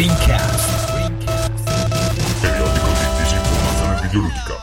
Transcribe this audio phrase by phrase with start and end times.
[0.00, 0.96] Rincast.
[2.40, 4.56] Periodico di disinformazione videoludica.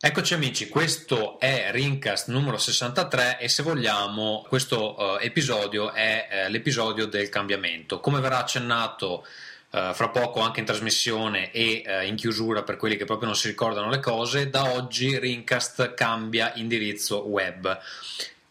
[0.00, 6.48] Eccoci amici, questo è Rincast numero 63 e se vogliamo questo eh, episodio è eh,
[6.50, 8.00] l'episodio del cambiamento.
[8.00, 9.24] Come verrà accennato
[9.70, 13.36] eh, fra poco anche in trasmissione e eh, in chiusura per quelli che proprio non
[13.36, 17.78] si ricordano le cose, da oggi Rincast cambia indirizzo web.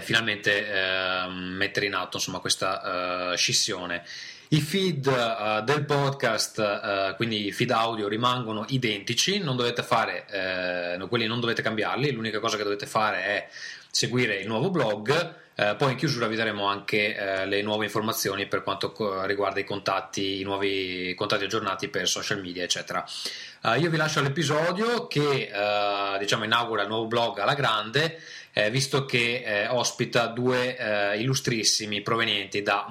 [0.02, 4.04] finalmente eh, mettere in atto insomma, questa scissione.
[4.50, 10.26] I feed eh, del podcast, eh, quindi i feed audio, rimangono identici, non dovete fare,
[10.30, 13.48] eh, quelli non dovete cambiarli, l'unica cosa che dovete fare è
[13.92, 15.36] seguire il nuovo blog.
[15.54, 19.60] Eh, poi in chiusura vi daremo anche eh, le nuove informazioni per quanto co- riguarda
[19.60, 23.04] i contatti, i nuovi contatti aggiornati per social media, eccetera.
[23.64, 25.52] Eh, io vi lascio l'episodio che
[26.20, 28.18] diciamo inaugura il nuovo blog alla grande
[28.58, 32.88] eh, visto che eh, ospita due eh, illustrissimi provenienti da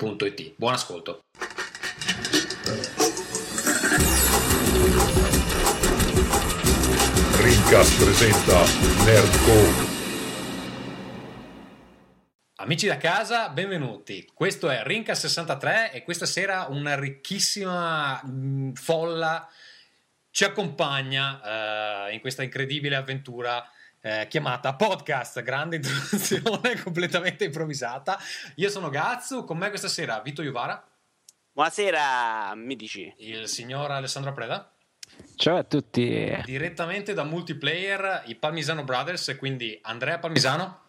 [0.00, 0.54] multiplayer.it.
[0.56, 1.20] Buon ascolto.
[7.40, 8.64] Rincast presenta
[9.04, 9.88] Nerdcore.
[12.56, 14.28] Amici da casa, benvenuti.
[14.34, 19.48] Questo è Rinca 63 e questa sera una ricchissima mh, folla
[20.30, 23.66] ci accompagna eh, in questa incredibile avventura
[24.00, 28.18] eh, chiamata podcast, grande introduzione completamente improvvisata.
[28.56, 30.82] Io sono Gazzu, con me questa sera Vito Iovara.
[31.52, 33.12] Buonasera, mi dici.
[33.18, 34.72] Il signor Alessandro Preda.
[35.34, 36.40] Ciao a tutti.
[36.44, 40.80] Direttamente da multiplayer, i Palmisano Brothers, quindi Andrea Palmisano.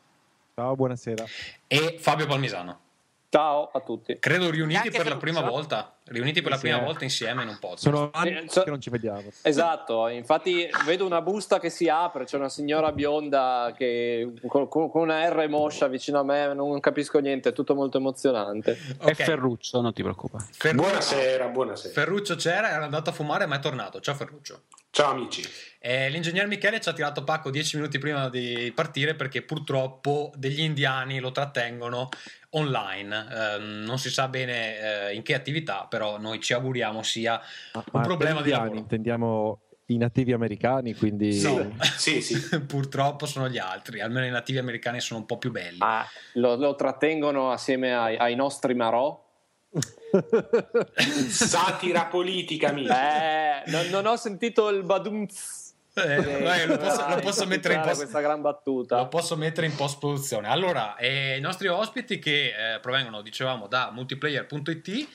[0.56, 1.26] Ciao, buonasera.
[1.68, 2.91] E Fabio Palmisano.
[3.34, 4.18] Ciao a tutti.
[4.20, 5.96] Credo riuniti per la prima volta.
[6.04, 7.84] Riuniti per la prima volta insieme in un podcast.
[7.84, 9.24] Sono anni Eh, so- che non ci vediamo.
[9.44, 14.90] Esatto, infatti vedo una busta che si apre, c'è una signora bionda che, con, con-
[14.96, 18.78] una R moscia vicino a me, non capisco niente, è tutto molto emozionante.
[19.00, 19.14] È.
[19.14, 20.48] Ferruccio, non ti preoccupare.
[20.74, 21.94] Buonasera, buonasera.
[21.94, 24.02] Ferruccio c'era, era andato a fumare ma è tornato.
[24.02, 24.64] Ciao Ferruccio.
[24.90, 25.42] Ciao amici.
[25.80, 30.60] Eh, l'ingegner Michele ci ha tirato pacco dieci minuti prima di partire perché purtroppo degli
[30.60, 32.10] indiani lo trattengono
[32.52, 33.28] online.
[33.32, 37.40] Ehm, non si sa bene eh, in che attività, però noi ci auguriamo sia
[37.74, 38.76] Ma- un ma problema di lavoro.
[38.78, 41.76] Intendiamo i nativi americani, quindi No.
[41.98, 42.62] Sì, sì.
[42.62, 45.78] purtroppo sono gli altri, almeno i nativi americani sono un po' più belli.
[45.80, 49.28] Ah, lo, lo trattengono assieme ai, ai nostri marò.
[51.30, 52.92] Satira politica, amici.
[52.92, 55.61] Eh, non, non ho sentito il badumz.
[55.94, 58.98] Eh, vai, lo posso, lo posso mettere in post questa gran battuta.
[58.98, 60.48] Lo posso mettere in post produzione.
[60.48, 65.08] Allora, eh, i nostri ospiti che eh, provengono, dicevamo, da multiplayer.it,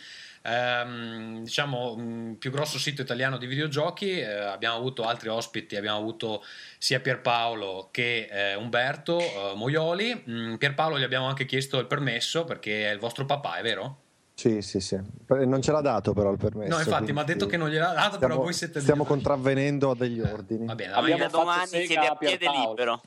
[0.43, 4.21] ehm, diciamo, mh, più grosso sito italiano di videogiochi.
[4.21, 6.45] eh, abbiamo avuto altri ospiti, abbiamo avuto
[6.77, 10.25] sia Pierpaolo che eh, Umberto eh, Moioli.
[10.29, 14.05] Mm, Pierpaolo gli abbiamo anche chiesto il permesso perché è il vostro papà, è vero?
[14.39, 15.01] Sì, sì, sì.
[15.29, 16.69] Non ce l'ha dato però il permesso.
[16.75, 19.13] No, infatti, mi ha detto che non gliel'ha dato, però stiamo- voi siete Stiamo degli-
[19.13, 20.67] contravvenendo a degli ordini.
[20.67, 23.01] Va bene, Abbiamo allora domani siete a piede libero.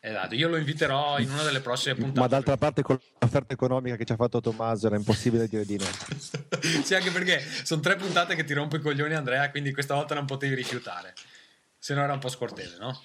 [0.00, 2.18] esatto, io lo inviterò in una delle prossime puntate.
[2.18, 5.76] Ma d'altra parte con l'offerta economica che ci ha fatto Tommaso era impossibile dire di
[5.78, 5.84] no.
[6.82, 10.16] sì, anche perché sono tre puntate che ti rompo i coglioni, Andrea, quindi questa volta
[10.16, 11.14] non potevi rifiutare.
[11.78, 13.00] Se no era un po' scortese, no?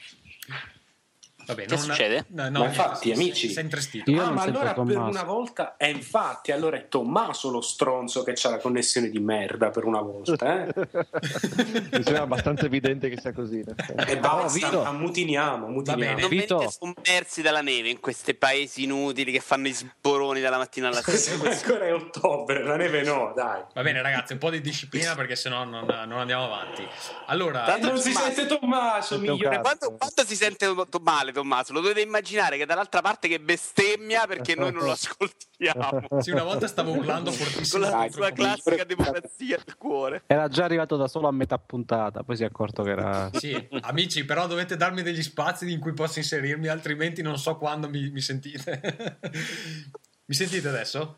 [1.46, 2.26] Vabbè, Che non- succede?
[2.30, 4.12] No, no, Ma infatti, sei- amici- Sei intristito.
[4.20, 5.10] Ah, ma allora per Tommaso.
[5.10, 9.70] una volta è infatti, allora è Tommaso lo stronzo che c'ha la connessione di merda
[9.70, 10.74] per una volta, eh?
[11.92, 13.64] Mi sembra abbastanza evidente che sia così.
[14.08, 14.84] E basta, Vito.
[14.84, 16.00] ammutiniamo, ammutiniamo.
[16.14, 16.22] bene.
[16.22, 16.58] Non Vito.
[16.58, 21.02] venite sommersi dalla neve in questi paesi inutili che fanno i sboroni dalla mattina alla
[21.06, 21.50] sera.
[21.52, 23.62] Ancora è ottobre, la neve no, dai.
[23.74, 26.88] Va bene, ragazzi, un po' di disciplina perché sennò non, non andiamo avanti.
[27.28, 29.58] Allora, Tanto non si sente Tommaso, migliore.
[29.58, 29.62] cazzo.
[29.62, 34.26] Quando, quando si sente molto male, Tommaso, lo dovete immaginare che dall'altra parte che bestemmia
[34.26, 36.22] perché noi non lo ascoltiamo.
[36.22, 37.84] sì, una volta stavo urlando Con fortissimo.
[37.84, 40.24] la contro sua classica democrazia del cuore.
[40.26, 43.30] Era già arrivato da solo a metà puntata, poi si è accorto che era...
[43.34, 47.88] Sì, amici, però dovete darmi degli spazi in cui posso inserirmi, altrimenti non so quando
[47.90, 49.20] mi, mi sentite.
[50.26, 51.18] mi sentite adesso?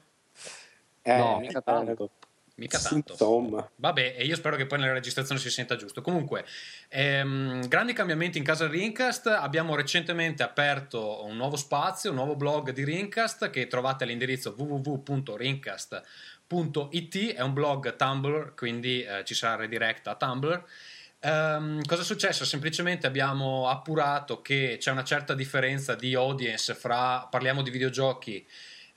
[1.04, 2.10] Eh, No, mica tanto.
[2.58, 3.14] Mica tanto.
[3.14, 3.68] Insomma.
[3.76, 6.02] Vabbè, e io spero che poi nella registrazione si senta giusto.
[6.02, 6.46] Comunque,
[6.90, 9.28] ehm, grandi cambiamenti in casa Rincast.
[9.28, 17.34] Abbiamo recentemente aperto un nuovo spazio, un nuovo blog di Rincast che trovate all'indirizzo www.rincast.it.
[17.34, 20.64] È un blog Tumblr, quindi eh, ci sarà redirect a Tumblr.
[21.20, 22.46] Ehm, cosa è successo?
[22.46, 28.46] Semplicemente abbiamo appurato che c'è una certa differenza di audience fra parliamo di videogiochi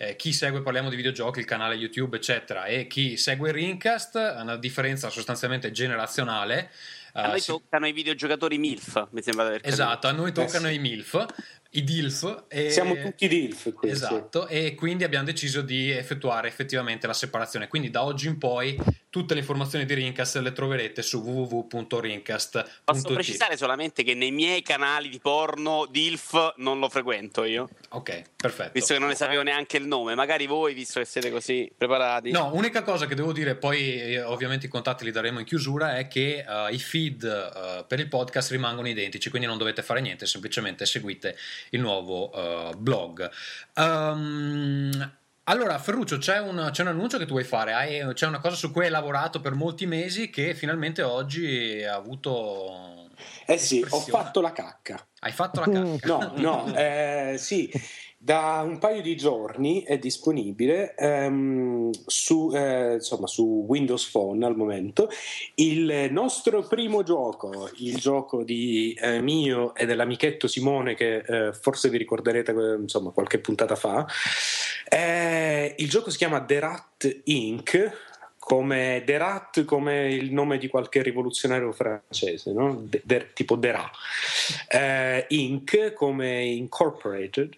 [0.02, 4.56] eh, chi segue Parliamo di videogiochi, il canale YouTube, eccetera, e chi segue Rincast, una
[4.56, 6.70] differenza sostanzialmente generazionale.
[7.12, 9.82] A noi Eh, si- toccano i videogiochi MILF, mi sembra di aver capito.
[9.82, 10.76] Esatto, a noi toccano Eh sì.
[10.76, 11.26] i MILF,
[11.73, 12.44] i DILF.
[12.49, 12.70] E...
[12.70, 13.88] Siamo tutti DILF qui.
[13.88, 13.94] sì.
[13.94, 17.69] Esatto, e quindi abbiamo deciso di effettuare effettivamente la separazione.
[17.69, 18.79] Quindi da oggi in poi
[19.11, 22.81] tutte le informazioni di Rincast le troverete su www.rincast.it.
[22.85, 28.23] Posso precisare solamente che nei miei canali di porno DILF non lo frequento io, Ok,
[28.37, 28.71] perfetto.
[28.73, 30.15] visto che non ne sapevo neanche il nome.
[30.15, 32.31] Magari voi, visto che siete così preparati.
[32.31, 35.97] No, unica cosa che devo dire, poi eh, ovviamente i contatti li daremo in chiusura,
[35.99, 40.01] è che eh, i feed eh, per il podcast rimangono identici, quindi non dovete fare
[40.01, 41.37] niente, semplicemente seguite
[41.71, 43.29] il nuovo eh, blog.
[43.75, 45.19] Ehm,
[45.50, 47.73] allora, Ferruccio, c'è un, c'è un annuncio che tu vuoi fare?
[47.73, 51.94] Hai- c'è una cosa su cui hai lavorato per molti mesi che finalmente oggi ha
[51.94, 53.11] avuto...
[53.47, 55.05] Eh sì, ho fatto la cacca.
[55.19, 56.06] Hai fatto la cacca?
[56.06, 57.69] No, no, eh, sì,
[58.23, 64.55] da un paio di giorni è disponibile ehm, su, eh, insomma, su Windows Phone al
[64.55, 65.09] momento
[65.55, 71.89] il nostro primo gioco, il gioco di eh, mio e dell'amichetto Simone che eh, forse
[71.89, 74.07] vi ricorderete eh, insomma, qualche puntata fa.
[75.77, 78.09] Il gioco si chiama The Rat Inc.
[78.39, 82.83] Come The Rat, come il nome di qualche rivoluzionario francese, no?
[82.83, 83.91] De- de- tipo The Rat.
[84.69, 85.93] Eh, Inc.
[85.95, 87.57] come Incorporated.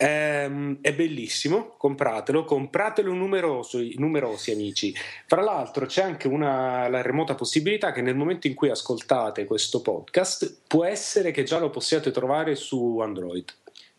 [0.00, 4.94] Ehm, è bellissimo, compratelo, compratelo numerosi, numerosi amici.
[5.26, 9.82] Fra l'altro c'è anche una, la remota possibilità che nel momento in cui ascoltate questo
[9.82, 13.52] podcast può essere che già lo possiate trovare su Android.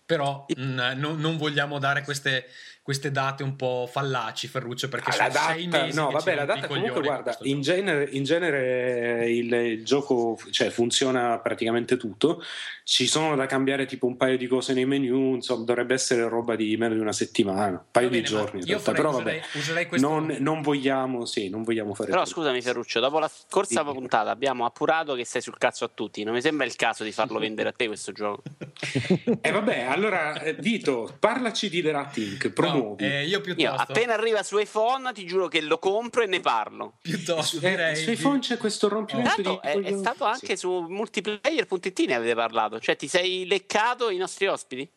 [0.05, 2.45] Però mh, non vogliamo dare queste,
[2.81, 6.13] queste date un po' fallaci, Ferruccio, perché Ah, sono la data, sei mesi no, che
[6.13, 11.97] vabbè, la data comunque, guarda, in genere, in genere il, il gioco cioè, funziona praticamente
[11.97, 12.41] tutto.
[12.83, 16.55] Ci sono da cambiare tipo un paio di cose nei menu, insomma, dovrebbe essere roba
[16.55, 18.85] di meno di una settimana, un paio di bene, ma giorni in io realtà.
[18.93, 20.07] farei- Però vabbè, userei, userei questo...
[20.09, 22.33] non, non vogliamo, sì, non vogliamo fare Però tutto.
[22.35, 23.91] scusami Ferruccio, dopo la scorsa Sì.
[23.93, 26.23] puntata abbiamo appurato che sei sul cazzo a tutti.
[26.23, 28.41] Non mi sembra il caso di farlo vendere a te questo gioco.
[29.41, 32.68] E vabbè, allora eh, Vito, parlaci di The Rat Inc, promuovi.
[32.73, 36.27] No, eh, io piuttosto, Io appena arriva su iPhone ti giuro che lo compro e
[36.27, 36.93] ne parlo.
[37.01, 40.85] piuttosto Eh, direi su iPhone c'è questo rompimento Tanto di è, è stato anche su
[40.87, 44.89] multiplayer.it ne avete parlato, cioè ti sei leccato i nostri ospiti?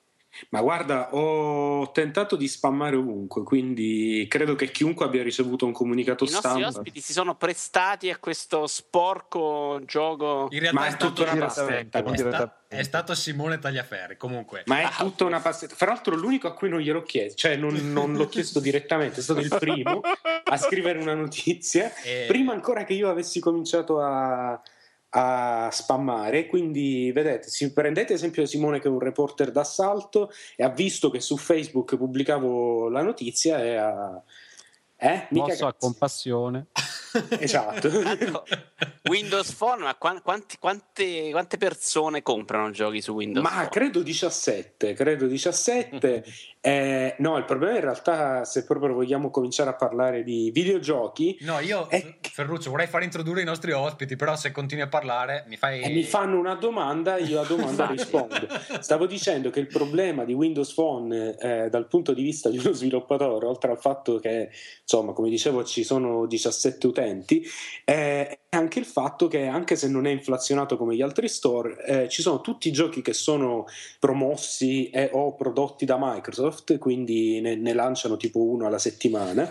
[0.48, 6.24] Ma guarda, ho tentato di spammare ovunque, quindi credo che chiunque abbia ricevuto un comunicato
[6.24, 6.68] I nostri stampa.
[6.68, 10.48] ospiti si sono prestati a questo sporco gioco.
[10.50, 12.61] In realtà Ma è, è tutto una pastetta.
[12.78, 14.16] È, stato Simone Tagliaferri.
[14.16, 15.74] Comunque, Ma è Ah, tutta una passetta.
[15.74, 19.22] Fra l'altro, l'unico a cui non gliel'ho chiesto, cioè non, non l'ho chiesto direttamente, è
[19.22, 20.00] stato il primo
[20.44, 21.92] a scrivere una notizia.
[22.02, 24.60] eh, Prima ancora che io avessi cominciato a,
[25.10, 26.46] a spammare.
[26.46, 31.20] Quindi, vedete, si prendete esempio Simone, che è un reporter d'assalto, e ha visto che
[31.20, 34.22] su Facebook pubblicavo la notizia e ha.
[34.96, 35.26] Eh?
[35.30, 36.66] Mica Mosso a compassione.
[37.38, 37.88] Esatto.
[37.88, 38.44] Tanto,
[39.04, 43.68] Windows Phone, ma quan- quanti- quante, quante persone comprano giochi su Windows Ma Phone?
[43.68, 46.24] credo 17, credo 17.
[46.64, 51.58] Eh, no, il problema in realtà, se proprio vogliamo cominciare a parlare di videogiochi, No,
[51.58, 55.56] io, Eh, Ferruccio, vorrei far introdurre i nostri ospiti, però se continui a parlare mi
[55.56, 55.82] fai...
[55.82, 58.46] e mi fanno una domanda, io a domanda rispondo.
[58.78, 62.70] Stavo dicendo che il problema di Windows Phone eh, dal punto di vista di uno
[62.70, 64.50] sviluppatore, oltre al fatto che,
[64.82, 67.44] insomma, come dicevo, ci sono 17 utenti,
[67.84, 71.84] eh, è anche il fatto che, anche se non è inflazionato come gli altri store,
[71.84, 73.66] eh, ci sono tutti i giochi che sono
[73.98, 79.50] promossi e, o prodotti da Microsoft, quindi ne, ne lanciano tipo uno alla settimana.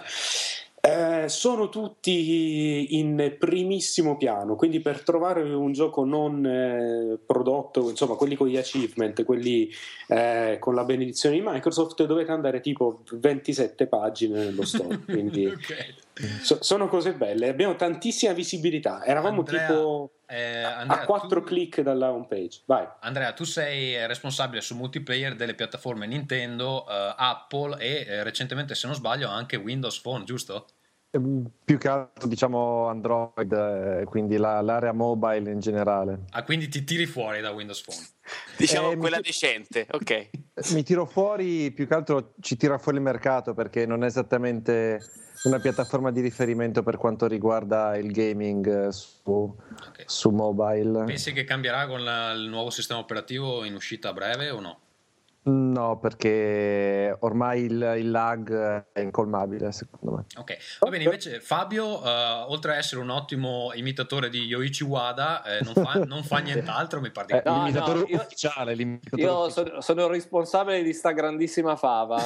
[0.84, 8.16] Eh, sono tutti in primissimo piano, quindi per trovare un gioco non eh, prodotto, insomma
[8.16, 9.70] quelli con gli achievement, quelli
[10.08, 15.00] eh, con la benedizione di Microsoft, dovete andare tipo 27 pagine nello store.
[15.06, 16.10] Quindi Ok.
[16.42, 19.04] So- sono cose belle, abbiamo tantissima visibilità.
[19.04, 22.62] Eravamo Andrea, tipo Eh, Andrea, a 4 tu- click dalla home page.
[22.66, 22.88] Vai.
[23.02, 28.88] Andrea, tu sei responsabile su multiplayer delle piattaforme Nintendo, eh, Apple e eh, recentemente, se
[28.88, 30.68] non sbaglio, anche Windows Phone, giusto?
[31.14, 36.20] Ehm, Più che altro diciamo Android, eh, quindi la- l'area mobile in generale.
[36.30, 38.00] Ah, quindi ti tiri fuori da Windows Phone.
[38.58, 40.30] Diciamo Eh, mi- quella decente, ok.
[40.72, 45.02] Mi tiro fuori, più che altro ci tira fuori il mercato perché non è esattamente
[45.44, 50.04] una piattaforma di riferimento per quanto riguarda il gaming eh, su, Ok.
[50.06, 51.06] su mobile.
[51.06, 54.80] Pensi che cambierà con la- il nuovo sistema operativo in uscita a breve o no?
[55.44, 60.26] No, perché ormai il, il lag è incolmabile, secondo me.
[60.38, 61.04] Ok, va bene.
[61.06, 65.94] Invece, Fabio, eh, oltre a essere un ottimo imitatore di Yoichi Wada, eh, non, fa,
[66.06, 67.00] non fa nient'altro.
[67.02, 68.76] Mi pare di Eh, no, l'imitatore no, io- ufficiale.
[68.76, 69.68] l'imitatore Io ufficiale.
[69.70, 72.18] sono, sono responsabile di sta grandissima fava.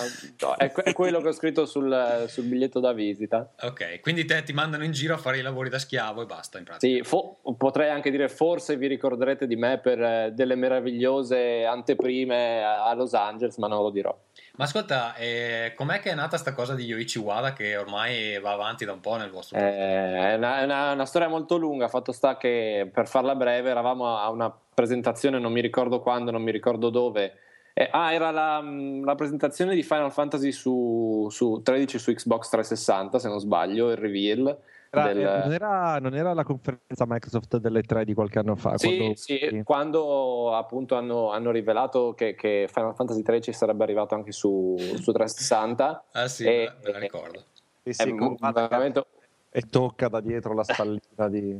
[0.41, 3.49] No, È, è quello che ho scritto sul, sul biglietto da visita.
[3.61, 6.57] Ok, quindi te ti mandano in giro a fare i lavori da schiavo e basta,
[6.57, 6.93] in pratica.
[6.93, 12.61] Sì, fo- potrei anche dire forse vi ricorderete di me per eh, delle meravigliose anteprime
[12.63, 14.15] a a Los Angeles, ma non lo dirò.
[14.57, 18.51] Ma ascolta, eh, com'è che è nata sta cosa di Yoichi Wada che ormai va
[18.51, 21.87] avanti da un po' nel vostro Eh, è una, è una- una storia molto lunga.
[21.87, 26.41] Fatto sta che per farla breve, eravamo a una presentazione, non mi ricordo quando, non
[26.41, 27.37] mi ricordo dove.
[27.73, 28.63] Eh, ah, era la,
[29.03, 33.97] la presentazione di Final Fantasy su, su 13 su Xbox 360, se non sbaglio, il
[33.97, 34.57] reveal.
[35.01, 38.55] Era- del- eh, non, era, non era la conferenza Microsoft delle tre di qualche anno
[38.55, 38.77] fa?
[38.77, 44.15] Sì, quando- sì, quando appunto hanno, hanno rivelato che, che Final Fantasy 13 sarebbe arrivato
[44.15, 46.03] anche su, su 360.
[46.11, 47.43] Ah sì, Eh, me la ricordo.
[47.83, 49.05] Sì, È sì, con- veramente
[49.51, 51.57] e tocca da dietro la spallina di...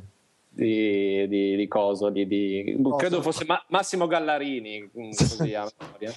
[0.50, 5.66] di, di, di coso, di, di- No, credo fosse Ma- Massimo Gallarini, mm, così a
[5.80, 6.12] memoria.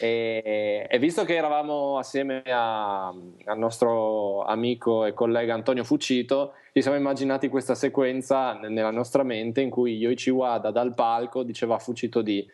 [0.00, 6.82] E, e visto che eravamo assieme a- al nostro amico e collega Antonio Fucito, ci
[6.82, 11.78] siamo immaginati questa sequenza nella nostra mente in cui Yoichi Wada dal palco diceva a
[11.78, 12.44] Fucito di,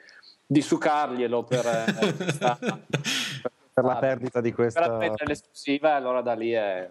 [0.45, 2.59] di succarglielo per, eh, questa-
[3.73, 4.97] per la perdita di per questa...
[4.97, 6.89] prendere l'esclusiva e allora da lì è,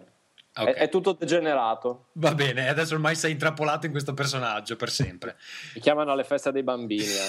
[0.56, 0.66] Ok.
[0.68, 2.06] è- è tutto degenerato.
[2.14, 5.36] Va bene, adesso ormai sei intrappolato in questo personaggio per sempre.
[5.74, 7.04] Mi chiamano alle feste dei bambini.
[7.04, 7.28] eh.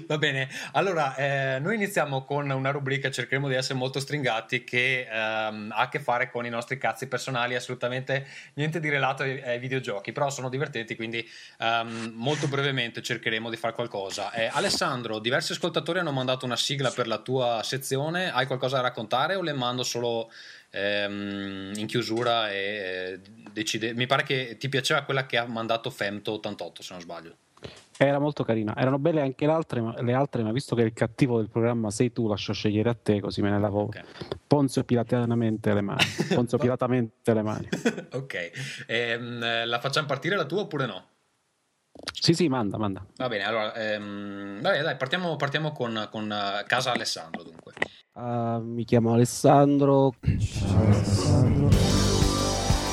[0.06, 5.06] Va bene, allora eh, noi iniziamo con una rubrica, cercheremo di essere molto stringati, che
[5.10, 9.40] ehm, ha a che fare con i nostri cazzi personali, assolutamente niente di relato ai,
[9.42, 11.26] ai videogiochi, però sono divertenti, quindi
[11.58, 14.32] ehm, molto brevemente cercheremo di fare qualcosa.
[14.32, 18.82] Eh, Alessandro, diversi ascoltatori hanno mandato una sigla per la tua sezione, hai qualcosa da
[18.82, 20.30] raccontare o le mando solo
[20.70, 23.20] ehm, in chiusura e eh,
[23.52, 23.94] decide...
[23.94, 27.36] Mi pare che ti piaceva quella che ha mandato Femto88, se non sbaglio.
[27.98, 28.74] Era molto carina.
[28.74, 31.90] Erano belle anche le altre, ma, le altre, ma visto che il cattivo del programma
[31.90, 34.02] sei tu, lascio scegliere a te, così me ne lavo Ok.
[34.46, 36.04] Ponzio pilatanamente le mani.
[36.34, 37.68] Ponzio pilatamente le mani.
[38.12, 38.50] ok,
[38.86, 41.08] Ehm, eh, la facciamo partire la tua oppure no?
[42.12, 43.04] Sì, sì, manda, manda.
[43.16, 47.74] Va bene, allora, ehm, vabbè, dai, partiamo, partiamo con, con, eh, Casa Alessandro dunque.
[48.14, 50.14] Ah, mi chiamo Alessandro.
[50.20, 51.68] Ciao, Alessandro.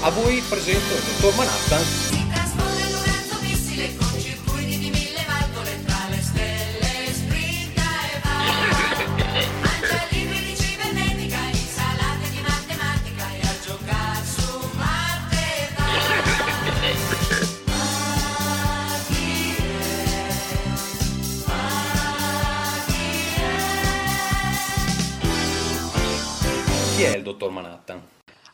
[0.03, 1.81] A voi presento il dottor Manhattan.
[1.81, 4.06] Si trasforma in un razzo missile
[27.13, 27.17] è?
[27.17, 28.01] Il dottor Manhattan?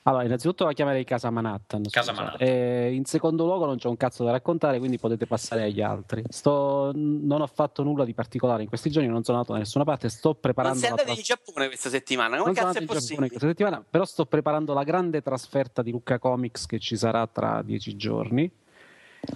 [0.06, 1.84] Allora, innanzitutto la chiamerei Casa Manhattan.
[1.90, 2.12] Casa.
[2.12, 2.46] Manhattan.
[2.46, 6.22] E in secondo luogo non c'è un cazzo da raccontare, quindi potete passare agli altri.
[6.28, 9.86] Sto- non ho fatto nulla di particolare in questi giorni, non sono andato da nessuna
[9.86, 12.38] parte, sto Non preparando sei la andato in tras- Giappone questa settimana?
[12.38, 13.28] Come non sono cazzo è andato in Giappone possibile?
[13.30, 17.62] questa settimana, però sto preparando la grande trasferta di Lucca Comics che ci sarà tra
[17.62, 18.52] dieci giorni.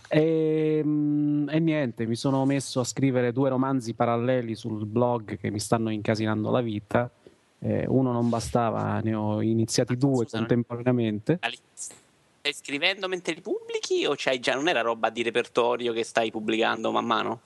[0.09, 5.49] E, mm, e niente, mi sono messo a scrivere due romanzi paralleli sul blog che
[5.49, 7.09] mi stanno incasinando la vita.
[7.59, 11.39] Eh, uno non bastava, ne ho iniziati due Scusa, contemporaneamente.
[11.73, 16.31] Stai scrivendo mentre li pubblichi o c'hai già non era roba di repertorio che stai
[16.31, 17.41] pubblicando man mano?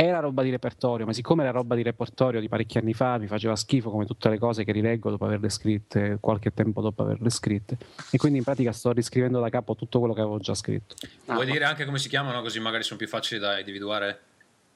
[0.00, 3.26] Era roba di repertorio, ma siccome era roba di repertorio di parecchi anni fa, mi
[3.26, 7.28] faceva schifo come tutte le cose che rileggo dopo averle scritte, qualche tempo dopo averle
[7.30, 7.76] scritte.
[8.12, 10.94] E quindi in pratica sto riscrivendo da capo tutto quello che avevo già scritto.
[11.26, 14.20] Ah, Vuoi ma- dire anche come si chiamano, così magari sono più facili da individuare?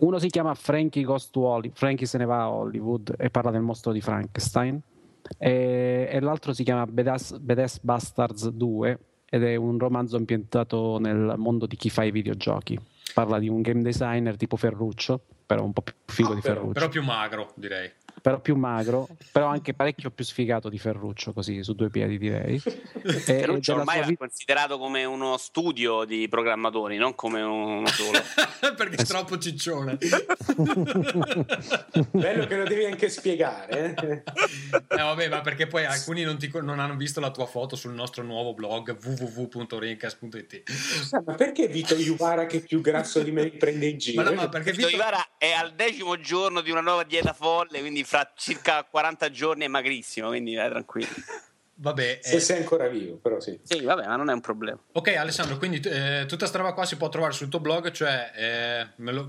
[0.03, 3.51] Uno si chiama Frankie Goes to Hollywood, Frankie se ne va a Hollywood e parla
[3.53, 4.81] del mostro di Frankenstein.
[5.39, 8.99] E, e l'altro si chiama Badass, Badass Bastards 2
[9.31, 12.79] ed è un romanzo ambientato nel mondo di chi fa i videogiochi.
[13.15, 16.73] Parla di un game designer tipo Ferruccio, però un po' più figo di Però, Ferruccio.
[16.73, 17.91] però più magro, direi.
[18.21, 22.61] Però più magro, però anche parecchio più sfigato di Ferruccio, così su due piedi direi.
[23.05, 28.21] E Ferruccio ormai va vita- considerato come uno studio di programmatori, non come uno solo.
[28.77, 29.99] Perché è troppo ciccione.
[32.11, 33.95] Bello che lo devi anche spiegare.
[33.97, 34.23] eh.
[34.89, 37.93] Eh, vabbè, ma perché poi alcuni non, ti- non hanno visto la tua foto sul
[37.93, 40.63] nostro nuovo blog www.rincas.it.
[41.25, 44.23] Ma perché Vito Iuvara che è più grasso di me prende in giro?
[44.23, 47.33] Ma no, ma perché Vito Vito- Ivara è al decimo giorno di una nuova dieta
[47.33, 51.09] folle, quindi fra circa 40 giorni è magrissimo, quindi vai tranquillo.
[51.75, 53.59] Vabbè, Se eh, sei ancora vivo, però sì.
[53.63, 54.79] Sì, vabbè, ma non è un problema.
[54.93, 58.31] ok Alessandro, quindi eh, tutta sta roba qua si può trovare sul tuo blog, cioè
[58.37, 59.29] eh, me, lo,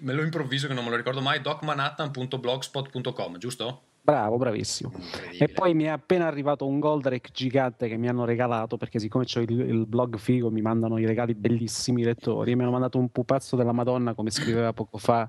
[0.00, 3.84] me lo improvviso che non me lo ricordo mai, docmanhattan.blogspot.com, giusto?
[4.02, 4.92] Bravo, bravissimo.
[5.38, 9.24] E poi mi è appena arrivato un Goldrake gigante che mi hanno regalato perché siccome
[9.34, 12.72] ho il, il blog figo mi mandano i regali bellissimi i lettori e mi hanno
[12.72, 15.26] mandato un pupazzo della Madonna come scriveva poco fa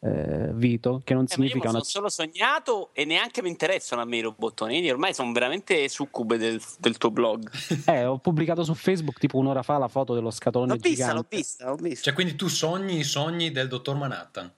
[0.00, 3.48] eh, Vito che non Eh, ma io significa una sono solo sognato e neanche mi
[3.48, 4.88] interessano a me i robottoni.
[4.90, 7.50] Ormai sono veramente succube del, del tuo blog.
[7.86, 11.22] eh, ho pubblicato su Facebook tipo un'ora fa la foto dello scatolone L'ho vista, l'ho
[11.22, 12.04] gigante vista, l'ho vista.
[12.04, 14.52] Cioè, quindi tu sogni i sogni del dottor Manhattan.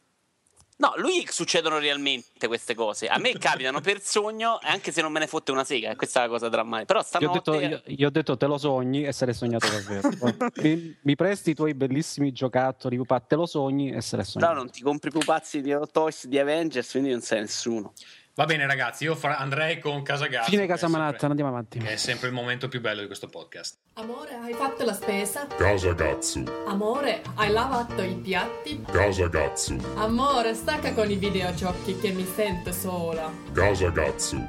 [0.81, 3.07] No, lui succedono realmente queste cose.
[3.07, 5.95] A me capitano per sogno, anche se non me ne fotte una sega.
[5.95, 6.87] Questa è la cosa drammatica.
[6.87, 7.83] Però Gli ho, detto, stanotte.
[7.91, 10.09] io- gli ho detto te lo sogni e se l'è sognato davvero
[10.63, 14.31] mi, mi presti i tuoi bellissimi giocattoli pupà te lo sogni e se l'è Però
[14.33, 17.93] sognato non ti compri pupazzi di Hot Toys di Avengers, quindi non sei nessuno.
[18.41, 20.49] Va bene, ragazzi, io fa- andrei con Casa Gatto.
[20.49, 23.29] fine casa sempre- Manhattan andiamo avanti Che è sempre il momento più bello di questo
[23.29, 23.77] podcast.
[23.97, 25.47] Amore, hai fatto la spesa?
[25.47, 26.45] Casa Gatsu.
[26.67, 28.83] Amore, hai lavato i piatti?
[28.91, 29.77] Casa Gatsu.
[29.97, 33.31] Amore, stacca con i videogiochi che mi sento sola.
[33.53, 34.49] Casa Gatsu.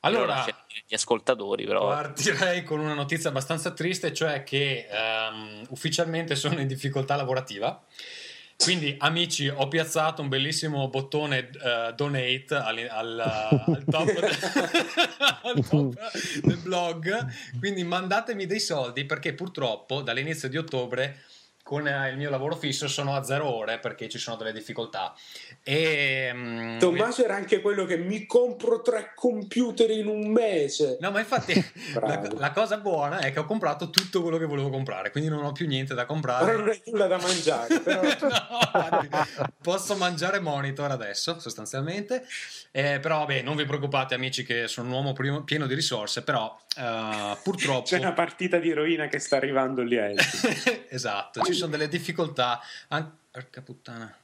[0.00, 0.44] Allora,
[0.86, 1.88] gli ascoltatori, però.
[1.88, 7.82] partirei con una notizia abbastanza triste, cioè che ehm, ufficialmente sono in difficoltà lavorativa.
[8.56, 13.20] Quindi, amici, ho piazzato un bellissimo bottone eh, donate al, al-
[13.66, 14.08] al top,
[15.42, 15.94] al top
[16.42, 17.26] del blog.
[17.58, 21.18] Quindi mandatemi dei soldi perché purtroppo dall'inizio di ottobre
[21.66, 25.12] con eh, il mio lavoro fisso sono a zero ore perché ci sono delle difficoltà.
[25.64, 30.96] E, mm, Tommaso era anche quello che mi compro tre computer in un mese.
[31.00, 31.54] No, ma infatti
[32.00, 35.42] la, la cosa buona è che ho comprato tutto quello che volevo comprare, quindi non
[35.42, 36.44] ho più niente da comprare.
[36.44, 39.26] Ora non hai nulla da mangiare, però No,
[39.60, 42.24] posso mangiare monitor adesso, sostanzialmente.
[42.70, 46.22] Eh, però, vabbè, non vi preoccupate, amici, che sono un uomo primo- pieno di risorse.
[46.22, 50.12] Però, eh, purtroppo, c'è una partita di eroina che sta arrivando lì a
[50.88, 52.60] esatto, ci sono delle difficoltà.
[52.88, 54.16] An- Porca puttana.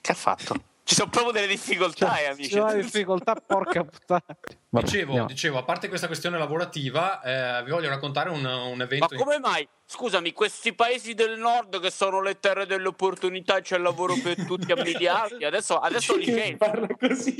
[0.00, 0.62] Che ha fatto?
[0.84, 2.48] Ci sono proprio delle difficoltà, eh, amici.
[2.48, 4.24] C'è una difficoltà porca puttana
[4.70, 8.84] Vabbè, Dicevo, dicevo, a parte questa questione lavorativa, eh, vi voglio raccontare un, un Ma
[8.84, 9.16] evento.
[9.16, 9.66] come mai?
[9.90, 14.36] Scusami, questi paesi del nord che sono le terre delle opportunità e c'è lavoro per
[14.44, 17.34] tutti a miliardi, adesso, adesso li parla così.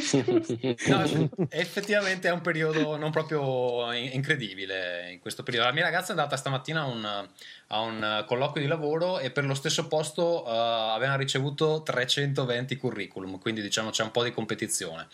[0.87, 5.67] No, effettivamente è un periodo non proprio in- incredibile in questo periodo.
[5.67, 7.29] La mia ragazza è andata stamattina a un,
[7.67, 13.38] a un colloquio di lavoro e per lo stesso posto eh, aveva ricevuto 320 curriculum,
[13.38, 15.07] quindi diciamo c'è un po' di competizione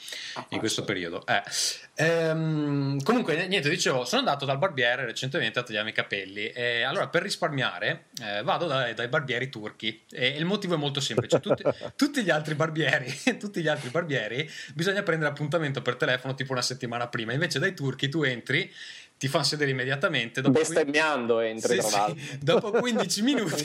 [0.50, 1.26] in questo periodo.
[1.26, 1.42] Eh.
[2.04, 7.08] Ehm, comunque, niente, dicevo, sono andato dal barbiere recentemente a tagliarmi i capelli e allora
[7.08, 11.40] per risparmiare eh, vado dai, dai barbieri turchi e il motivo è molto semplice.
[11.40, 11.62] Tutti,
[11.96, 16.62] tutti gli altri barbieri, tutti gli altri barbieri bisogna prendere appuntamento per telefono tipo una
[16.62, 18.70] settimana prima, invece dai turchi tu entri
[19.16, 23.64] ti fanno sedere immediatamente dopo, Bestemmiando entri, Sì, tra sì, dopo 15 minuti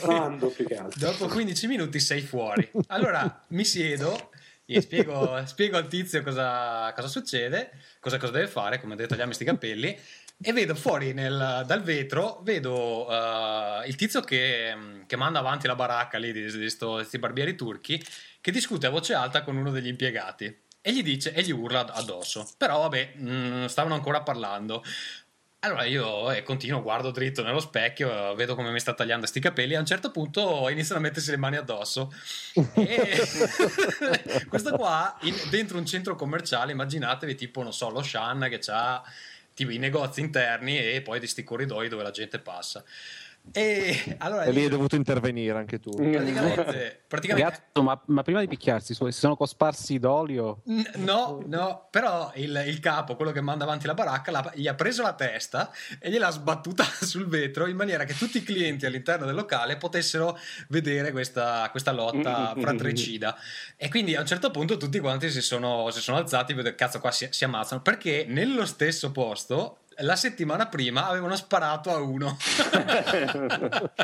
[0.96, 2.70] dopo 15 minuti sei fuori.
[2.86, 4.30] Allora mi siedo,
[4.70, 9.34] gli spiego, spiego al tizio cosa, cosa succede, cosa, cosa deve fare, come deve tagliarmi
[9.34, 9.98] sti capelli.
[10.42, 14.74] E vedo fuori nel- dal vetro, vedo eh, il tizio che,
[15.06, 18.02] che manda avanti la baracca lì di questi barbieri turchi,
[18.40, 20.62] che discute a voce alta con uno degli impiegati.
[20.82, 22.48] E gli dice e gli urla addosso.
[22.56, 24.82] Però vabbè, mh, stavano ancora parlando.
[25.62, 29.74] Allora io eh, continuo, guardo dritto nello specchio, vedo come mi sta tagliando sti capelli
[29.74, 32.10] e a un certo punto iniziano a mettersi le mani addosso.
[32.72, 33.20] E
[34.48, 39.02] questo qua, in- dentro un centro commerciale, immaginatevi tipo, non so, lo Shan che ha
[39.52, 42.82] tipo i negozi interni e poi di sti corridoi dove la gente passa.
[43.52, 45.90] E allora E lì hai dovuto intervenire anche tu.
[45.90, 51.88] praticamente, praticamente Gatto, ma, ma prima di picchiarsi si sono cosparsi d'olio N- No, no,
[51.90, 55.14] però il, il capo, quello che manda avanti la baracca, l'ha- gli ha preso la
[55.14, 59.76] testa e gliel'ha sbattuta sul vetro in maniera che tutti i clienti all'interno del locale
[59.76, 63.36] potessero vedere questa, questa lotta fratricida.
[63.76, 66.72] E quindi a un certo punto tutti quanti si sono, si sono alzati e vedo
[66.76, 71.98] cazzo qua si, si ammazzano perché nello stesso posto la settimana prima avevano sparato a
[71.98, 72.36] uno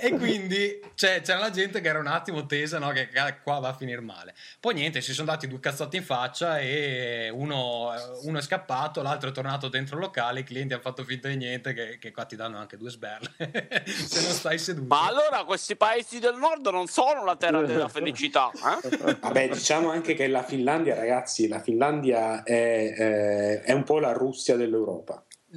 [0.00, 2.90] e quindi cioè, c'era la gente che era un attimo tesa no?
[2.90, 6.04] che ca- qua va a finire male poi niente si sono dati due cazzotti in
[6.04, 10.82] faccia e uno, uno è scappato l'altro è tornato dentro il locale i clienti hanno
[10.82, 13.32] fatto finta di niente che, che qua ti danno anche due sberle
[13.84, 17.88] se non stai seduto Ma allora questi paesi del nord non sono la terra della
[17.88, 19.16] felicità, eh?
[19.20, 24.12] Vabbè, diciamo anche che la Finlandia, ragazzi, la Finlandia è, eh, è un po' la
[24.12, 25.05] Russia dell'Europa.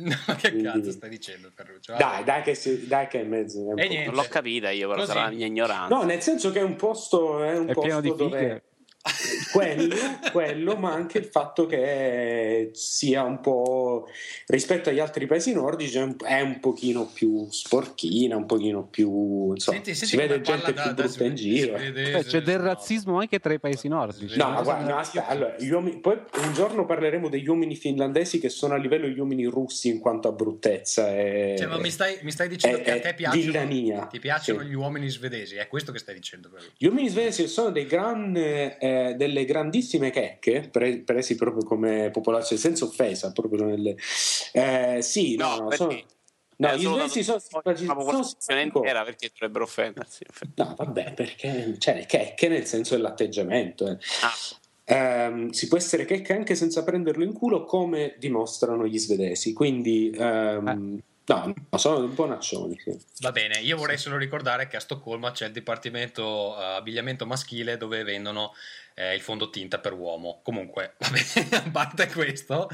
[0.02, 1.96] No, che Quindi- cazzo stai dicendo Ferruccio?
[1.98, 3.58] Dai, dai che, si- dai che è in mezzo.
[3.58, 4.06] è un E po'- niente.
[4.12, 5.12] Non l'ho capita io, però Così.
[5.12, 5.96] sarà la mia ignoranza.
[5.96, 8.64] No, nel senso che è un posto, è un è posto pieno di dove...
[9.52, 9.96] quello,
[10.32, 14.08] quello, ma anche il fatto che sia un po'
[14.48, 19.94] rispetto agli altri paesi nordici è un, pochino più sporchina, un pochino più insomma, Senti,
[19.96, 21.78] senti si vede gente più da- da brutta in sve- giro.
[21.78, 22.64] svedese, Beh, c'è del no.
[22.66, 24.38] razzismo anche tra i paesi nordici.
[24.38, 28.40] No, ma guarda, no, aspetta, allora, gli uomini- poi un giorno parleremo degli uomini finlandesi
[28.40, 31.90] che sono a livello degli uomini russi in quanto a bruttezza e, Cioè, ma mi
[31.90, 34.06] stai, mi stai dicendo è- che a te piacciono, villania.
[34.06, 34.68] ti piacciono Sì.
[34.68, 35.56] gli uomini svedesi?
[35.56, 36.50] È questo che stai dicendo?
[36.50, 36.64] però.
[36.78, 38.78] Gli uomini svedesi sono dei gran, eh,
[39.16, 43.96] delle grandissime checche, pre- presi proprio come popolazione, senza offesa, proprio nelle...
[44.54, 45.76] eh, sì, no, No, no, perché?
[45.76, 46.04] sono...
[46.58, 48.62] No, Eh, gli svedesi sono, simpatici- simpatici.
[48.64, 50.26] intera perché dovrebbero offendersi.
[50.56, 53.88] No, vabbè, perché cioè, checche nel senso dell'atteggiamento.
[53.88, 53.98] eh.
[54.24, 54.34] Ah,
[54.92, 59.54] Ehm, si può essere checche anche senza prenderlo in culo, come dimostrano gli svedesi.
[59.54, 62.76] Quindi, ehm, no, no, sono bonaccioni.
[62.84, 62.98] Sì.
[63.20, 67.78] Va bene, io vorrei solo ricordare che a Stoccolma c'è il dipartimento eh, abbigliamento maschile
[67.78, 68.54] dove vendono
[69.00, 70.42] eh, il fondotinta per uomo.
[70.44, 70.96] Comunque,
[71.50, 72.70] va a parte questo,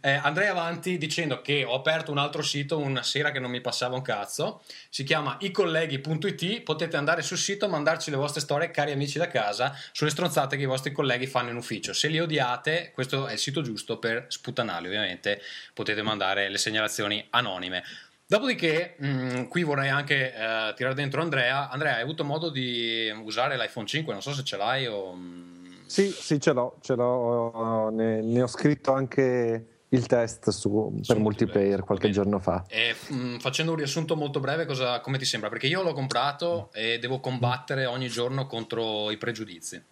[0.00, 3.60] eh, andrei avanti dicendo che ho aperto un altro sito una sera che non mi
[3.60, 4.62] passava un cazzo.
[4.88, 6.62] Si chiama icolleghi.it.
[6.62, 10.64] Potete andare sul sito, mandarci le vostre storie, cari amici da casa, sulle stronzate che
[10.64, 11.92] i vostri colleghi fanno in ufficio.
[11.92, 15.40] Se li odiate, questo è il sito giusto per sputanarli, ovviamente.
[15.72, 17.84] Potete mandare le segnalazioni anonime.
[18.26, 21.70] Dopodiché, mh, qui vorrei anche eh, tirare dentro Andrea.
[21.70, 24.12] Andrea, hai avuto modo di usare l'iPhone 5?
[24.12, 25.56] Non so se ce l'hai o.
[25.88, 31.18] Sì, sì, ce l'ho, ce l'ho ne, ne ho scritto anche il test su- per
[31.18, 32.14] multiplayer qualche Bene.
[32.14, 32.64] giorno fa.
[32.68, 35.48] E, mh, facendo un riassunto molto breve, cosa, come ti sembra?
[35.48, 39.82] Perché io l'ho comprato e devo combattere ogni giorno contro i pregiudizi.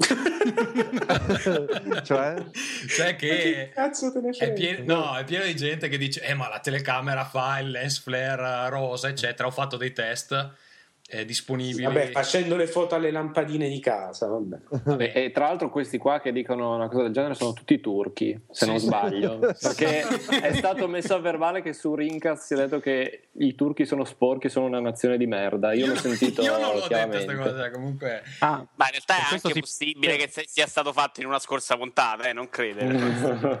[2.04, 2.44] Cioè?
[2.88, 6.34] Cioè che cazzo te ne è pieno, no, è pieno di gente che dice eh
[6.34, 10.50] ma la telecamera fa il lens flare rosa eccetera ho fatto dei test
[11.12, 14.56] eh, disponibili Vabbè, facendo le foto alle lampadine di casa, vabbè.
[14.84, 18.40] Vabbè, e tra l'altro questi qua che dicono una cosa del genere sono tutti turchi,
[18.50, 18.86] se Sì, non sì.
[18.86, 19.38] sbaglio.
[19.60, 20.02] Perché
[20.40, 24.04] è stato messo a verbale che su Rincast si è detto che i turchi sono
[24.04, 25.72] sporchi, sono una nazione di merda.
[25.72, 27.24] Io, l'ho sentito io non l'ho chiaramente.
[27.24, 31.20] questa cosa comunque Ah, ma in realtà è anche si- possibile che sia stato fatto
[31.20, 33.58] in una scorsa puntata, eh, non credere.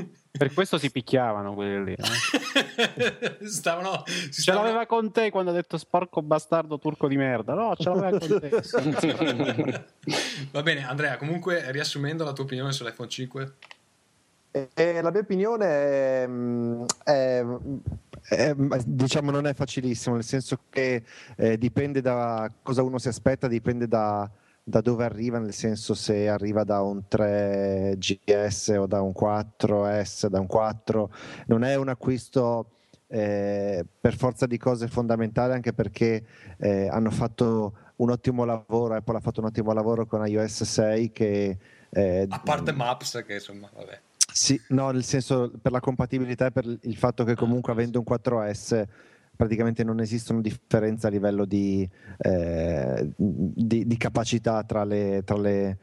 [0.30, 1.92] per questo si picchiavano quelli lì.
[1.94, 3.38] eh.
[3.46, 7.54] stavano si Ce stavano- l'aveva con te quando ha detto sporco bastardo turco di merda.
[7.54, 8.48] No, ce l'aveva con te.
[10.52, 13.52] va bene Andrea comunque riassumendo la tua opinione sull'iPhone 5
[14.52, 16.28] E- e la mia opinione è,
[17.04, 17.44] è-
[18.28, 21.04] è- diciamo non è facilissimo, nel senso che
[21.36, 24.28] eh, dipende da cosa uno si aspetta, dipende da,
[24.62, 30.40] da dove arriva, nel senso se arriva da un 3GS o da un 4S, da
[30.40, 31.10] un 4,
[31.46, 32.70] non è un acquisto
[33.08, 36.24] eh, per forza di cose fondamentale, anche perché
[36.58, 41.12] eh, hanno fatto un ottimo lavoro, Apple ha fatto un ottimo lavoro con iOS 6
[41.12, 41.58] che...
[41.90, 44.00] eh, a parte Maps che insomma vabbè.
[44.32, 48.04] Sì, no, nel senso per la compatibilità e per il fatto che comunque avendo un
[48.08, 48.84] 4S
[49.40, 55.78] praticamente non esistono differenze a livello di, eh, di- di capacità tra, le- tra le-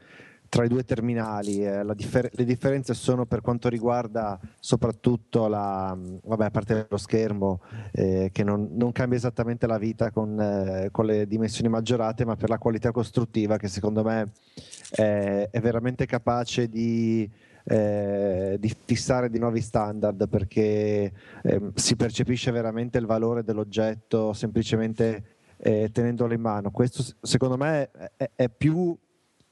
[0.48, 1.64] tra i due terminali.
[1.66, 7.60] eh, differ- le differenze sono per quanto riguarda soprattutto la, vabbè, a parte lo schermo
[7.90, 12.36] eh, che non, non cambia esattamente la vita con, eh, con le dimensioni maggiorate, ma
[12.36, 14.30] per la qualità costruttiva che secondo me
[14.92, 17.28] eh, è veramente capace di
[17.68, 25.36] eh, di fissare di nuovi standard perché ehm, si percepisce veramente il valore dell'oggetto semplicemente
[25.58, 26.70] eh, tenendolo in mano.
[26.70, 28.96] Questo secondo me è, è più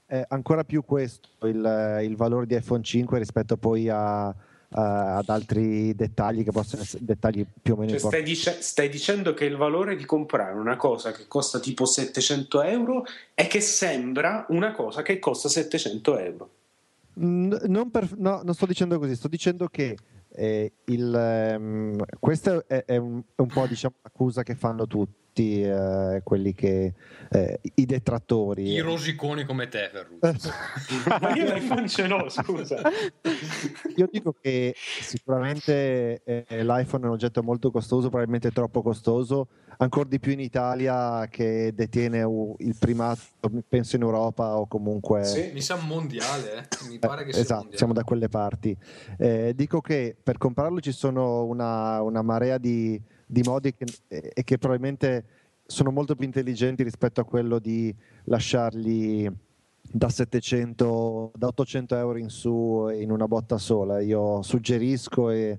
[0.09, 5.29] è ancora più questo il, il valore di iPhone 5 rispetto poi a- a- ad
[5.29, 9.45] altri dettagli che possono essere dettagli più o meno Cioè, stai, dice- stai dicendo che
[9.47, 14.71] il valore di comprare una cosa che costa tipo 700 euro è che sembra una
[14.73, 16.51] cosa che costa 700 euro.
[17.19, 19.97] Non, per- no, non sto dicendo così, sto dicendo che
[20.29, 25.25] eh, il, ehm, questa è, è un, è un po' diciamo, l'accusa che fanno tutti
[25.43, 26.95] eh, quelli che
[27.31, 28.71] eh, i detrattori.
[28.71, 30.51] i rosiconi come te Ferruccio
[31.21, 32.81] Ma io l'iPhone ce l'ho, scusa.
[33.97, 40.09] Io dico che sicuramente eh, l'iPhone è un oggetto molto costoso, probabilmente troppo costoso, ancora
[40.09, 42.21] di più in Italia che detiene
[42.59, 43.23] il primato,
[43.69, 45.25] penso in Europa o comunque...
[45.25, 45.51] Sì.
[45.53, 46.89] mi sa mondiale eh.
[46.89, 48.77] mi pare che sia esatto, mondiale siamo da quelle parti.
[49.19, 54.31] Eh, dico che per comprarlo ci sono una, una marea di, di modi che, e
[54.35, 55.25] e che probabilmente
[55.67, 59.29] sono molto più intelligenti rispetto a quello di lasciarli
[59.91, 64.01] da 700, da 800 euro in su in una botta sola.
[64.01, 65.59] Io suggerisco e,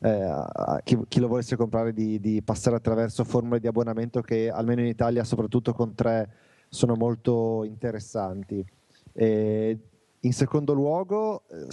[0.00, 4.48] eh, a chi, chi lo volesse comprare di, di passare attraverso formule di abbonamento che
[4.48, 6.30] almeno in Italia, soprattutto con tre,
[6.68, 8.64] sono molto interessanti.
[9.12, 9.78] E
[10.20, 11.66] in secondo luogo, eh,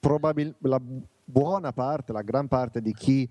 [0.00, 0.80] probabil- la
[1.24, 3.28] buona parte, la gran parte di chi eh,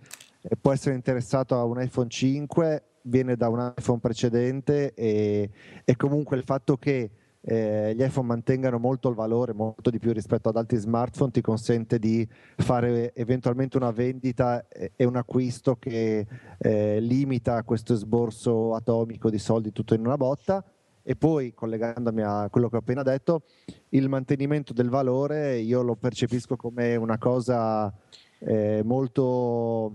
[0.60, 5.50] può essere interessato a un iPhone 5 viene da un iPhone precedente e,
[5.84, 7.10] e comunque il fatto che
[7.50, 11.40] eh, gli iPhone mantengano molto il valore, molto di più rispetto ad altri smartphone, ti
[11.40, 19.30] consente di fare eventualmente una vendita e un acquisto che eh, limita questo esborso atomico
[19.30, 20.64] di soldi tutto in una botta.
[21.10, 23.44] E poi, collegandomi a quello che ho appena detto,
[23.90, 27.94] il mantenimento del valore io lo percepisco come una cosa
[28.40, 29.94] eh, molto,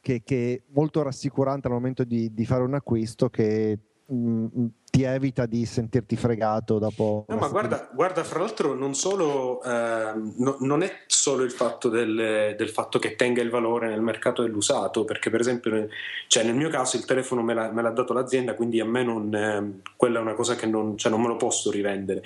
[0.00, 3.78] che, che molto rassicurante al momento di, di fare un acquisto che
[4.12, 4.46] mm,
[4.90, 7.24] ti evita di sentirti fregato dopo.
[7.28, 11.88] No, ma guarda, guarda, fra l'altro, non, solo, ehm, no- non è solo il fatto
[11.88, 15.88] del, del fatto che tenga il valore nel mercato dell'usato, perché per esempio, nel,
[16.26, 19.04] cioè, nel mio caso il telefono me l'ha, me l'ha dato l'azienda, quindi a me
[19.04, 22.22] non, ehm, quella è una cosa che non, cioè, non me lo posso rivendere.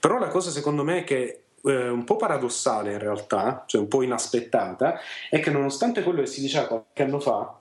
[0.00, 4.02] Però la cosa secondo me che eh, un po' paradossale in realtà, cioè un po'
[4.02, 4.98] inaspettata,
[5.28, 7.58] è che nonostante quello che si diceva qualche anno fa,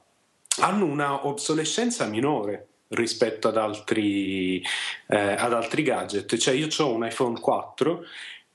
[0.62, 4.62] hanno una obsolescenza minore rispetto ad altri,
[5.08, 6.38] eh, ad altri gadget.
[6.38, 8.04] Cioè, io ho un iPhone 4.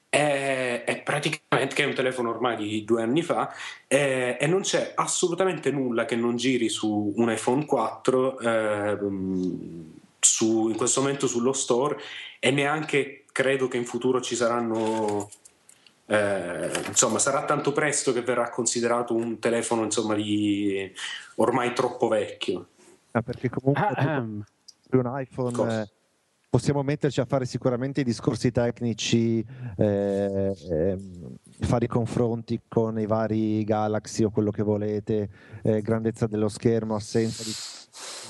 [0.09, 3.55] È, è praticamente che è un telefono ormai di due anni fa
[3.87, 10.69] eh, e non c'è assolutamente nulla che non giri su un iPhone 4 ehm, su-
[10.69, 12.01] in questo momento sullo store
[12.41, 15.31] e neanche credo che in futuro ci saranno
[16.11, 20.93] eh, insomma sarà tanto presto che verrà considerato un telefono insomma di
[21.37, 22.67] ormai troppo vecchio
[23.13, 24.45] Ah, perché comunque Ah, tu ehm.
[24.89, 25.83] per un iPhone Cosa?
[25.83, 25.91] eh,
[26.49, 29.45] possiamo metterci a fare sicuramente i discorsi tecnici,
[29.77, 35.29] eh, ehm, fare i confronti con i vari Galaxy o quello che volete,
[35.63, 37.53] eh, grandezza dello schermo, assenza di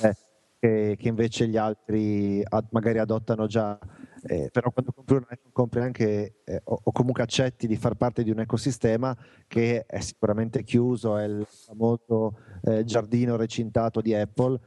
[0.07, 0.17] eh,
[0.59, 3.79] che, che invece gli altri ad- magari adottano già.
[4.23, 7.95] Eh, però quando compri un iPhone compri anche eh, o, o comunque accetti di far
[7.95, 14.15] parte di un ecosistema che è sicuramente chiuso, è il famoso eh, giardino recintato di
[14.15, 14.61] Apple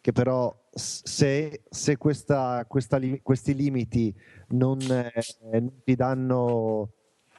[0.00, 4.14] che però se, se questa- questa questi limiti
[4.50, 5.12] non, eh,
[5.50, 6.92] non ti danno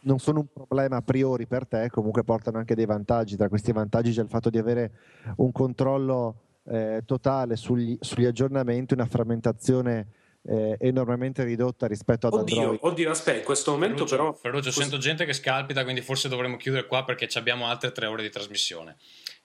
[0.04, 3.36] non sono un problema a priori per te, comunque portano anche dei vantaggi.
[3.36, 4.92] Tra questi vantaggi c'è il fatto di avere
[5.38, 10.08] un controllo eh, totale sugli, sugli aggiornamenti, una frammentazione
[10.44, 12.80] eh, enormemente ridotta rispetto ad oddio, Android.
[12.82, 16.58] oddio aspetta in questo momento Ferruccio, però Ferruccio, sento gente che scalpita, quindi forse dovremmo
[16.58, 18.98] chiudere qua perché ci abbiamo altre tre ore di trasmissione.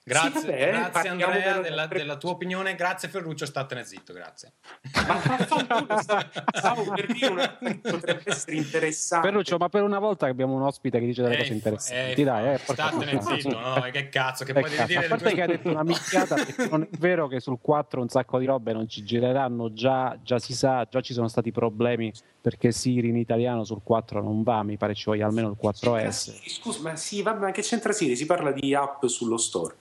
[0.07, 4.53] Grazie, Sì, vabbè, grazie Andrea della, della tua opinione, grazie Ferruccio, statene zitto, grazie.
[5.05, 5.19] ma
[6.55, 9.27] stavo per dire una cosa che potrebbe essere interessante.
[9.27, 11.55] Ferruccio, ma per una volta che abbiamo un ospite che dice delle Eh, cose eh,
[11.55, 15.33] interessanti, dai, eh, statene zitto, no, che cazzo, che Eh, poi devi dire a parte
[15.33, 18.45] che hai detto una minchiata perché non è vero che sul 4 un sacco di
[18.45, 23.09] robe non ci gireranno già, già si sa, già ci sono stati problemi perché Siri
[23.09, 26.11] in italiano sul 4 non va, mi pare ci voglia almeno il 4S.
[26.11, 28.15] Sì, scusa ma sì vabbè ma che c'entra Siri?
[28.15, 29.75] Si parla di app sullo store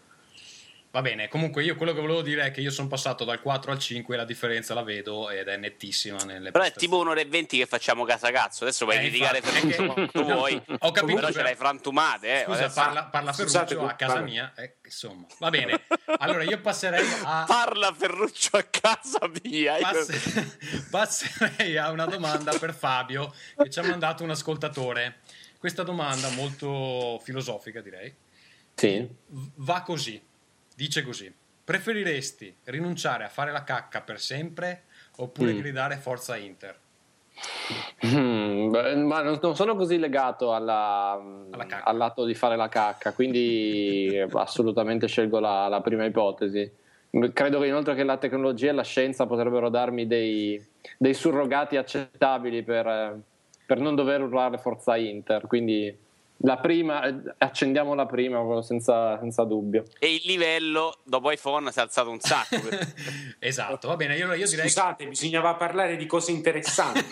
[0.97, 3.71] Va bene, comunque io quello che volevo dire è che io sono passato dal 4
[3.71, 7.21] al 5 e la differenza la vedo ed è nettissima nelle Però è tipo un'ora
[7.21, 8.65] e venti che facciamo casa cazzo.
[8.65, 10.55] Adesso puoi Eh, Ferruccio è che- quanto vuoi.
[10.79, 12.41] ho capito, però ce l'hai frantumate.
[12.41, 12.45] Eh.
[12.45, 15.83] Scusa, Adesso- parla, parla Scusate, Ferruccio a casa mia, eh, insomma, va bene.
[16.17, 17.45] Allora io passerei a...
[17.47, 19.77] Parla Ferruccio a casa mia.
[19.77, 25.19] Io- Pass- passerei a una domanda per Fabio che ci ha mandato un ascoltatore.
[25.59, 28.15] Questa domanda molto filosofica, direi.
[28.75, 29.07] Sì.
[29.57, 30.19] Va così,
[30.77, 31.33] dice così.
[31.65, 34.85] Preferiresti rinunciare a fare la cacca per sempre
[35.17, 35.59] oppure Mm.
[35.59, 36.79] gridare forza Inter?
[38.07, 38.75] Mm,
[39.07, 45.07] ma non, sono così legato alla- Alla al lato di fare la cacca, quindi assolutamente
[45.09, 46.71] scelgo la, la prima ipotesi.
[47.33, 50.62] Credo che inoltre che la tecnologia e la scienza potrebbero darmi dei,
[50.99, 53.19] dei surrogati accettabili per,
[53.65, 55.97] per non dover urlare Forza Inter, quindi
[56.38, 59.85] la prima, eh, accendiamo la prima senza, senza dubbio.
[59.99, 62.57] E il livello dopo iPhone si è alzato un sacco.
[63.38, 64.68] esatto, va bene, io, io direi...
[64.68, 67.05] scusate bisognava parlare di cose interessanti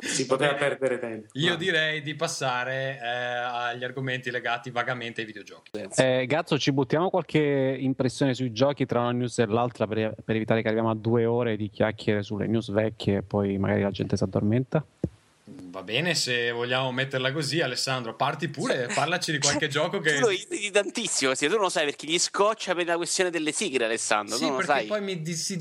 [0.00, 5.70] si poteva perdere tempo Io direi di passare eh, agli argomenti legati vagamente ai videogiochi.
[5.96, 10.36] Eh, Gazzo, ci buttiamo qualche impressione sui giochi tra una news e l'altra per, per
[10.36, 13.90] evitare che arriviamo a due ore di chiacchiere sulle news vecchie e poi magari la
[13.90, 14.84] gente si addormenta?
[15.74, 20.14] Va bene, se vogliamo metterla così, Alessandro, parti pure, parlaci di qualche gioco che...
[20.14, 23.28] Tu lo irriti tantissimo, sì, tu non lo sai perché gli scoccia per la questione
[23.28, 24.36] delle sigle, Alessandro.
[24.36, 24.86] Sì, tu perché sai.
[24.86, 25.60] poi mi dissi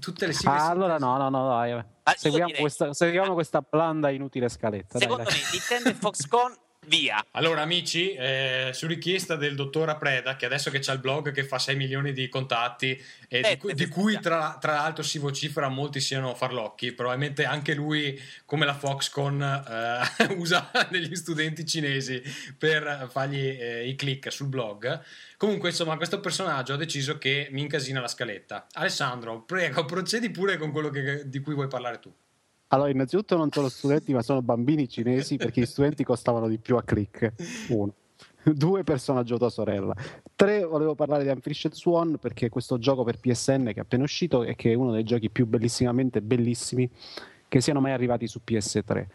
[0.00, 0.56] tutte le sigle...
[0.56, 1.70] Ah, allora no, no, no, dai.
[1.70, 4.98] Ah, seguiamo, direi- questa, seguiamo questa blanda inutile scaletta.
[4.98, 5.34] dai, Secondo dai.
[5.34, 6.52] me Nintendo e Foxconn
[6.88, 7.24] Via.
[7.32, 11.44] Allora, amici, eh, su richiesta del dottor Apreda, che adesso che c'ha il blog che
[11.44, 12.90] fa 6 milioni di contatti,
[13.28, 17.44] e Eh, di, cui- di cui tra, tra l'altro si vocifera molti siano farlocchi, probabilmente
[17.44, 20.00] anche lui, come la Foxconn, eh,
[20.38, 22.22] usa degli studenti cinesi
[22.56, 25.00] per fargli eh, i click sul blog.
[25.36, 28.66] Comunque, insomma, questo personaggio ha deciso che mi incasina la scaletta.
[28.72, 32.12] Alessandro, prego, procedi pure con quello che- di cui vuoi parlare tu.
[32.68, 36.76] Allora, innanzitutto non sono studenti, ma sono bambini cinesi perché gli studenti costavano di più
[36.76, 37.32] a click.
[37.70, 37.94] Uno.
[38.42, 39.94] Due personaggio tua sorella.
[40.34, 44.42] Tre, volevo parlare di Unfinished Swan perché questo gioco per PSN che è appena uscito
[44.42, 46.90] e che è uno dei giochi più bellissimamente bellissimi
[47.48, 49.06] che siano mai arrivati su PS3.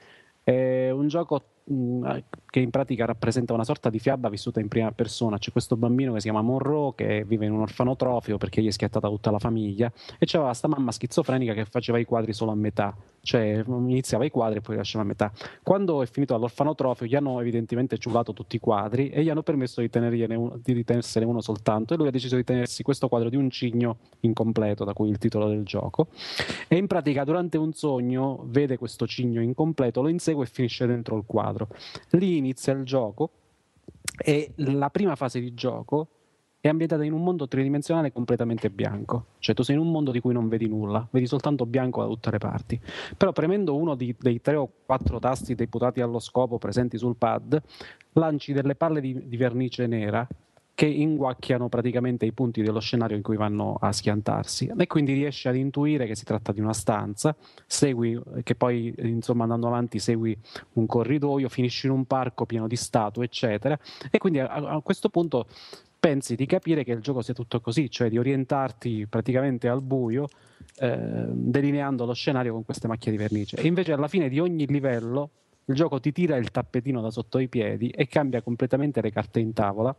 [0.43, 2.17] È un gioco mh,
[2.49, 5.37] che in pratica rappresenta una sorta di fiaba vissuta in prima persona.
[5.37, 8.71] C'è questo bambino che si chiama Monroe che vive in un orfanotrofio perché gli è
[8.71, 12.55] schiattata tutta la famiglia e c'aveva sta mamma schizofrenica che faceva i quadri solo a
[12.55, 15.31] metà, cioè iniziava i quadri e poi li lasciava a metà.
[15.63, 19.81] Quando è finito all'orfanotrofio gli hanno evidentemente ciulato tutti i quadri e gli hanno permesso
[19.81, 19.89] di,
[20.29, 23.49] uno- di tenersene uno soltanto e lui ha deciso di tenersi questo quadro di un
[23.49, 26.07] cigno incompleto, da cui il titolo del gioco.
[26.67, 31.17] E in pratica durante un sogno vede questo cigno incompleto, lo insegue e finisce dentro
[31.17, 31.52] il quadro.
[32.11, 33.29] Lì inizia il gioco
[34.17, 36.07] e la prima fase di gioco
[36.59, 40.21] è ambientata in un mondo tridimensionale completamente bianco, cioè tu sei in un mondo di
[40.21, 42.79] cui non vedi nulla, vedi soltanto bianco da tutte le parti.
[43.17, 47.61] Però premendo uno di- dei tre o quattro tasti deputati allo scopo presenti sul pad,
[48.13, 50.25] lanci delle palle di, di vernice nera
[50.75, 55.47] che inguacchiano praticamente i punti dello scenario in cui vanno a schiantarsi e quindi riesci
[55.47, 57.35] ad intuire che si tratta di una stanza,
[57.67, 60.35] segui che poi insomma andando avanti segui
[60.73, 63.77] un corridoio, finisci in un parco pieno di statue, eccetera,
[64.09, 65.45] e quindi a, a questo punto
[65.99, 70.27] pensi di capire che il gioco sia tutto così, cioè di orientarti praticamente al buio,
[70.79, 73.57] eh, delineando lo scenario con queste macchie di vernice.
[73.57, 75.29] E invece alla fine di ogni livello
[75.65, 79.39] il gioco ti tira il tappetino da sotto i piedi e cambia completamente le carte
[79.39, 79.95] in tavola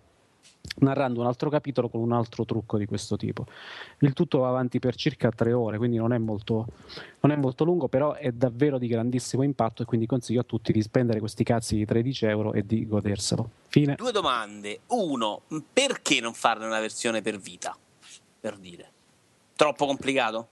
[0.78, 3.46] narrando un altro capitolo con un altro trucco di questo tipo.
[4.00, 6.66] Il tutto va avanti per circa tre ore, quindi non è molto,
[7.20, 10.72] non è molto lungo, però è davvero di grandissimo impatto e quindi consiglio a tutti
[10.72, 13.48] di spendere questi cazzi di 13 euro e di goderselo.
[13.68, 13.94] Fine.
[13.94, 14.80] Due domande.
[14.88, 17.76] Uno, perché non farne una versione per vita?
[18.40, 18.90] Per dire.
[19.56, 20.48] Troppo complicato?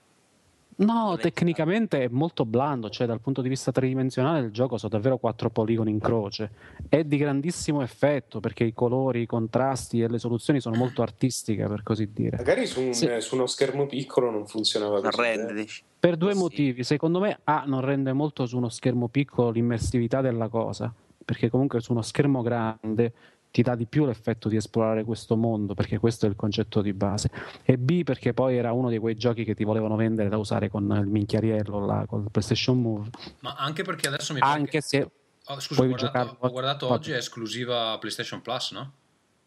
[0.75, 5.19] No, tecnicamente è molto blando, cioè dal punto di vista tridimensionale il gioco sono davvero
[5.19, 6.51] quattro poligoni in croce.
[6.89, 11.67] È di grandissimo effetto perché i colori, i contrasti e le soluzioni sono molto artistiche,
[11.67, 12.39] per così dire.
[12.39, 13.09] Magari su, un- Sì.
[13.19, 15.21] su uno schermo piccolo non funzionava Non così.
[15.21, 15.55] rende, eh.
[15.55, 15.83] dici?
[16.01, 16.39] Per due Sì.
[16.39, 16.83] motivi.
[16.85, 20.93] Secondo me, A, non rende molto su uno schermo piccolo l'immersività della cosa,
[21.25, 23.13] perché comunque su uno schermo grande
[23.53, 26.93] ti dà di più l'effetto di esplorare questo mondo, perché questo è il concetto di
[26.95, 27.31] base.
[27.62, 30.69] E B, perché poi era uno di quei giochi che ti volevano vendere da usare
[30.71, 33.11] con il minchiariello, là, con il PlayStation Move,
[33.41, 35.11] Ma anche perché adesso mi pare anche che- se
[35.47, 38.93] Oh, scusa, ho puoi guardato, giocarlo- ho guardato oggi, è esclusiva PlayStation Plus, no?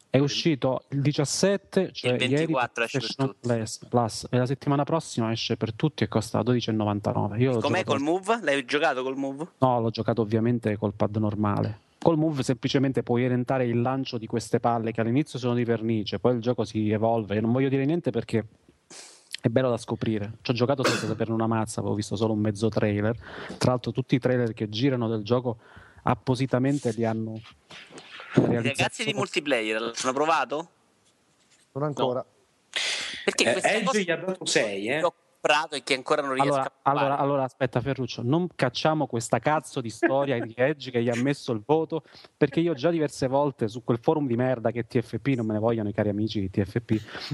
[0.10, 4.46] è uscito il 17, cioè Il 24 ieri esce per PlayStation Plus, Plus, e la
[4.46, 7.38] settimana prossima esce per tutti e costa 12,99.
[7.39, 8.39] Io l'ho Com'è giocato- col Move?
[8.44, 9.48] L'hai giocato col Move?
[9.58, 11.80] No, l'ho giocato ovviamente col pad normale.
[12.06, 16.20] Col Move semplicemente puoi orientare il lancio di queste palle che all'inizio sono di vernice,
[16.20, 17.39] poi il gioco si evolve.
[17.41, 18.46] Non voglio dire niente perché
[19.41, 20.34] è bello da scoprire.
[20.44, 23.15] Ci ho giocato senza saperne una mazza, avevo visto solo un mezzo trailer.
[23.58, 25.58] Tra l'altro tutti i trailer che girano del gioco
[26.04, 27.41] appositamente li hanno I
[28.36, 28.68] realizzati.
[28.68, 30.70] ragazzi di multiplayer l'hanno provato?
[31.72, 32.24] Non ancora.
[33.24, 34.98] Perché Eh, Edge cosa gli ha dato 6, eh.
[35.00, 35.13] che ho
[35.46, 39.38] comprato e che ancora non riesco Allora, a allora, allora, aspetta Ferruccio, non cacciamo questa
[39.40, 42.04] cazzo di storia di Edge che gli ha messo il voto,
[42.36, 45.54] perché io già diverse volte su quel forum di merda che è TFP, non me
[45.54, 46.92] ne vogliono i cari amici di TFP,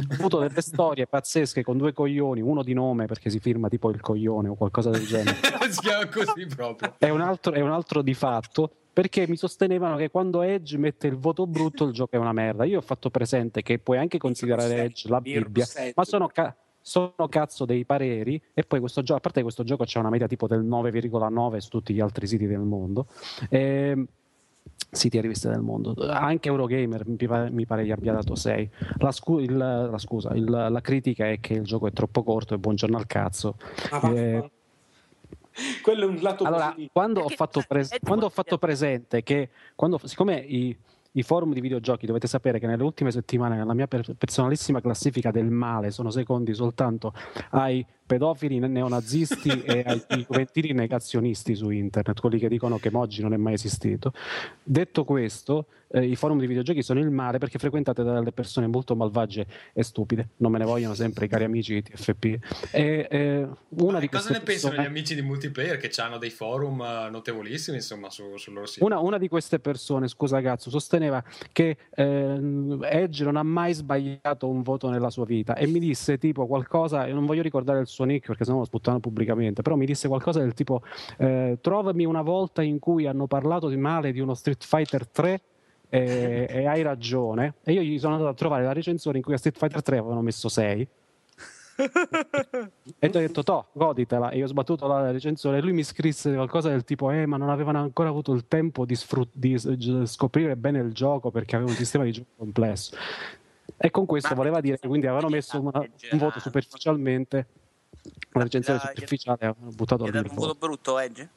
[0.10, 3.90] ho avuto delle storie pazzesche con due coglioni, uno di nome perché si firma tipo
[3.90, 5.38] il coglione o qualcosa del genere,
[5.72, 6.96] si chiama così proprio.
[6.98, 11.08] e un altro, e un altro di fatto perché mi sostenevano che quando Edge mette
[11.08, 12.66] il voto brutto il gioco è una merda.
[12.66, 17.14] Io ho fatto presente che puoi anche considerare Edge la Bibbia, ma sono, ca- sono
[17.30, 20.28] cazzo dei pareri e poi questo gioco, a parte che questo gioco c'è una media
[20.28, 23.08] tipo del 9,9 su tutti gli altri siti del mondo.
[23.50, 24.06] Ehm,
[24.94, 28.70] siti e riviste del mondo anche Eurogamer mi pare, mi pare gli abbia dato 6
[28.98, 32.56] la, scu- il- la scusa il- la critica è che il gioco è troppo corto
[32.56, 33.56] e buongiorno al cazzo
[33.90, 34.52] va- Eh,
[35.82, 36.90] Quello è un lato allora, positivo.
[36.94, 40.76] quando ho, fatto pres- quando ho fatto presente che, quando, siccome i,
[41.14, 45.32] i forum di videogiochi dovete sapere che nelle ultime settimane, nella mia per- personalissima classifica
[45.32, 47.14] del male, sono secondi soltanto
[47.52, 53.34] ai pedofili neonazisti e ai juventini negazionisti su internet, quelli che dicono che Moggi non
[53.34, 54.12] è mai esistito.
[54.62, 58.96] Detto questo, eh, i forum di videogiochi sono il male perché frequentate dalle persone molto
[58.96, 62.26] malvagie e stupide, non me ne vogliono sempre i cari amici di TFP.
[62.72, 66.30] E, eh, una di Cosa ne pensano persone- gli amici di multiplayer che hanno dei
[66.30, 68.86] forum eh, notevolissimi insomma su- sul loro sito?
[68.86, 74.50] Una, una di queste persone, scusa cazzo, sosteneva che ehm, Edge non ha mai sbagliato
[74.50, 77.88] un voto nella sua vita e mi disse tipo qualcosa, io non voglio ricordare il
[77.88, 80.82] suo nick perché sennò lo sputtano pubblicamente, però mi disse qualcosa del tipo
[81.18, 85.42] eh, trovami una volta in cui hanno parlato di male di uno Street Fighter 3
[85.90, 89.34] e, e hai ragione e io gli sono andato a trovare la recensione in cui
[89.34, 90.88] a Street Fighter 3 avevano messo 6
[93.00, 94.30] e ti ho detto, to, goditela.
[94.30, 97.38] E io ho sbattuto la recensione e lui mi scrisse qualcosa del tipo, eh, ma
[97.38, 99.58] non avevano ancora avuto il tempo di, sfrut- di
[100.06, 102.96] scoprire bene il gioco perché aveva un sistema di gioco complesso.
[103.78, 106.40] E con questo Ma voleva dire che quindi avevano messo una- un voto generale.
[106.40, 107.48] superficialmente,
[108.34, 110.66] una recensione ha- superficiale, avevano buttato ha lì dato il un voto voto.
[110.66, 111.30] brutto, Edge?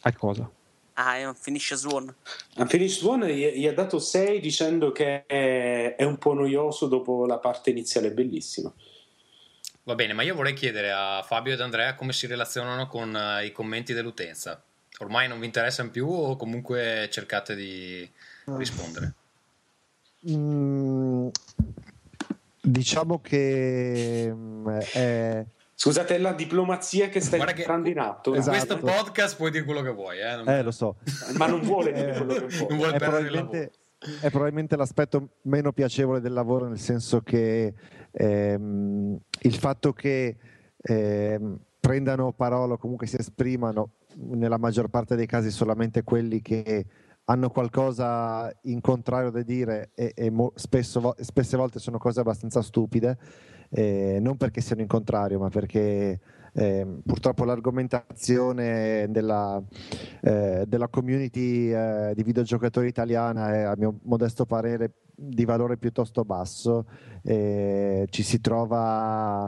[0.00, 0.50] A cosa?
[0.94, 2.14] Ah, è un finisce Swan.
[2.56, 7.26] Unfinished One gli, gli ha dato 6 dicendo che è, è un po' noioso dopo
[7.26, 8.72] la parte iniziale bellissima.
[9.84, 13.46] Va bene, ma io vorrei chiedere a Fabio ed Andrea come si relazionano con eh,
[13.46, 14.62] i commenti dell'utenza.
[14.98, 18.08] Ormai non vi interessano più o comunque cercate di
[18.44, 19.14] rispondere?
[20.28, 21.28] Mm,
[22.60, 25.44] diciamo che mm, è,
[25.82, 28.50] Scusate, è la diplomazia che sta Guarda che- entrando in atto, Esatto.
[28.58, 30.36] Questo podcast puoi dire quello che vuoi, eh?
[30.36, 30.96] Non- eh, lo so,
[31.38, 32.66] ma non vuole dire Eh, quello che vuole.
[32.68, 33.48] non vuole è perdere il lavoro.
[33.48, 33.72] probabilmente,
[34.20, 37.72] è probabilmente l'aspetto meno piacevole del lavoro, nel senso che
[38.10, 40.36] ehm, il fatto che
[40.82, 46.84] ehm, prendano parola o comunque si esprimano nella maggior parte dei casi solamente quelli che
[47.30, 52.60] hanno qualcosa in contrario da dire e, e mo- spesso, spesse volte sono cose abbastanza
[52.60, 53.16] stupide,
[53.70, 56.18] eh, non perché siano in contrario, ma perché
[56.52, 59.62] ehm, purtroppo l'argomentazione della,
[60.22, 66.24] eh, della community eh, di videogiocatori italiana è a mio modesto parere di valore piuttosto
[66.24, 66.86] basso
[67.22, 69.44] ci si trova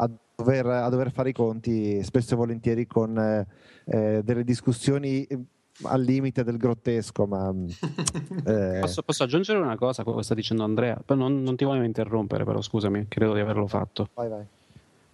[0.00, 3.46] a dover, a dover fare i conti spesso e volentieri con eh,
[3.86, 5.38] eh, delle discussioni eh,
[5.82, 7.52] al limite del grottesco ma
[8.46, 11.00] eh, Posso, posso aggiungere una cosa a quello che sta dicendo Andrea?
[11.08, 14.08] Non, non ti voglio interrompere, però scusami, credo di averlo fatto.
[14.14, 14.44] vai, vai.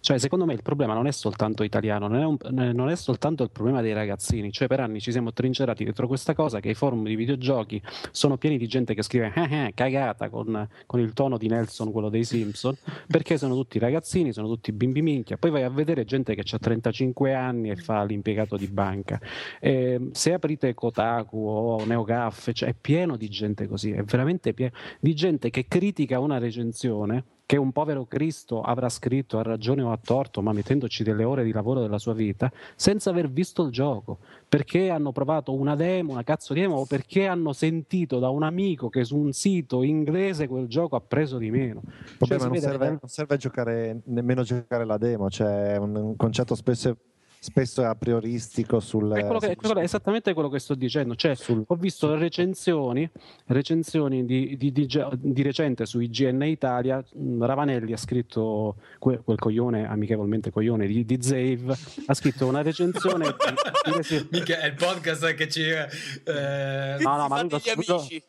[0.05, 3.41] Cioè, secondo me il problema non è soltanto italiano, non è, un- non è soltanto
[3.41, 4.51] il problema dei ragazzini.
[4.51, 7.81] Cioè, per anni ci siamo trincerati dietro questa cosa che i forum di videogiochi
[8.11, 11.91] sono pieni di gente che scrive "Eh, eh, cagata con, con il tono di Nelson,
[11.91, 12.77] quello dei Simpson,
[13.07, 15.37] perché sono tutti ragazzini, sono tutti bimbi minchia.
[15.37, 19.19] Poi vai a vedere gente che ha 35 anni e fa l'impiegato di banca.
[19.59, 24.73] Eh, se aprite Kotaku o NeoGAF, cioè, è pieno di gente così, è veramente pieno
[24.99, 29.91] di gente che critica una recensione che un povero Cristo avrà scritto a ragione o
[29.91, 33.71] a torto, ma mettendoci delle ore di lavoro della sua vita, senza aver visto il
[33.71, 34.17] gioco,
[34.49, 38.43] perché hanno provato una demo, una cazzo di demo, o perché hanno sentito da un
[38.43, 41.81] amico che su un sito inglese quel gioco ha preso di meno.
[42.17, 46.15] Vabbè, Cioè, non serve, non serve giocare nemmeno giocare la demo, cioè è un, un
[46.15, 46.97] concetto spesso,
[47.45, 50.73] spesso è a prioristico sul, È, quello che- è quello- è esattamente quello che sto
[50.75, 51.15] dicendo.
[51.15, 53.09] Cioè, sul- ho visto recensioni,
[53.47, 54.87] recensioni di, di- di-
[55.17, 57.03] di recente su IGN Italia.
[57.39, 61.75] Ravanelli ha scritto que- quel coglione, amichevolmente coglione di, di Zave,
[62.07, 63.27] ha scritto una recensione.
[63.27, 65.61] di- Mica è il podcast che ci...
[65.63, 68.23] eh, No, no, ma lui lo, lui lo- amici.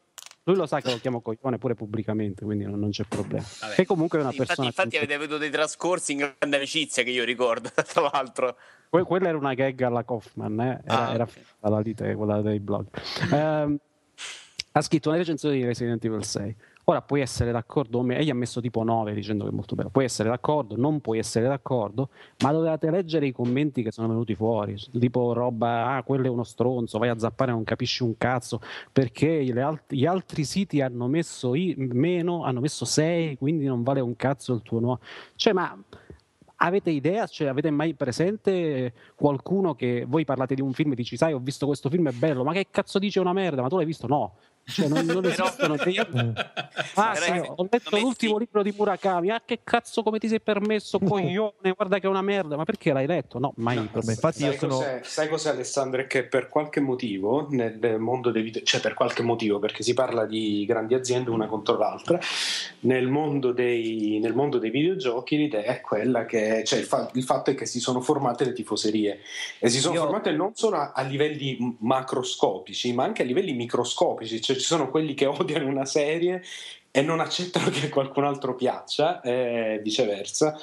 [0.44, 3.44] lui lo sa che lo chiamo coglione pure pubblicamente, quindi non, non c'è problema.
[3.60, 3.74] Vabbè.
[3.74, 4.68] Che comunque è una infatti, persona.
[4.68, 8.56] infatti avete avuto dei trascorsi in grande amicizia che io ricordo, tra l'altro.
[8.90, 10.80] Que- quella era una gag alla Kaufman, eh?
[10.84, 11.30] era, Ah, era ok.
[11.30, 12.86] finta la lite, quella dei blog.
[13.32, 13.78] Ehm,
[14.72, 16.54] ha scritto una recensione di Resident Evil 6.
[16.88, 19.52] Ora puoi essere d'accordo o meno, e gli ha messo tipo 9 dicendo che è
[19.52, 19.88] molto bello.
[19.88, 22.10] Puoi essere d'accordo, non puoi essere d'accordo,
[22.44, 26.44] ma dovevate leggere i commenti che sono venuti fuori, tipo roba, ah, quello è uno
[26.44, 28.60] stronzo, vai a zappare, non capisci un cazzo,
[28.92, 33.98] perché alt- gli altri siti hanno messo i- meno, hanno messo 6, quindi non vale
[33.98, 35.00] un cazzo il tuo nuovo.
[35.34, 35.76] Cioè, ma
[36.56, 37.26] avete idea?
[37.26, 41.38] Cioè, avete mai presente qualcuno che voi parlate di un film e dici, sai, ho
[41.38, 43.62] visto questo film, è bello, ma che cazzo dice una merda?
[43.62, 44.06] Ma tu l'hai visto?
[44.06, 44.34] No.
[44.68, 49.30] Cioè, non, non esistono degli- Ah, Però sì, io- ho letto l'ultimo libro di Murakami.
[49.30, 51.70] Ah, che cazzo, come ti sei permesso, coglione?
[51.74, 52.56] Guarda che è una merda.
[52.56, 53.38] Ma perché l'hai letto?
[53.38, 53.76] No, mai.
[53.76, 56.00] ma infatti io sai, sono cos'è, sai cos'è Alessandro?
[56.00, 59.94] È che per qualche motivo nel mondo dei video, cioè per qualche motivo, perché si
[59.94, 62.18] parla di grandi aziende una contro l'altra,
[62.80, 67.22] nel mondo dei, nel mondo dei videogiochi l'idea è quella che, cioè il, fa- il
[67.22, 69.20] fatto è che si sono formate le tifoserie
[69.60, 73.52] e si sono Io- formate non solo a, a livelli macroscopici, ma anche a livelli
[73.52, 76.42] microscopici, cioè ci sono quelli che odiano una serie
[76.90, 80.58] e non accettano che qualcun altro piaccia e viceversa.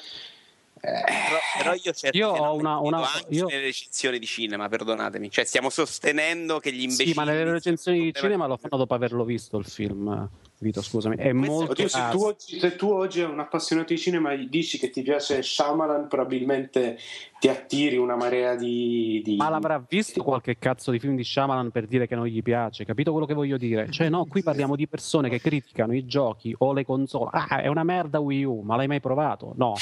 [0.83, 5.31] Però, però io, certi Io ho una- una- anche io- nelle recensioni di cinema, perdonatemi.
[5.31, 7.11] Cioè, stiamo sostenendo che gli imbecilli.
[7.11, 10.27] Sì, ma nelle recensioni di cinema lo fanno dopo averlo visto il film.
[10.57, 11.15] Vito, scusami.
[11.15, 14.33] È Questo- molto Oddio, se, tu oggi, se tu oggi a un appassionato di cinema
[14.33, 16.97] gli dici che ti piace Shyamalan, probabilmente
[17.43, 19.21] ti attiri una marea di.
[19.21, 19.35] di...
[19.35, 22.85] Ma l'avrà visto qualche cazzo di film di Shyamalan per dire che non gli piace?
[22.85, 23.91] Capito quello che voglio dire?
[23.91, 27.31] Cioè, no, qui parliamo di persone che criticano i giochi o le console.
[27.33, 29.51] Ah, è una merda Wii U, ma l'hai mai provato?
[29.57, 29.73] No.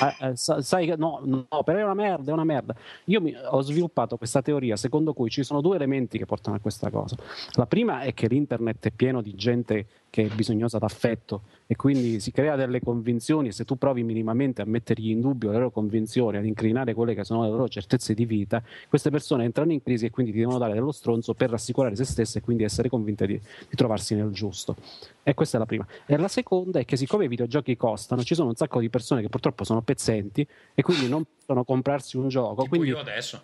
[0.00, 2.72] Eh, eh, sa- sai no, no, però è una merda, è una merda.
[3.06, 6.60] Io mi- ho sviluppato questa teoria secondo cui ci sono due elementi che portano a
[6.60, 7.16] questa cosa.
[7.54, 11.42] La prima è che l'internet è pieno di gente che è bisognosa d'affetto
[11.72, 15.50] e quindi si crea delle convinzioni e se tu provi minimamente a mettergli in dubbio
[15.50, 19.44] le loro convinzioni, ad incrinare quelle che sono le loro certezze di vita, queste persone
[19.44, 22.40] entrano in crisi e quindi ti devono dare dello stronzo per rassicurare se stesse e
[22.42, 24.76] quindi essere convinte di, di trovarsi nel giusto.
[25.22, 25.86] E questa è la prima.
[26.04, 29.22] E la seconda è che siccome i videogiochi costano, ci sono un sacco di persone
[29.22, 32.64] che purtroppo sono pezzenti e quindi non possono comprarsi un gioco.
[32.64, 33.42] Tipo Quindi io adesso.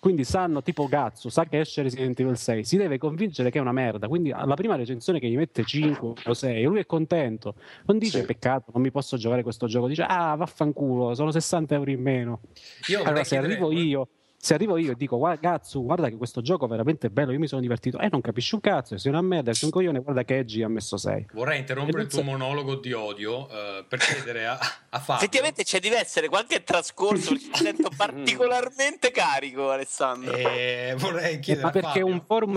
[0.00, 3.60] Quindi sanno tipo Gazzo, sa che esce Resident Evil 6, si deve convincere che è
[3.60, 4.08] una merda.
[4.08, 7.54] Quindi alla prima recensione che gli mette 5 o 6, lui è contento.
[7.86, 8.26] Non dice Sì.
[8.26, 12.40] peccato, non mi posso giocare questo gioco, dice ah vaffanculo, sono 60 euro in meno.
[12.88, 14.08] Io Allora se arrivo io,
[14.46, 17.38] se arrivo io e dico guarda Gazzo, guarda che questo gioco è veramente bello, io
[17.40, 20.22] mi sono divertito, e non capisci un cazzo, sei una merda, sei un coglione, guarda
[20.22, 21.26] che Edgy ha messo 6.
[21.32, 24.52] Vorrei interrompere il tuo so- monologo di odio eh, per chiedere a,
[24.90, 25.14] a Fabio.
[25.16, 30.32] Effettivamente c'è di essere qualche trascorso mi sento particolarmente carico, Alessandro.
[30.36, 32.06] Eh, vorrei Eh, chiedere ma a perché Fabio.
[32.06, 32.56] un forum,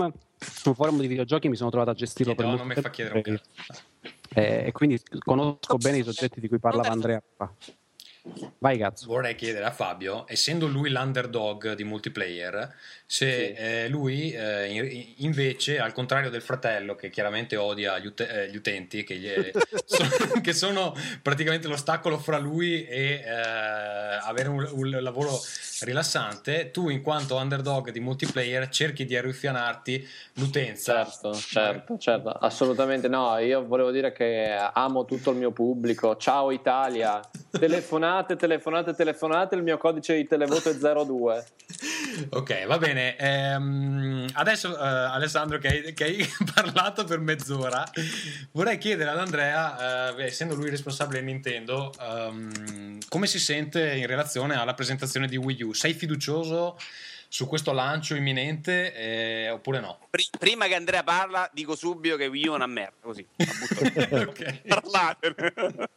[0.64, 2.90] un forum di videogiochi mi sono trovato a gestirlo per No, molto non mi fa
[2.90, 3.82] chiedere un cazzo.
[4.34, 7.20] eh, e quindi conosco bene i soggetti di cui parlava Andrea.
[8.58, 9.06] Vai cazzo.
[9.06, 12.74] Vorrei chiedere a Fabio, essendo lui l'underdog di multiplayer,
[13.06, 18.28] se eh, lui eh, in- invece, al contrario del fratello che chiaramente odia gli, ute-
[18.28, 19.50] eh, gli utenti, che, gli-
[19.84, 20.08] sono,
[20.42, 25.40] che sono praticamente l'ostacolo fra lui e eh, avere un, un lavoro
[25.80, 31.04] rilassante, tu in quanto underdog di multiplayer cerchi di arruffianarti l'utenza.
[31.04, 33.38] Certo, certo, certo, assolutamente no.
[33.38, 36.16] Io volevo dire che amo tutto il mio pubblico.
[36.16, 39.54] Ciao Italia, telefonate, telefonate, telefonate.
[39.54, 41.46] Il mio codice di televoto è 02.
[42.30, 43.16] Ok, va bene.
[43.16, 47.88] Ehm, adesso, eh, Alessandro, che hai, che hai parlato per mezz'ora,
[48.50, 54.06] vorrei chiedere ad Andrea, eh, essendo lui responsabile di Nintendo, ehm, come si sente in
[54.06, 55.72] relazione alla presentazione di Wii U?
[55.72, 56.76] Sei fiducioso
[57.32, 60.00] su questo lancio imminente eh, oppure no?
[60.10, 62.96] Pri- prima che Andrea parla, dico subito che Wii U è una merda.
[63.00, 64.22] Così la butto lì.
[64.24, 64.62] Ok.
[64.66, 65.88] Parlatene.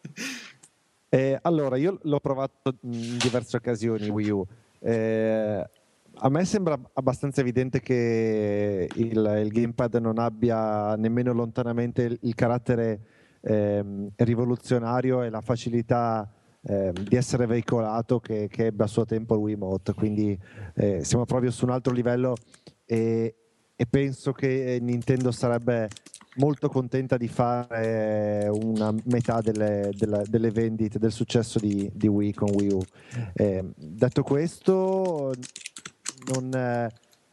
[1.14, 4.44] Eh, allora, io l'ho provato in diverse occasioni Wii U.
[4.80, 5.70] Eh,
[6.16, 12.34] a me sembra abbastanza evidente che il, il gamepad non abbia nemmeno lontanamente il, il
[12.34, 13.00] carattere
[13.42, 16.28] ehm, rivoluzionario e la facilità
[16.62, 19.94] ehm, di essere veicolato che, che ebbe a suo tempo il Wiimote.
[19.94, 20.36] Quindi
[20.74, 22.36] eh, siamo proprio su un altro livello
[22.86, 23.36] e,
[23.76, 25.90] e penso che Nintendo sarebbe
[26.36, 32.34] molto contenta di fare una metà delle, delle- delle vendite del successo di, di Wii
[32.34, 32.82] con Wii U.
[33.34, 35.34] Eh, detto questo,
[36.34, 36.92] non, eh,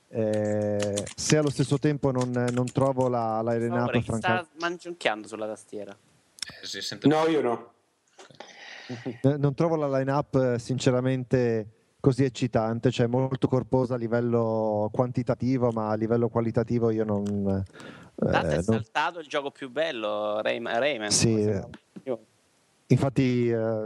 [0.09, 4.43] eh, se allo stesso tempo non, non trovo la, la line up Favore, chi franca-
[4.45, 5.93] sta mangiucchiando sulla tastiera.
[5.93, 7.73] Eh, si sente No, io no.
[9.23, 11.69] eh, non trovo la line up sinceramente
[12.01, 17.63] così eccitante, cioè molto corposa a livello quantitativo, ma a livello qualitativo io non...
[18.27, 20.79] eh, Tanto è non- saltato il gioco più bello, Rayman.
[20.79, 21.67] Rayman Sì, eh.
[22.89, 23.85] Infatti, eh,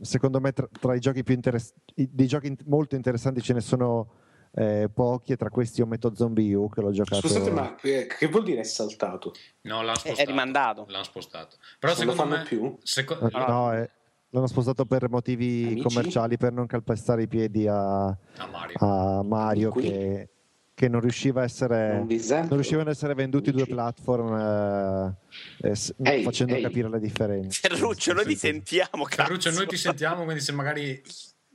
[0.00, 3.60] secondo me, tra, tra i giochi più interessanti, dei giochi in- molto interessanti ce ne
[3.60, 4.08] sono
[4.56, 7.26] eh, pochi, e tra questi io metto Zombie U che l'ho giocato.
[7.26, 9.32] Scusate, ma eh, che vuol dire è saltato?
[9.62, 10.30] No, l'hanno È- è spostato.
[10.30, 10.84] rimandato.
[10.88, 11.56] L'hanno spostato.
[11.78, 12.48] Però Non lo secondo fanno me...
[12.48, 12.78] più?
[12.82, 13.90] seco- Eh, No, eh,
[14.30, 15.82] l'hanno spostato per motivi Amici?
[15.82, 18.16] commerciali, per non calpestare i piedi a, a
[18.50, 18.76] Mario.
[18.78, 20.28] a Mario che,
[20.74, 21.98] che non riusciva a essere...
[21.98, 24.34] Non riuscivano ad essere venduti due platform
[25.62, 26.62] eh, eh, Ehi, facendo ehi.
[26.62, 27.60] capire le differenze.
[27.68, 29.58] Ferruccio, noi ti sentiamo, Ferruccio, cazzo.
[29.60, 31.00] noi ti sentiamo, quindi se magari...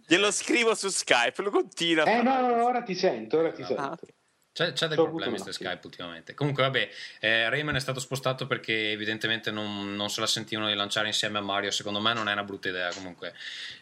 [0.08, 2.04] Glielo scrivo su Skype, lo continua.
[2.06, 3.82] Eh no, no, no, ora ti sento, ora ti Ah, sento.
[3.82, 4.08] Ah, ok.
[4.52, 5.52] C'è, c'è dei Ci ho problemi su.
[5.52, 6.34] Skype ultimamente.
[6.34, 6.90] Comunque, vabbè,
[7.22, 11.38] eh, Rayman è stato spostato perché evidentemente non, non se la sentivano di lanciare insieme
[11.38, 11.72] a Mario.
[11.72, 12.92] Secondo me non è una brutta idea.
[12.94, 13.34] Comunque,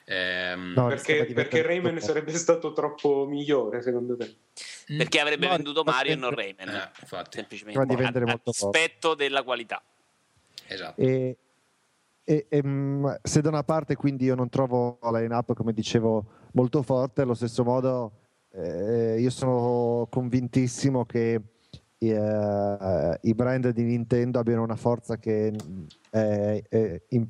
[0.10, 4.36] Ehm, No, Perché, perché Rayman troppo- sarebbe stato troppo migliore, secondo te?
[4.94, 6.92] mm, Perché avrebbe No, venduto Mario e non eh, Rayman.
[7.02, 7.80] infatti, semplicemente.
[7.80, 8.78] Prova di vendere A- molto poco.
[8.78, 9.82] Aspetto della qualità.
[10.68, 11.02] esatto.
[11.02, 11.38] E,
[12.24, 16.26] e- e, mm, se da una parte quindi io non trovo la line-up, come dicevo,
[16.54, 18.12] molto forte, allo stesso modo
[18.52, 21.42] eh, io sono convintissimo che
[22.00, 25.54] eh, i brand di Nintendo abbiano una forza che
[26.10, 27.30] è, è im-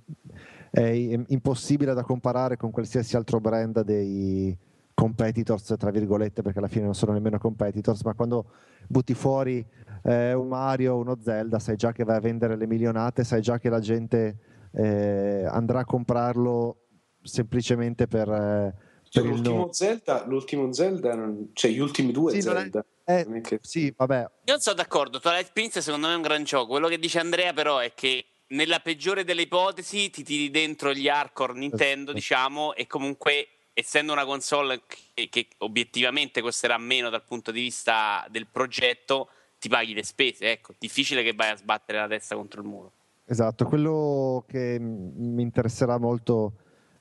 [0.69, 0.81] è
[1.27, 4.55] impossibile da comparare con qualsiasi altro brand dei
[4.93, 8.51] competitors, tra virgolette, perché alla fine non sono nemmeno competitors, ma quando
[8.87, 9.65] butti fuori
[10.03, 13.59] eh, un Mario, uno Zelda, sai già che vai a vendere le milionate, sai già
[13.59, 14.37] che la gente
[14.71, 16.81] eh, andrà a comprarlo
[17.21, 18.73] semplicemente per,
[19.21, 19.73] il l'ultimo nome.
[19.73, 22.85] Zelda, l'ultimo Zelda, non- cioè gli ultimi due Sì, non è- Zelda.
[23.09, 26.15] Eh, Non è che- sì, vabbè, Io non sono d'accordo, Twilight Princess secondo me è
[26.17, 26.67] un gran gioco.
[26.67, 31.07] Quello che dice Andrea però è che nella peggiore delle ipotesi ti tiri dentro gli
[31.07, 34.81] hardcore Nintendo, diciamo, e comunque essendo una console
[35.13, 40.51] che, che obiettivamente costerà meno dal punto di vista del progetto, ti paghi le spese,
[40.51, 42.91] ecco, difficile che vai a sbattere la testa contro il muro.
[43.25, 46.53] Esatto, quello che mi interesserà molto,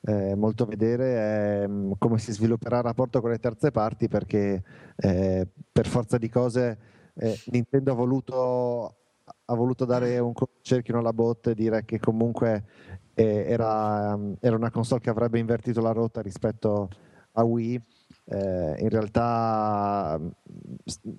[0.06, 4.62] eh, molto vedere è mm, come si svilupperà il rapporto con le terze parti perché
[4.96, 6.78] eh, per forza di cose
[7.14, 8.96] eh, Nintendo ha voluto,
[9.44, 12.64] ha voluto dare un cerchio alla botte e dire che comunque
[13.14, 16.88] eh, era, mm, era una console che avrebbe invertito la rotta rispetto
[17.32, 17.82] a Wii.
[18.28, 20.20] Eh, in realtà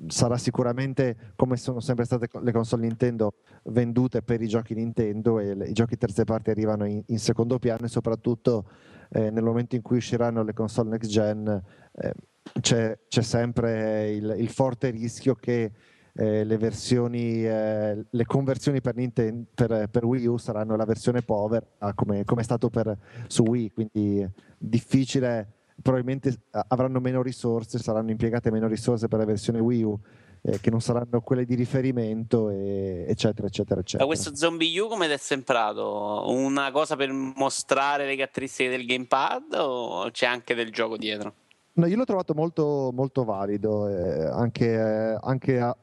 [0.08, 3.36] sarà sicuramente come sono sempre state le console Nintendo
[3.66, 7.60] vendute per i giochi Nintendo e le- i giochi terze parti arrivano in, in secondo
[7.60, 8.70] piano e soprattutto
[9.12, 11.48] eh, nel momento in cui usciranno le console next gen
[11.94, 12.14] eh,
[12.60, 15.72] c'è, c'è sempre il, il forte rischio che
[16.14, 21.22] eh, le versioni, eh, le conversioni per, Ninten- per, per Wii U saranno la versione
[21.22, 22.98] povera come, come è stato per,
[23.28, 24.28] su Wii, quindi
[24.58, 30.00] difficile, probabilmente eh, avranno meno risorse, saranno impiegate meno risorse per la versione Wii U
[30.42, 34.04] eh, che non saranno quelle di riferimento, e- eccetera, eccetera, eccetera.
[34.04, 36.26] Da questo Zombie U come ti è sembrato?
[36.28, 41.34] Una cosa per mostrare le caratteristiche del gamepad o c'è anche del gioco dietro?
[41.74, 45.76] No, io l'ho trovato molto, molto valido, eh, anche, eh, anche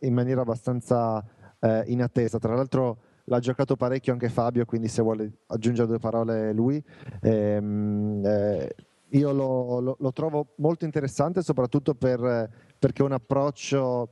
[0.00, 1.24] in maniera abbastanza
[1.60, 2.38] eh, in attesa.
[2.38, 6.82] Tra l'altro l'ha giocato parecchio anche Fabio, quindi se vuole aggiungere due parole lui.
[7.22, 8.74] Ehm, eh,
[9.16, 12.48] io lo, lo- lo trovo molto interessante, soprattutto per-
[12.78, 14.08] perché è un approccio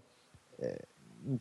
[0.58, 0.88] eh,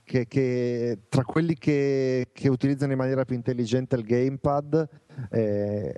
[0.04, 4.88] che, che tra quelli che, che utilizzano in maniera più intelligente il gamepad
[5.32, 5.96] eh,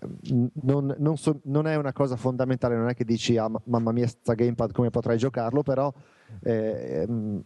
[0.62, 3.92] non, non so- non è una cosa fondamentale, non è che dici ah, ma- mamma
[3.92, 5.92] mia sta gamepad come potrai giocarlo, però
[6.44, 7.40] eh, mm,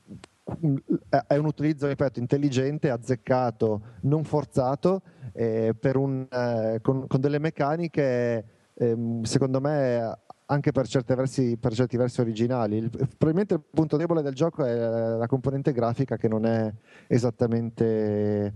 [1.28, 5.01] è un utilizzo, ripeto, intelligente, azzeccato, non forzato,
[5.34, 8.45] eh, un, eh, con, con delle meccaniche
[8.78, 10.20] ehm, secondo me
[10.50, 12.78] anche per, certe versi, per certi versi originali.
[12.78, 16.72] Il- probabilmente il punto debole del gioco è la componente grafica che non è
[17.08, 18.54] esattamente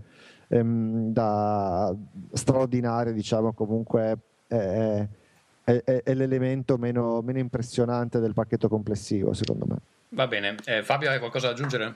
[0.48, 1.94] ehm, da
[2.32, 4.54] straordinaria, diciamo, comunque è,
[5.64, 9.76] è- è- è l'elemento meno, meno impressionante del pacchetto complessivo, secondo me.
[10.10, 11.94] Va bene, Eh, Fabio hai qualcosa da aggiungere?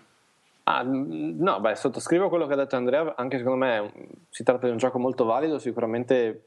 [0.65, 3.93] Ah, no, beh, sottoscrivo quello che ha detto Andrea, anche secondo me
[4.31, 6.45] si tratta di un gioco molto valido, sicuramente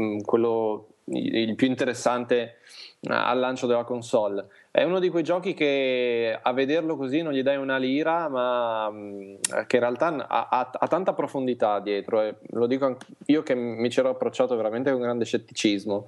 [0.00, 2.58] mm, quello il più interessante
[3.00, 4.46] eh, al lancio della console.
[4.70, 8.90] È uno di quei giochi che a vederlo così non gli dai una lira, ma
[8.90, 9.36] mm,
[9.66, 12.20] che in realtà ha, ha- ha tanta profondità dietro.
[12.20, 12.96] E lo dico
[13.26, 16.06] io che mi ci ero approcciato veramente con grande scetticismo.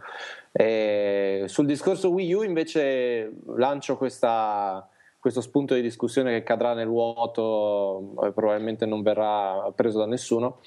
[0.53, 4.89] E sul discorso Wii U invece lancio questa,
[5.21, 10.61] questo spunto di discussione che cadrà nel vuoto e probabilmente non verrà preso da nessuno.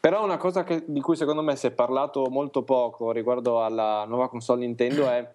[0.00, 4.04] Però una cosa che- di cui secondo me si è parlato molto poco riguardo alla
[4.06, 5.32] nuova console Nintendo è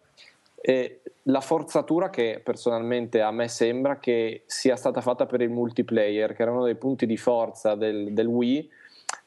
[0.60, 6.34] eh, la forzatura che personalmente a me sembra che sia stata fatta per il multiplayer,
[6.34, 8.70] che era uno dei punti di forza del, del Wii.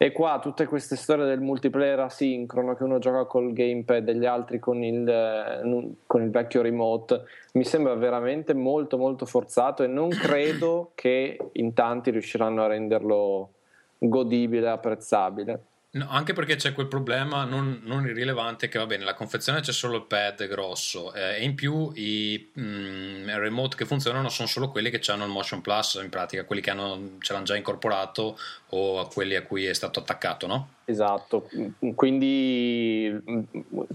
[0.03, 4.25] E qua tutte queste storie del multiplayer asincrono, che uno gioca col gamepad e gli
[4.25, 9.89] altri con il, eh, con il vecchio remote, mi sembra veramente molto molto forzato e
[9.89, 13.51] non credo che in tanti riusciranno a renderlo
[13.99, 15.65] godibile, apprezzabile.
[15.93, 19.73] No, anche perché c'è quel problema non, non irrilevante che va bene, la confezione c'è
[19.73, 24.71] solo il pad grosso eh, e in più i mm, remote che funzionano sono solo
[24.71, 28.39] quelli che hanno il Motion Plus, in pratica quelli che hanno, ce l'hanno già incorporato
[28.69, 30.69] o a quelli a cui è stato attaccato, no?
[30.85, 31.49] Esatto,
[31.97, 33.41] quindi mm,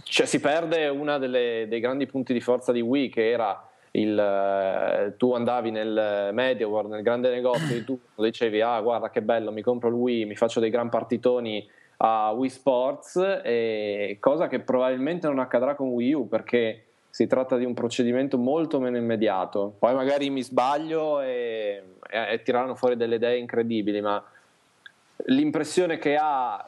[0.03, 5.13] cioè, si perde uno dei grandi punti di forza di Wii che era il, eh,
[5.15, 9.53] tu andavi nel Media World, nel grande negozio, e tu dicevi ah guarda che bello,
[9.53, 11.65] mi compro il Wii, mi faccio dei gran partitoni
[11.97, 17.55] a Wii Sports, e cosa che probabilmente non accadrà con Wii U perché si tratta
[17.55, 19.75] di un procedimento molto meno immediato.
[19.79, 24.21] Poi magari mi sbaglio e, e, e tirano fuori delle idee incredibili, ma
[25.27, 26.63] l'impressione che ha,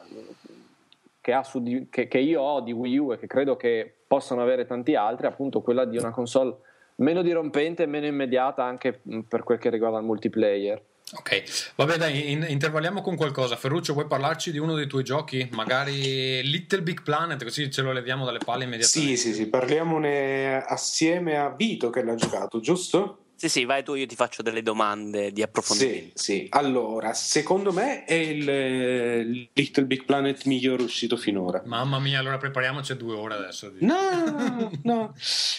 [1.20, 4.40] che, ha di- che- che io ho di Wii U e che credo che possano
[4.40, 6.56] avere tanti altri è appunto quella di una console
[6.96, 10.82] meno dirompente e meno immediata anche per quel che riguarda il multiplayer.
[11.16, 13.56] Ok, vabbè dai, in- intervalliamo con qualcosa.
[13.56, 15.48] Ferruccio, vuoi parlarci di uno dei tuoi giochi?
[15.52, 19.16] Magari Little Big Planet, così ce lo leviamo dalle palle immediatamente.
[19.16, 23.22] Sì, sì, sì, parliamone assieme a Vito che l'ha giocato, giusto?
[23.40, 26.18] Sì, sì, vai tu, io ti faccio delle domande di approfondimento.
[26.18, 26.46] Sì, sì.
[26.50, 31.62] Allora, secondo me è il eh, Little Big Planet migliore uscito finora.
[31.64, 33.68] Mamma mia, allora prepariamoci a due ore adesso.
[33.70, 35.14] di- No, no,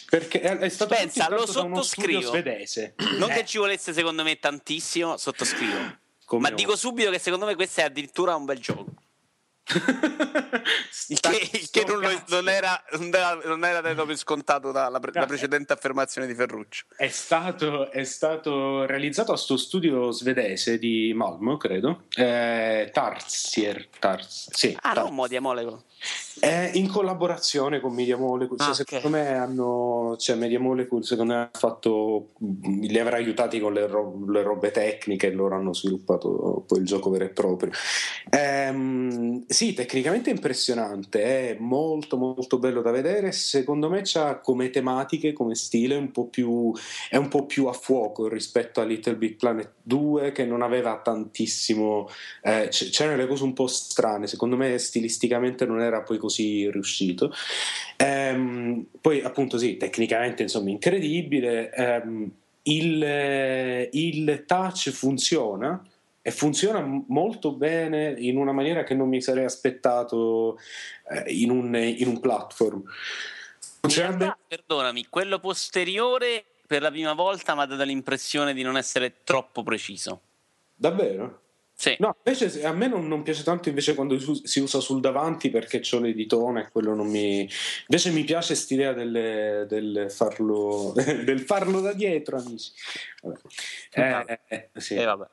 [0.10, 2.30] perché è, è stato Pensa, lo da uno studio sottoscrivo.
[2.30, 2.96] svedese.
[3.18, 5.78] Non Eh, che ci volesse, secondo me, tantissimo, sottoscrivo.
[6.26, 6.56] come Ma no.
[6.56, 8.92] dico subito che secondo me questo è addirittura un bel gioco.
[11.22, 15.12] Che, che non, lo- non era, non era, non era dato per scontato dalla pre-
[15.14, 16.86] No, la precedente affermazione di Ferruccio.
[16.96, 22.04] È stato, è stato realizzato a sto studio svedese di Malmo, credo.
[22.16, 23.88] Eh, Tarsier.
[24.00, 25.08] Tars, sì, Ah, Tars.
[25.08, 25.82] no, Modia Molecule.
[26.40, 28.60] È in collaborazione con Media Molecule.
[28.60, 30.16] Cioè, Ah, secondo me hanno.
[30.18, 32.30] Cioè, Media Molecule, secondo me, ha fatto.
[32.40, 36.86] Li avrà aiutati con le, ro- le robe tecniche e loro hanno sviluppato poi il
[36.86, 37.72] gioco vero e proprio.
[38.30, 43.32] Ehm, sì, tecnicamente è impressionante, è molto molto bello da vedere.
[43.32, 46.72] Secondo me c'ha come tematiche, come stile, un po' più,
[47.10, 51.00] è un po' più a fuoco rispetto a Little Big Planet 2 che non aveva
[51.04, 52.08] tantissimo
[52.44, 56.28] eh, c- c'erano delle cose un po' strane, secondo me stilisticamente non era poi così
[56.30, 57.34] riuscito.
[57.98, 61.72] Ehm, poi appunto sì, tecnicamente insomma incredibile.
[61.74, 62.32] Ehm,
[62.64, 65.84] il, il touch funziona
[66.22, 70.60] e funziona molto bene in una maniera che non mi sarei aspettato
[71.10, 72.84] eh, in, un, in un platform.
[73.82, 78.78] Funziona realtà, perdonami, quello posteriore per la prima volta mi ha dato l'impressione di non
[78.78, 80.22] essere troppo preciso.
[80.76, 81.42] Davvero?
[81.80, 81.96] Sì.
[82.00, 85.00] No, invece a me non, non piace tanto invece quando si us- si usa sul
[85.00, 87.48] davanti perché c'ho l'editone e quello non mi...
[87.88, 90.92] Invece mi piace quest'idea del, del farlo,
[91.24, 92.72] del farlo da dietro, amici.
[93.94, 94.40] Vabbè.
[94.50, 94.96] Eh, eh, sì.
[94.96, 95.26] Eh, vabbè.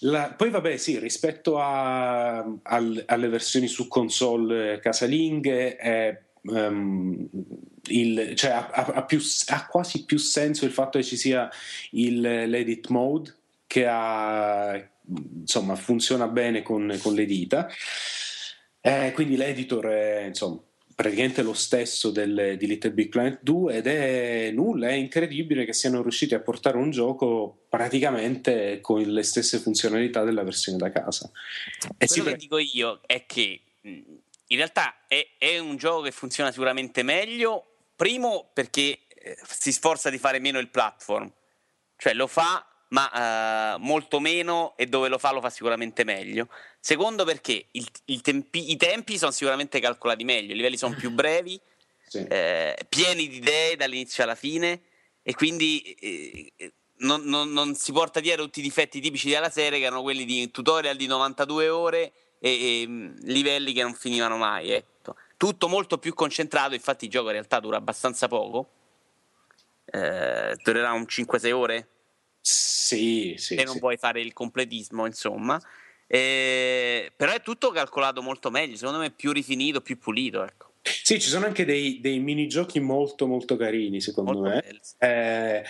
[0.00, 6.22] La- poi vabbè sì, rispetto a- al- alle versioni su console casalinghe è,
[6.54, 7.28] ehm,
[7.88, 11.50] il- cioè, ha, ha- ha più- ha quasi più senso il fatto che ci sia
[11.90, 13.34] il, l'edit mode
[13.66, 17.68] che ha, insomma, funziona bene con, con le dita.
[18.80, 20.60] Eh, quindi l'editor è insomma,
[20.94, 25.72] praticamente lo stesso del- di Little Big Planet 2 ed è nulla, è incredibile che
[25.72, 31.30] siano riusciti a portare un gioco praticamente con le stesse funzionalità della versione da casa.
[31.98, 33.90] E Quello che pre- dico io è che mh,
[34.48, 37.72] in realtà è, è un gioco che funziona sicuramente meglio.
[37.96, 41.30] Primo perché eh, si sforza di fare meno il platform,
[41.96, 42.64] cioè lo fa,
[42.96, 46.48] ma eh, molto meno e dove lo fa lo fa sicuramente meglio.
[46.80, 51.10] Secondo perché il- il tempi- i tempi sono sicuramente calcolati meglio, i livelli sono più
[51.12, 51.60] brevi,
[52.06, 52.24] sì.
[52.26, 54.80] eh, pieni di idee dall'inizio alla fine
[55.22, 59.50] e quindi eh, eh, non, non- non si porta dietro tutti i difetti tipici della
[59.50, 63.92] serie che erano quelli di tutorial di 92 ore e, e, mh, livelli che non
[63.92, 64.70] finivano mai.
[64.70, 65.16] Ecco.
[65.36, 68.70] Tutto molto più concentrato, infatti il gioco in realtà dura abbastanza poco,
[69.84, 71.88] eh, durerà un 5-6 ore
[72.48, 73.80] Sì, sì, se non sì.
[73.80, 75.60] vuoi fare il completismo, insomma.
[76.06, 80.44] Eh, però è tutto calcolato molto meglio, secondo me più rifinito, più pulito.
[80.44, 80.74] Ecco.
[80.82, 84.80] Sì, ci sono anche dei, dei minigiochi molto molto carini, secondo Molto me.
[84.98, 85.64] Eh,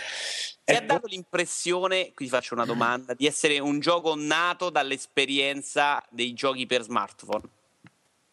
[0.62, 6.34] Ti ha dato l'impressione, qui faccio una domanda, di essere un gioco nato dall'esperienza dei
[6.34, 7.48] giochi per smartphone?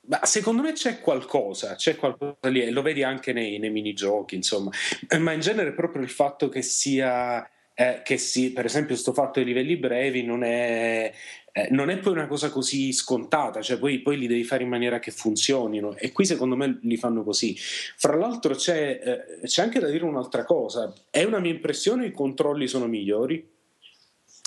[0.08, 4.36] Ma secondo me c'è qualcosa, c'è qualcosa lì, e lo vedi anche nei, nei minigiochi,
[4.36, 4.70] insomma.
[5.18, 9.34] Ma in genere proprio il fatto che sia, eh, che si, per esempio, sto fatto
[9.40, 11.12] dei livelli brevi non è,
[11.52, 14.70] eh, non è poi una cosa così scontata, cioè poi, poi li devi fare in
[14.70, 17.56] maniera che funzionino, e qui secondo me li fanno così.
[17.58, 19.00] Fra l'altro c'è,
[19.42, 23.52] eh, c'è anche da dire un'altra cosa, è una mia impressione, i controlli sono migliori.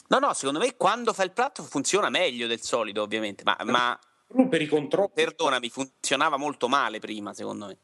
[0.09, 3.99] No, no, secondo me quando fa il platform funziona meglio del solito, ovviamente, ma, ma
[4.49, 5.11] per i controlli.
[5.13, 7.79] perdonami, funzionava molto male prima, secondo me.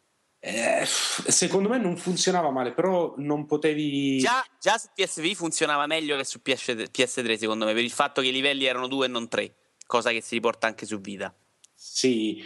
[0.44, 4.18] Eh, secondo me non funzionava male, però non potevi.
[4.18, 8.20] Già, già su PSV funzionava meglio che su PS- PS3, secondo me, per il fatto
[8.20, 9.54] che i livelli erano due e non tre,
[9.86, 11.32] cosa che si riporta anche su Vita.
[11.72, 12.42] Sì.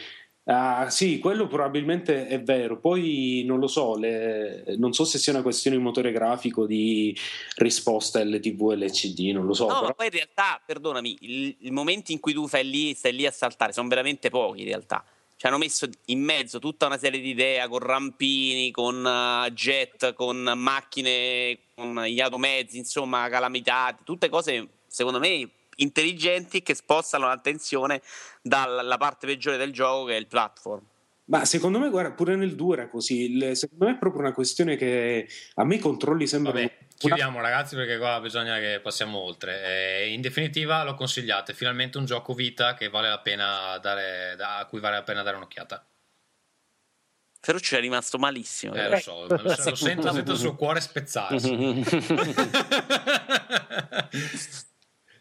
[0.48, 2.78] Ah, sì, quello probabilmente è vero.
[2.78, 7.16] Poi non lo so, le- non so se sia una questione di motore grafico di
[7.56, 9.68] risposta LTV e LCD, non lo so.
[9.68, 11.16] No, però- ma poi in realtà, perdonami,
[11.60, 14.66] il momento in cui tu fai lì, stai lì a saltare sono veramente pochi in
[14.66, 15.02] realtà.
[15.36, 20.14] Ci hanno messo in mezzo tutta una serie di idee con rampini, con eh, jet,
[20.14, 28.00] con macchine, con gli automezzi, insomma, calamitati, tutte cose secondo me intelligenti che spostano l'attenzione
[28.40, 30.82] dalla parte peggiore del gioco che è il platform.
[31.28, 33.32] Ma secondo me, guarda, pure nel 2 era così.
[33.32, 37.40] Il- secondo me è proprio una questione che a me i controlli sembrano Vabbè, Chiudiamo
[37.40, 39.62] ragazzi perché qua bisogna che passiamo oltre.
[39.62, 44.58] Eh, in definitiva lo consigliate, finalmente un gioco vita che vale la pena dare, da-
[44.58, 45.84] a cui vale la pena dare un'occhiata.
[47.40, 48.74] Ferruccio è rimasto malissimo.
[48.74, 51.52] Eh, lo so, lo, lo sento, sento il suo cuore spezzarsi.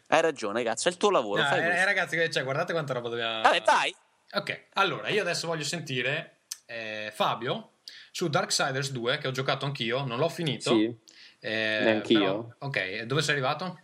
[0.08, 1.42] Hai ragione, cazzo, è il tuo lavoro.
[1.42, 3.42] No, fai eh, ragazzi, cioè, guardate quanta roba dobbiamo...
[3.42, 3.94] Vabbè, vai.
[4.32, 7.72] Ok, allora io adesso voglio sentire eh, Fabio
[8.10, 10.70] su Darksiders 2 che ho giocato anch'io, non l'ho finito.
[10.70, 10.96] Sì.
[11.40, 12.18] Eh, Neanch'io.
[12.20, 13.80] però- ok, dove sei arrivato?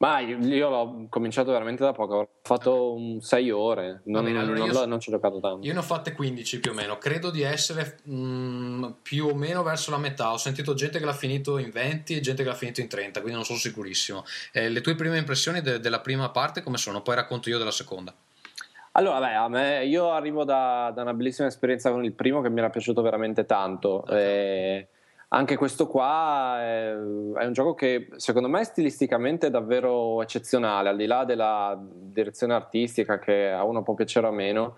[0.00, 4.38] Ma io, io l'ho cominciato veramente da poco, ho fatto un 6 ore, non, bene,
[4.38, 5.66] allora non io non ci ho giocato tanto.
[5.66, 9.64] Io ne ho fatte 15 più o meno, credo di essere mm, più o meno
[9.64, 10.32] verso la metà.
[10.32, 13.18] Ho sentito gente che l'ha finito in 20 e gente che l'ha finito in 30,
[13.18, 14.24] quindi non sono sicurissimo.
[14.52, 17.02] Eh, le tue prime impressioni de- della prima parte come sono?
[17.02, 18.14] Poi racconto io della seconda.
[18.92, 22.50] Allora, beh, a me, io arrivo da, da una bellissima esperienza con il primo che
[22.50, 24.06] mi era piaciuto veramente tanto.
[24.06, 24.86] E
[25.28, 30.96] anche questo qua è, è un gioco che secondo me stilisticamente è davvero eccezionale, al
[30.96, 34.76] di là della direzione artistica che a uno può piacere o meno,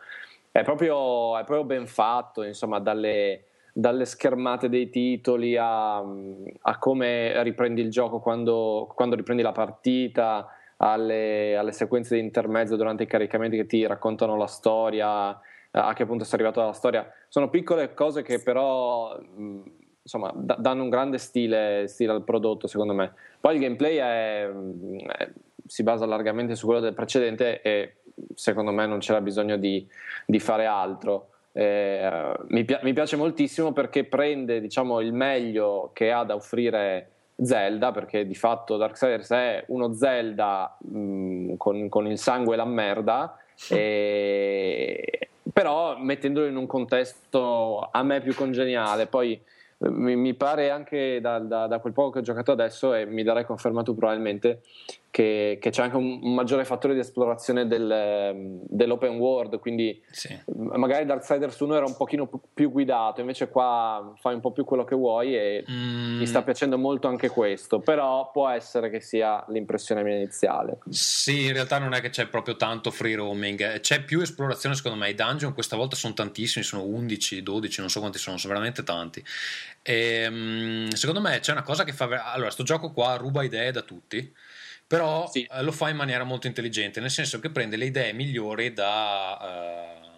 [0.51, 7.43] è proprio, è proprio ben fatto, insomma, dalle, dalle schermate dei titoli a, a come
[7.45, 10.49] riprendi il gioco quando, quando riprendi la partita
[10.79, 15.41] alle, alle sequenze di intermezzo durante i caricamenti che ti raccontano la storia,
[15.73, 17.09] a che punto sei arrivato la storia.
[17.29, 19.63] Sono piccole cose che però mh,
[20.03, 23.13] insomma, da- danno un grande stile, stile al prodotto, secondo me.
[23.41, 25.31] Poi il gameplay è- è-
[25.67, 27.95] si basa largamente su quello del precedente e
[28.35, 29.87] secondo me non c'era bisogno di,
[30.27, 31.29] di fare altro.
[31.53, 37.11] Eh, mi, pi- mi piace moltissimo perché prende diciamo, il meglio che ha da offrire
[37.43, 42.65] Zelda, perché di fatto Darksiders è uno Zelda mh, con, con il sangue e la
[42.67, 43.37] merda,
[43.69, 49.07] e- però mettendolo in un contesto a me più congeniale.
[49.07, 49.41] Poi
[49.89, 53.23] mi, mi pare anche da, da- da quel poco che ho giocato adesso, e mi
[53.23, 54.63] darai confermato probabilmente,
[55.11, 60.01] che, che c'è anche un, un maggiore fattore di esplorazione del, ehm, dell'open world, quindi
[60.11, 60.39] Sì.
[60.55, 64.65] magari Darksiders 1 era un pochino pi- più guidato, invece qua fai un po' più
[64.65, 69.01] quello che vuoi e Mm, mi sta piacendo molto anche questo, però può essere che
[69.01, 70.79] sia l'impressione mia iniziale.
[70.89, 74.97] Sì, in realtà non è che c'è proprio tanto free roaming, c'è più esplorazione secondo
[74.99, 75.11] me.
[75.11, 78.83] I dungeon questa volta sono tantissimi, sono 11, 12, non so quanti sono, sono veramente
[78.83, 79.23] tanti.
[79.83, 82.33] E, secondo me c'è una cosa che fa...
[82.33, 84.33] Allora, sto gioco qua ruba idee da tutti,
[84.91, 85.49] però Sì.
[85.49, 89.39] eh, lo fa in maniera molto intelligente, nel senso che prende le idee migliori da...
[89.95, 90.09] eh,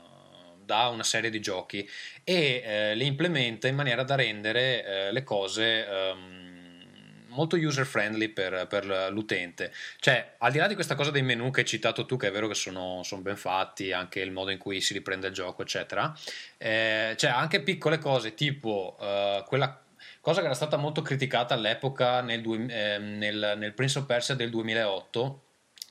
[0.65, 1.87] da una serie di giochi
[2.25, 8.29] e eh, le implementa in maniera da rendere eh, le cose ehm, molto user friendly
[8.29, 9.73] per, per l'utente.
[9.99, 12.31] Cioè, al di là di questa cosa dei menu che hai citato tu, che è
[12.31, 15.61] vero che sono, sono ben fatti, anche il modo in cui si riprende il gioco,
[15.63, 16.17] eccetera,
[16.57, 19.82] eh, c'è anche piccole cose tipo eh, quella
[20.23, 24.51] cosa che era stata molto criticata all'epoca nel, ehm, nel- nel Prince of Persia del
[24.51, 25.43] 2008,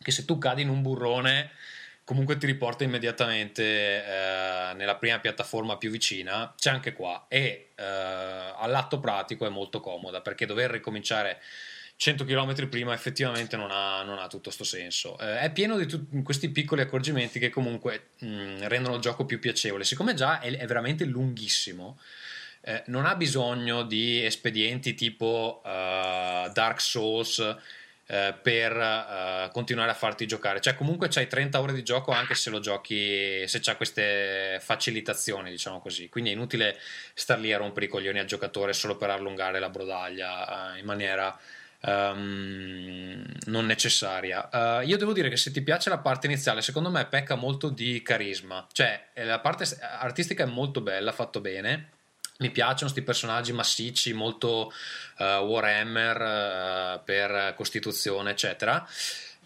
[0.01, 1.51] che se tu cadi in un burrone
[2.03, 7.83] comunque ti riporta immediatamente eh, nella prima piattaforma più vicina, c'è anche qua e eh,
[7.83, 11.39] all'atto pratico è molto comoda perché dover ricominciare
[11.97, 15.19] 100 km prima effettivamente non ha, non ha tutto questo senso.
[15.19, 19.39] Eh, è pieno di tut- questi piccoli accorgimenti che comunque mh, rendono il gioco più
[19.39, 19.83] piacevole.
[19.83, 21.99] Siccome già è, è veramente lunghissimo,
[22.61, 27.39] eh, non ha bisogno di espedienti tipo eh, Dark Souls
[28.05, 30.59] eh, per eh, continuare a farti giocare.
[30.59, 35.49] Cioè, comunque c'hai 30 ore di gioco anche se lo giochi, se c'ha queste facilitazioni,
[35.49, 36.09] diciamo così.
[36.09, 36.77] Quindi è inutile
[37.13, 41.37] star lì a rompere i coglioni al giocatore solo per allungare la brodaglia in maniera
[41.81, 44.81] ehm, non necessaria.
[44.81, 47.69] Eh, io devo dire che se ti piace la parte iniziale, secondo me pecca molto
[47.69, 48.67] di carisma.
[48.71, 49.65] Cioè, la parte
[49.99, 51.99] artistica è molto bella, fatto bene.
[52.41, 54.71] Mi piacciono questi personaggi massicci, molto
[55.19, 58.83] eh, Warhammer eh, per costituzione, eccetera.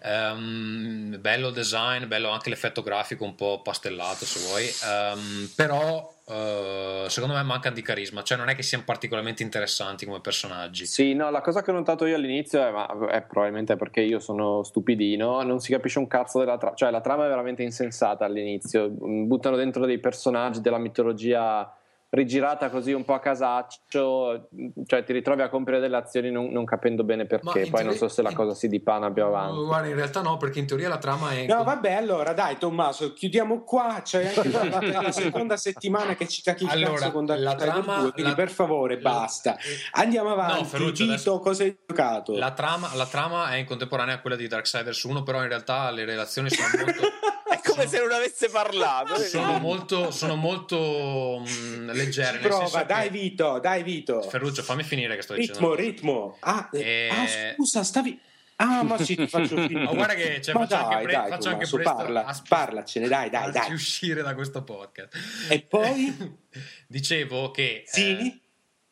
[0.02, 6.14] Ehm, bello il design, bello anche l'effetto grafico un po' pastellato se vuoi, Ehm, però
[6.28, 10.86] eh, secondo me manca di carisma, cioè non è che siano particolarmente interessanti come personaggi.
[10.86, 14.20] Sì, no, la cosa che ho notato io all'inizio è, ma è probabilmente perché io
[14.20, 18.24] sono stupidino, non si capisce un cazzo della trama, cioè la trama è veramente insensata
[18.26, 21.70] all'inizio, Mm, buttano dentro dei personaggi della mitologia
[22.16, 24.50] rigirata così un po' a casaccio,
[24.86, 27.98] cioè ti ritrovi a compiere delle azioni non, non capendo bene perché, poi non teoria-
[27.98, 29.64] so se la cosa si dipana più avanti.
[29.66, 31.46] Guarda, in realtà no, perché in teoria la trama è...
[31.46, 34.02] No, vabbè, allora dai, Tommaso, chiudiamo qua.
[34.04, 38.00] C'è anche la, la seconda settimana che ci cacchi il Allora, cazzo con la trama-
[38.00, 39.58] 2, quindi la- per favore, la- basta.
[39.92, 40.62] Andiamo avanti.
[40.62, 42.38] No, Ferruccio, Tito, adesso- cosa hai giocato?
[42.38, 45.92] La trama, la trama è in contemporanea a quella di Darksiders 1, però in realtà
[45.92, 47.02] le relazioni sono molto...
[47.48, 49.16] È come se non avesse parlato.
[49.18, 52.38] sono molto, sono molto mh, leggere.
[52.40, 54.22] Prova, dai Vito, dai Vito.
[54.22, 55.76] Ferruccio, fammi finire che sto Ritmo, dicendo.
[55.76, 56.38] ritmo.
[56.42, 58.20] Ah, eh, Eh, ah, scusa, stavi...
[58.58, 59.84] Ah, ma sì, ti faccio finire.
[59.84, 62.42] Ma guarda che cioè, Ma faccio dai, anche, pre- dai, faccio anche presto parla, a-
[62.48, 63.74] parlacene, dai, dai, dai.
[63.74, 65.14] uscire da questo podcast.
[65.50, 66.38] E poi?
[66.88, 68.42] Dicevo che Sì?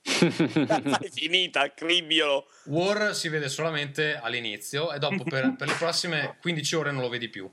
[0.05, 2.47] È finita, cribiolo.
[2.65, 7.07] War si vede solamente all'inizio e dopo per, per le prossime 15 ore non lo
[7.07, 7.49] vedi più.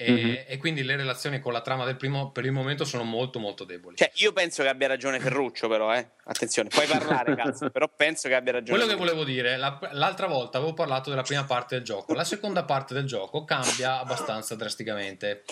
[0.00, 0.38] E, Mhm.
[0.46, 3.64] e quindi le relazioni con la trama del primo per il momento sono molto molto
[3.64, 3.96] deboli.
[3.96, 6.06] Cioè, io penso che abbia ragione Ferruccio, però, eh.
[6.22, 7.68] Attenzione, puoi parlare, cazzo.
[7.70, 8.78] Però penso che abbia ragione.
[8.78, 12.22] Quello che volevo dire, la- l'altra volta avevo parlato della prima parte del gioco, la
[12.22, 15.42] seconda parte del gioco cambia abbastanza drasticamente.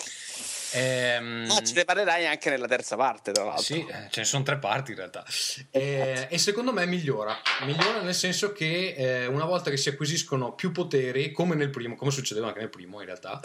[0.73, 3.63] Ehm, Ah, ce ne parlerai anche nella terza parte, tra l'altro.
[3.63, 5.25] Sì, eh, ce ne sono tre parti in realtà.
[5.71, 7.37] Eh, e secondo me migliora.
[7.65, 11.95] Migliora nel senso che eh, una volta che si acquisiscono più poteri, come nel primo,
[11.95, 13.39] come succedeva anche nel primo in realtà,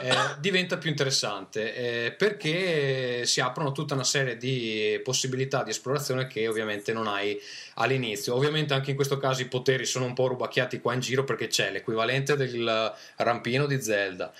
[0.00, 6.26] eh, diventa più interessante eh, perché si aprono tutta una serie di possibilità di esplorazione
[6.26, 7.40] che ovviamente non hai
[7.74, 8.34] all'inizio.
[8.34, 11.46] Ovviamente anche in questo caso i poteri sono un po' rubacchiati qua in giro perché
[11.48, 14.32] c'è l'equivalente del rampino di Zelda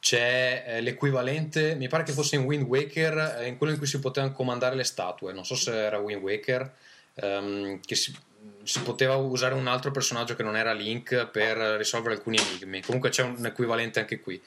[0.00, 3.86] c'è eh, l'equivalente, mi pare che fosse in Wind Waker, eh, in quello in cui
[3.86, 6.72] si potevano comandare le statue, non so se era Wind Waker,
[7.14, 8.16] ehm, che si,
[8.62, 13.10] si poteva usare un altro personaggio che non era Link per risolvere alcuni enigmi, comunque
[13.10, 14.40] c'è un equivalente anche qui.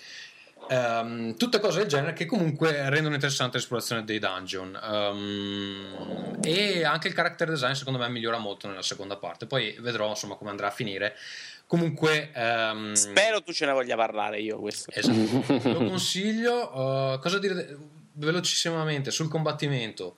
[0.69, 4.79] Ehm, tutte cose del genere che comunque rendono interessante l'esplorazione dei dungeon.
[4.81, 9.47] Ehm, e anche il character design secondo me migliora molto nella seconda parte.
[9.47, 11.15] Poi vedrò insomma come andrà a finire
[11.71, 14.91] comunque ehm, Spero tu ce ne voglia parlare io questo.
[14.93, 15.69] Esatto.
[15.71, 16.69] Lo consiglio.
[17.13, 17.77] uh, cosa dire
[18.15, 20.17] velocissimamente sul combattimento?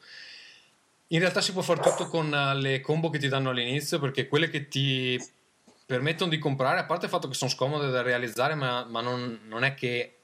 [1.10, 4.28] In realtà si può fare tutto con uh, le combo che ti danno all'inizio, perché
[4.28, 5.24] quelle che ti
[5.86, 9.42] permettono di comprare, a parte il fatto che sono scomode da realizzare, ma, ma non,
[9.46, 10.16] non è che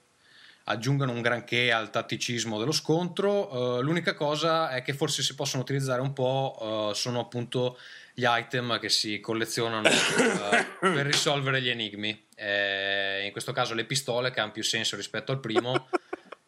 [0.64, 3.76] aggiungano un granché al tatticismo dello scontro.
[3.76, 7.78] Uh, l'unica cosa è che forse si possono utilizzare un po', uh, sono appunto
[8.20, 12.26] gli item che si collezionano uh, per risolvere gli enigmi.
[12.36, 15.88] Eh, in questo caso le pistole che hanno più senso rispetto al primo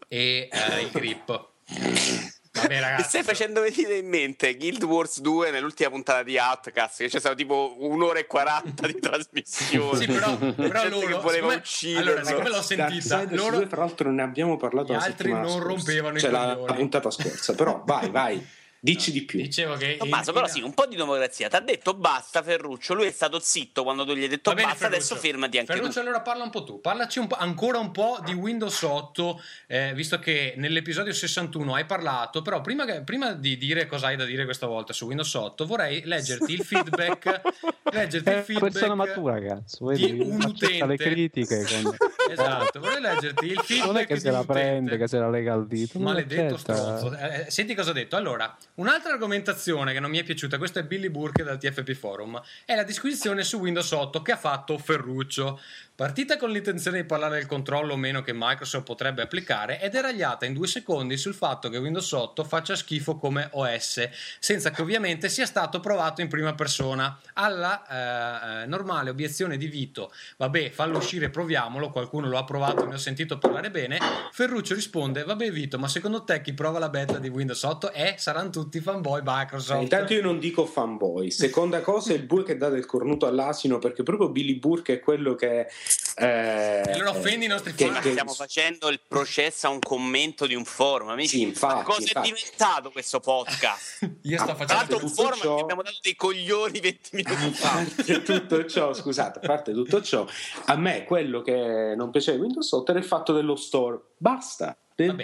[0.07, 1.49] e eh, il grip.
[2.55, 6.99] Vabbè, Mi ragazzi, stai facendo venire in mente Guild Wars 2 nell'ultima puntata di Outcast,
[6.99, 9.97] che c'è stato tipo un'ora e 40 di trasmissione.
[9.99, 12.11] Sì, però, però loro che voleva siccome- ucciderlo.
[12.11, 15.33] allora, siccome l'ho sentita, loro 2, tra l'altro non ne abbiamo parlato Gli la altri
[15.33, 15.67] non scorsa.
[15.67, 16.67] rompevano i cioè la, coglioni.
[16.67, 18.47] la puntata scorsa però vai vai
[18.85, 21.49] dici di più dicevo che Tommaso, in- però in- sì, un po' di democrazia.
[21.49, 22.95] Ti ha detto basta, Ferruccio.
[22.95, 24.87] Lui è stato zitto quando tu gli hai detto bene, basta.
[24.89, 24.97] Ferruccio.
[25.15, 25.99] Adesso fermati anche Ferruccio, tu.
[26.01, 26.81] allora parla un po' tu.
[26.81, 31.85] Parlaci un po', ancora un po' di Windows 8, eh, visto che nell'episodio 61 hai
[31.85, 35.33] parlato, però prima, che- prima di dire cosa hai da dire questa volta su Windows
[35.33, 37.41] 8, vorrei leggerti il feedback.
[37.93, 39.91] leggerti il È persona feedback matura, cazzo.
[39.93, 41.05] di Vedi, un accetta le utente.
[41.05, 41.65] critiche.
[41.83, 41.97] con-
[42.31, 44.53] Esatto, vorrei leggerti il feedback Non è che di se la utente.
[44.61, 45.99] prende, che se la lega al dito.
[46.01, 46.97] Maledetto accetta.
[46.99, 47.17] stronzo.
[47.17, 48.17] Eh, eh, senti cosa ha detto.
[48.17, 52.41] Allora, un'altra argomentazione che non mi è piaciuta, questo è Billy Burke dal TFP Forum,
[52.65, 55.61] è la disquisizione su Windows 8 che ha fatto Ferruccio.
[56.03, 60.45] Partita con l'intenzione di parlare del controllo o meno che Microsoft potrebbe applicare ed deragliata
[60.47, 64.09] in due secondi sul fatto che Windows 8 faccia schifo come OS,
[64.41, 67.17] senza che ovviamente sia stato provato in prima persona.
[67.35, 72.85] Alla eh, eh, normale obiezione di Vito, vabbè, fallo uscire, proviamolo, qualcuno lo ha provato,
[72.85, 73.99] ne ho sentito parlare bene.
[74.33, 78.17] Ferruccio risponde, vabbè Vito, ma secondo te chi prova la beta di Windows 8 è,
[78.19, 79.79] saranno tutti fanboy Microsoft.
[79.79, 81.31] Eh, Intanto io non dico fanboy.
[81.31, 84.99] Seconda cosa è il bue che dà del cornuto all'asino perché proprio Billy Burke è
[84.99, 85.69] quello che...
[86.17, 88.01] Eh, E allora offendi i nostri che- fan.
[88.03, 91.37] che- Stiamo facendo il processo a un commento di un forum, amici.
[91.39, 92.29] Sì, infatti, Ma cosa infatti.
[92.31, 94.11] è diventato questo podcast?
[94.23, 96.81] Io sto Ah, Tra facendo l'altro, un tutto forum ciò- che abbiamo dato dei coglioni
[96.81, 97.69] 20 minuti A fa.
[97.71, 100.27] parte tutto ciò, scusate, a parte tutto ciò,
[100.67, 103.99] a me quello che non piaceva di Windows 8 era il fatto dello store.
[104.19, 104.77] Basta.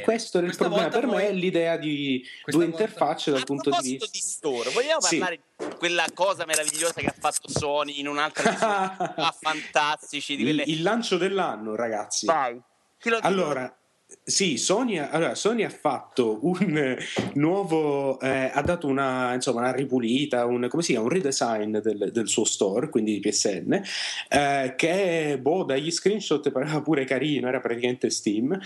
[0.02, 3.40] Questo era il problema per me, poi- è l'idea di Questa due volta- interfacce dal
[3.42, 4.06] A punto di vista.
[4.10, 5.18] di store, vogliamo Sì.
[5.18, 9.14] parlare di quella cosa meravigliosa che ha fatto Sony in un'altra edizione?
[9.16, 10.62] ah, fantastici di quelle...
[10.66, 12.26] il, lancio dell'anno, ragazzi.
[12.26, 12.60] Vai.
[13.20, 13.72] Allora,
[14.24, 16.96] sì, Sony, ha- allora, Sony ha fatto un
[17.34, 22.10] nuovo, eh, ha dato una, insomma, una ripulita, un, come si chiama, un redesign del,
[22.10, 23.80] del suo store, quindi di PSN,
[24.30, 28.58] eh, che boh, dagli screenshot pareva pure carino, era praticamente Steam.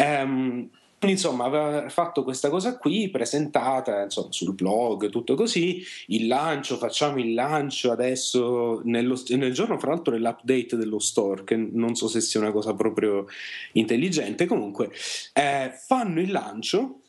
[0.00, 0.70] Ehm,
[1.06, 5.80] Insomma, aveva fatto questa cosa qui, presentata insomma, sul blog, tutto così.
[6.08, 11.54] Il lancio, facciamo il lancio adesso nello- nel giorno, fra l'altro, dell'update dello store, che
[11.54, 13.26] non so se sia una cosa proprio
[13.74, 14.46] intelligente.
[14.46, 14.90] Comunque,
[15.34, 17.02] eh, fanno il lancio,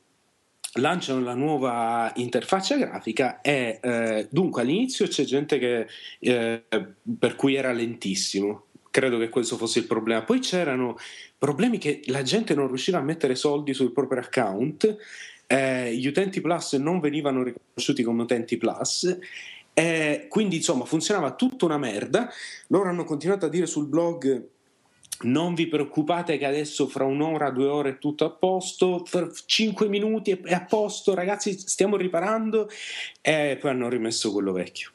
[0.74, 5.88] lanciano la nuova interfaccia grafica e eh, dunque all'inizio c'è gente che,
[6.20, 6.64] eh,
[7.18, 8.66] per cui era lentissimo.
[8.92, 10.24] Credo che questo fosse il problema.
[10.24, 10.98] Poi c'erano
[11.38, 14.98] problemi che la gente non riusciva a mettere soldi sul proprio account,
[15.48, 19.18] eh, gli utenti Plus non venivano riconosciuti come utenti Plus.
[19.74, 22.30] eh, quindi insomma funzionava tutta una merda.
[22.68, 24.48] Loro hanno continuato a dire sul blog
[25.22, 29.88] non vi preoccupate che adesso fra un'ora, due ore è tutto a posto, fra cinque
[29.88, 32.70] minuti è a posto, ragazzi stiamo riparando
[33.22, 34.92] e poi hanno rimesso quello vecchio.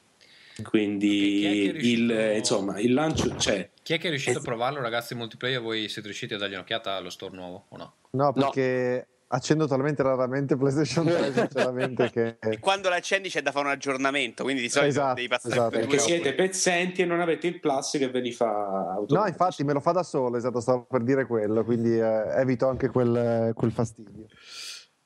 [0.62, 3.68] Quindi il, insomma, il lancio c'è.
[3.84, 5.60] Chi è che è riuscito a Eh, provarlo, ragazzi, in multiplayer?
[5.60, 7.94] Voi siete riusciti a dargli un'occhiata allo store nuovo o no?
[8.12, 12.36] No, perché accendo talmente raramente PlayStation 3, sinceramente, che...
[12.38, 15.70] E quando l'accendi c'è da fare un aggiornamento, quindi di solito Esatto, devi passare esatto.
[15.70, 19.64] per Perché siete pezzenti e non avete il plus che ve li fa No, infatti
[19.64, 23.52] me lo fa da solo, esatto, stavo per dire quello, quindi eh, evito anche quel,
[23.54, 24.24] quel fastidio.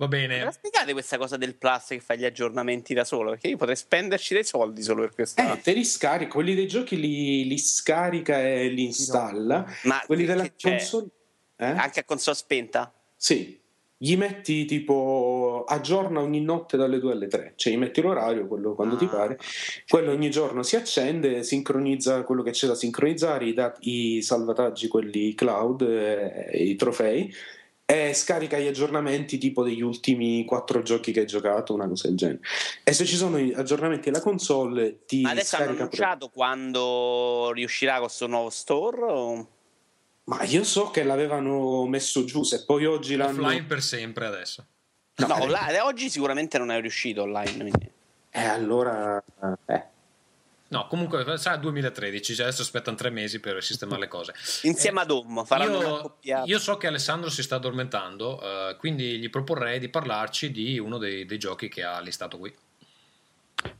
[0.00, 0.44] Va bene.
[0.44, 3.30] la spiegate questa cosa del Plus che fa gli aggiornamenti da solo?
[3.30, 5.52] Perché io potrei spenderci dei soldi solo per questa.
[5.52, 9.66] Eh, te li scarica, quelli dei giochi li, li scarica e li installa.
[9.84, 11.06] Ma Quelli della console...
[11.56, 11.64] Eh?
[11.66, 12.94] Anche a console spenta?
[13.16, 13.60] Sì,
[13.96, 18.76] gli metti tipo aggiorna ogni notte dalle 2 alle 3, cioè gli metti l'orario, quello
[18.76, 19.08] quando ti Ah.
[19.08, 19.38] pare,
[19.88, 24.86] quello ogni giorno si accende, sincronizza quello che c'è da sincronizzare, i, dati- i salvataggi,
[24.86, 27.34] quelli cloud, eh, i trofei,
[27.90, 32.18] e scarica gli aggiornamenti tipo degli ultimi 4 giochi che hai giocato, una cosa del
[32.18, 32.40] genere.
[32.84, 38.02] E se ci sono aggiornamenti alla console, ti Ma adesso hanno annunciato quando riuscirà con
[38.02, 39.00] questo nuovo store?
[39.02, 39.48] o-
[40.24, 43.42] Ma io so che l'avevano messo giù, se poi oggi l'hanno...
[43.46, 44.66] Offline per sempre adesso.
[45.14, 45.40] No, No, eh.
[45.44, 47.56] online- oggi sicuramente non è riuscito online.
[47.56, 47.90] quindi-
[48.32, 49.22] Eh, allora...
[49.66, 49.82] Eh.
[50.70, 54.34] No, comunque sarà 2013, cioè adesso aspettano tre mesi per sistemare le cose.
[54.64, 56.44] Insieme ad Home faranno una Io, accoppiata.
[56.46, 60.98] io so che Alessandro si sta addormentando, eh, quindi gli proporrei di parlarci di uno
[60.98, 62.54] dei, dei giochi che ha listato qui.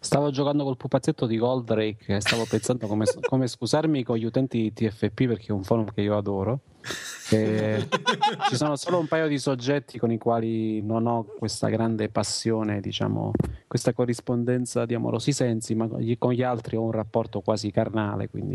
[0.01, 4.59] Stavo giocando col pupazzetto di Goldrake e stavo pensando come, come scusarmi con gli utenti
[4.61, 6.61] di TFP perché è un forum che io adoro.
[7.31, 7.87] E
[8.49, 12.81] ci sono solo un paio di soggetti con i quali non ho questa grande passione,
[12.81, 13.33] diciamo,
[13.67, 15.87] questa corrispondenza di amorosi sensi, ma
[16.19, 18.29] con gli, altri ho un rapporto quasi carnale.
[18.29, 18.55] Quindi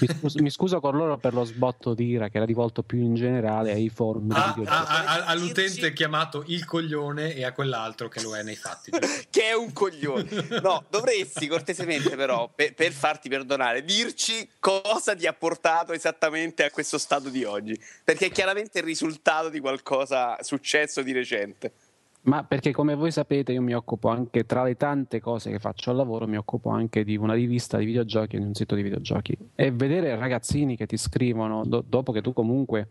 [0.00, 2.98] mi scuso, mi scuso con loro per lo sbotto di ira che era rivolto più
[2.98, 4.76] in generale ai forum di Ah, videogiochi.
[4.76, 8.90] ah, ah, all'utente chiamato il coglione e a quell'altro che lo è nei fatti.
[9.30, 10.28] che è un coglione.
[10.62, 16.70] No, dovresti cortesemente, però, per, per farti perdonare, dirci cosa ti ha portato esattamente a
[16.70, 17.78] questo stato di oggi.
[18.02, 21.72] Perché è chiaramente il risultato di qualcosa successo di recente.
[22.24, 25.90] Ma perché come voi sapete io mi occupo anche, tra le tante cose che faccio
[25.90, 28.82] al lavoro, mi occupo anche di una rivista di videogiochi e di un sito di
[28.82, 29.36] videogiochi.
[29.54, 32.88] E vedere ragazzini che ti scrivono do- dopo che tu comunque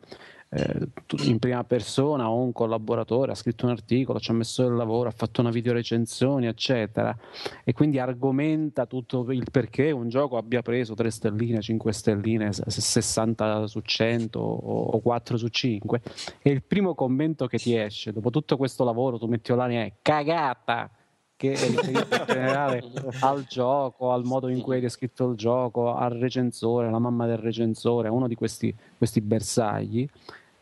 [0.53, 0.87] eh,
[1.25, 5.09] in prima persona o un collaboratore ha scritto un articolo, ci ha messo del lavoro,
[5.09, 7.15] ha fatto una videorecensione, eccetera,
[7.63, 12.67] e quindi argomenta tutto il perché un gioco abbia preso 3 stelline, 5 stelline, s-
[12.67, 16.01] 60 su 100 o o 4 su 5
[16.41, 19.93] e il primo commento che ti esce dopo tutto questo lavoro tu metti online è
[20.01, 20.89] cagata
[21.35, 22.83] che in generale
[23.19, 27.37] al gioco, al modo in cui hai descritto il gioco, al recensore, alla mamma del
[27.37, 30.07] recensore, uno di questi, questi bersagli,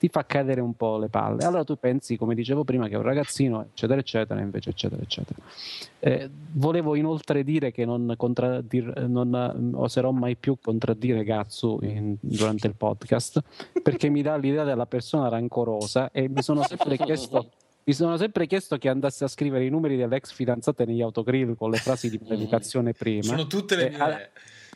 [0.01, 1.43] ti fa cadere un po' le palle.
[1.43, 5.37] Allora tu pensi, come dicevo prima, che è un ragazzino, eccetera, eccetera, invece, eccetera, eccetera.
[5.99, 12.15] Eh, volevo inoltre dire che non, contraddir- non eh, oserò mai più contraddire Gatsu in-
[12.19, 13.43] durante il podcast
[13.83, 17.51] perché mi dà l'idea della persona rancorosa e mi sono sempre chiesto
[17.83, 21.55] mi sono sempre chiesto che andasse a scrivere i numeri delle ex fidanzate negli autogrill
[21.55, 23.23] con le frasi di predicazione prima.
[23.23, 24.31] Sono tutte le mie.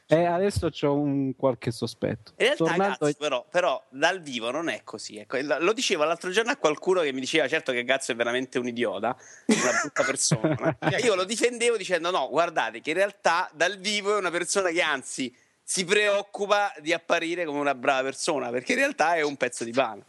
[0.08, 2.34] E adesso ho un qualche sospetto.
[2.38, 5.18] In realtà, Tornando Gazzo, però, però, dal vivo non è così.
[5.18, 8.60] Ecco, lo dicevo l'altro giorno a qualcuno che mi diceva: certo che Gazzo è veramente
[8.60, 10.78] un idiota, una brutta persona.
[10.80, 14.70] E io lo difendevo dicendo: no, guardate, che in realtà dal vivo è una persona
[14.70, 19.36] che anzi si preoccupa di apparire come una brava persona, perché in realtà è un
[19.38, 20.03] pezzo di pane.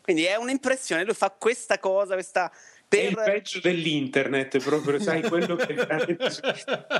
[0.00, 2.52] Quindi è un'impressione, lui fa questa cosa, questa.
[2.92, 3.22] È il Per...
[3.24, 6.16] peggio dell'internet, proprio, sai, quello che, quello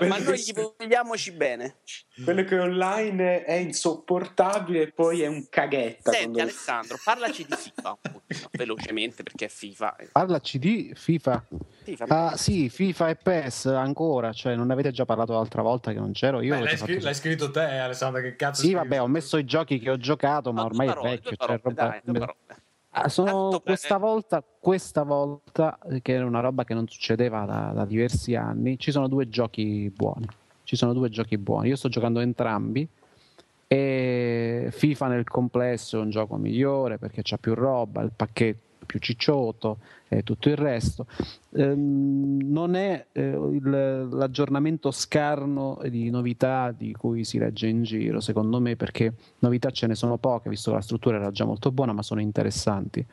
[0.07, 1.79] Ma noi gli vogliamoci bene.
[2.23, 6.13] quello che online è insopportabile e poi è un caghetta.
[6.13, 7.99] Senti, quando- Alessandro, parlaci di FIFA
[8.53, 9.97] velocemente perché è FIFA.
[10.13, 11.45] Parlaci di FIFA.
[11.83, 15.93] FIFA Ah, sì, FIFA e PES ancora, cioè non ne avete già parlato l'altra volta
[15.93, 16.55] che non c'ero io?
[16.57, 18.75] Beh, l'hai, scri- fatto- l'hai scritto te, Alessandro, che cazzo Sì, scrivi?
[18.77, 21.31] vabbè, ho messo i giochi che ho giocato, ma No, ormai due è parole, vecchio.
[21.31, 22.37] cioè, parole, roba- dai, parole.
[22.93, 27.85] Ah, sono questa volta, questa volta, che era una roba che non succedeva da, da
[27.85, 30.27] diversi anni, ci sono due giochi buoni.
[30.65, 31.69] Ci sono due giochi buoni.
[31.69, 32.87] Io sto giocando entrambi.
[33.69, 38.99] E FIFA nel complesso è un gioco migliore perché c'ha più roba, il pacchetto più
[38.99, 39.79] cicciotto
[40.09, 41.07] e tutto il resto.
[41.55, 48.21] Ehm, non è eh, il- l'aggiornamento scarno di novità di cui si legge in giro,
[48.21, 51.71] secondo me, perché novità ce ne sono poche, visto che la struttura era già molto
[51.73, 53.05] buona, ma sono interessanti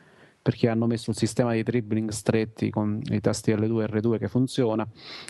[0.47, 4.29] perché hanno messo il sistema di dribbling stretti con i tasti L2 e R2 che
[4.29, 4.87] funziona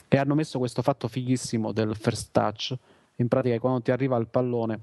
[0.07, 2.75] e hanno messo questo fatto fighissimo del first touch.
[3.15, 4.79] In pratica, quando ti arriva il pallone,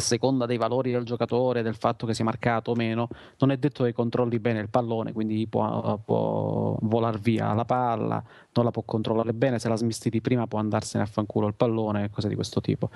[0.00, 3.08] a seconda dei valori del giocatore, del fatto che sia marcato o meno,
[3.38, 8.22] non è detto che controlli bene il pallone, quindi può, può volare via la palla,
[8.52, 12.10] non la può controllare bene, se la smistiti prima può andarsene a fanculo il pallone,
[12.10, 12.90] cose di questo tipo,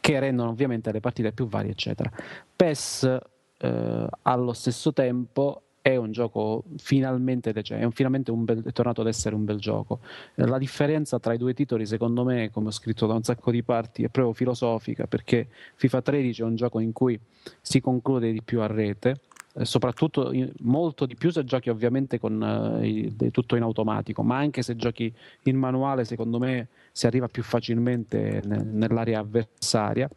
[0.00, 2.10] che rendono ovviamente le partite più varie, eccetera.
[2.56, 3.18] PES
[3.58, 9.02] eh, allo stesso tempo è un gioco finalmente decente, è finalmente un bel- è tornato
[9.02, 10.00] ad essere un bel gioco.
[10.34, 13.52] Eh, La differenza tra i due titoli, secondo me, come ho scritto da un sacco
[13.52, 15.46] di parti, è proprio filosofica, perché
[15.76, 17.16] FIFA 13 è un gioco in cui
[17.60, 19.20] si conclude di più a rete,
[19.54, 20.32] eh, soprattutto
[20.62, 22.42] molto di più se giochi ovviamente con
[22.82, 25.12] eh, i- de- tutto in automatico, ma anche se giochi
[25.44, 30.08] in manuale, secondo me si arriva più facilmente ne- nell'area avversaria.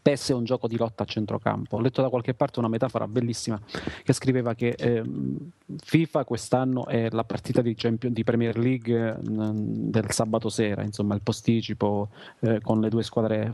[0.00, 1.76] PES è un gioco di lotta a centrocampo.
[1.76, 3.60] Ho letto da qualche parte una metafora bellissima
[4.02, 5.36] che scriveva che ehm,
[5.82, 11.14] FIFA quest'anno è la partita di, Champion- di Premier League eh, del sabato sera, insomma
[11.14, 12.08] il posticipo
[12.40, 13.52] eh, con le due squadre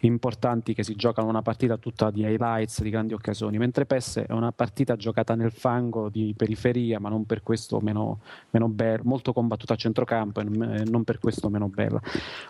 [0.00, 4.32] importanti che si giocano una partita tutta di highlights, di grandi occasioni, mentre PES è
[4.32, 8.20] una partita giocata nel fango di periferia, ma non per questo meno,
[8.50, 12.00] meno bella, molto combattuta a centrocampo e non- non per questo meno bella.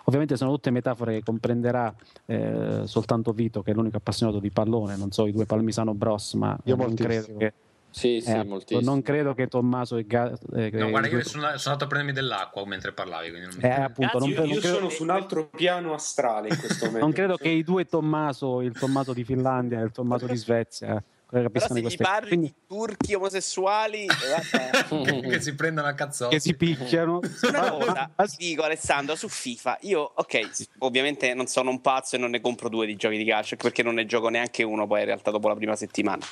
[0.05, 1.95] Ovviamente sono tutte metafore che comprenderà
[2.27, 6.35] eh, soltanto Vito, che è l'unico appassionato di pallone, non so i due Palmisano Bros,
[6.35, 7.23] ma Io non moltissimo.
[7.25, 7.53] credo che
[7.91, 8.81] Sì, sì, eh, moltissimo.
[8.91, 12.13] non credo che Tommaso e Ga- eh, No, guarda, io sono, sono andato a prendermi
[12.13, 13.31] dell'acqua mentre parlavi.
[13.31, 13.63] Quindi non mi...
[13.65, 17.05] eh, appunto, non, Io, non credo, sono su un altro piano astrale in questo momento.
[17.07, 21.03] non credo che i due Tommaso, il Tommaso di Finlandia e il Tommaso di Svezia,
[21.29, 26.35] se di gli queste parli quindi di turchi omosessuali, eh, che si prendono a cazzotti.
[26.35, 27.21] che si picchiano.
[27.43, 32.19] Una cosa ti dico Alessandro su FIFA io ok ovviamente non sono un pazzo e
[32.19, 35.01] non ne compro due di giochi di calcio perché non ne gioco neanche uno poi
[35.01, 36.25] in realtà dopo la prima settimana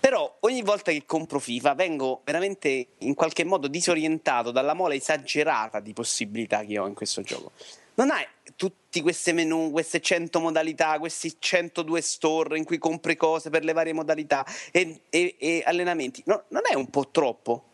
[0.00, 5.80] però ogni volta che compro FIFA vengo veramente in qualche modo disorientato dalla mole esagerata
[5.80, 7.52] di possibilità che ho in questo gioco
[7.94, 8.24] non hai
[8.58, 13.72] tutti questi menu, queste 100 modalità, questi 102 store in cui compri cose per le
[13.72, 16.24] varie modalità e, e- e allenamenti.
[16.26, 17.67] No, non è un po' troppo?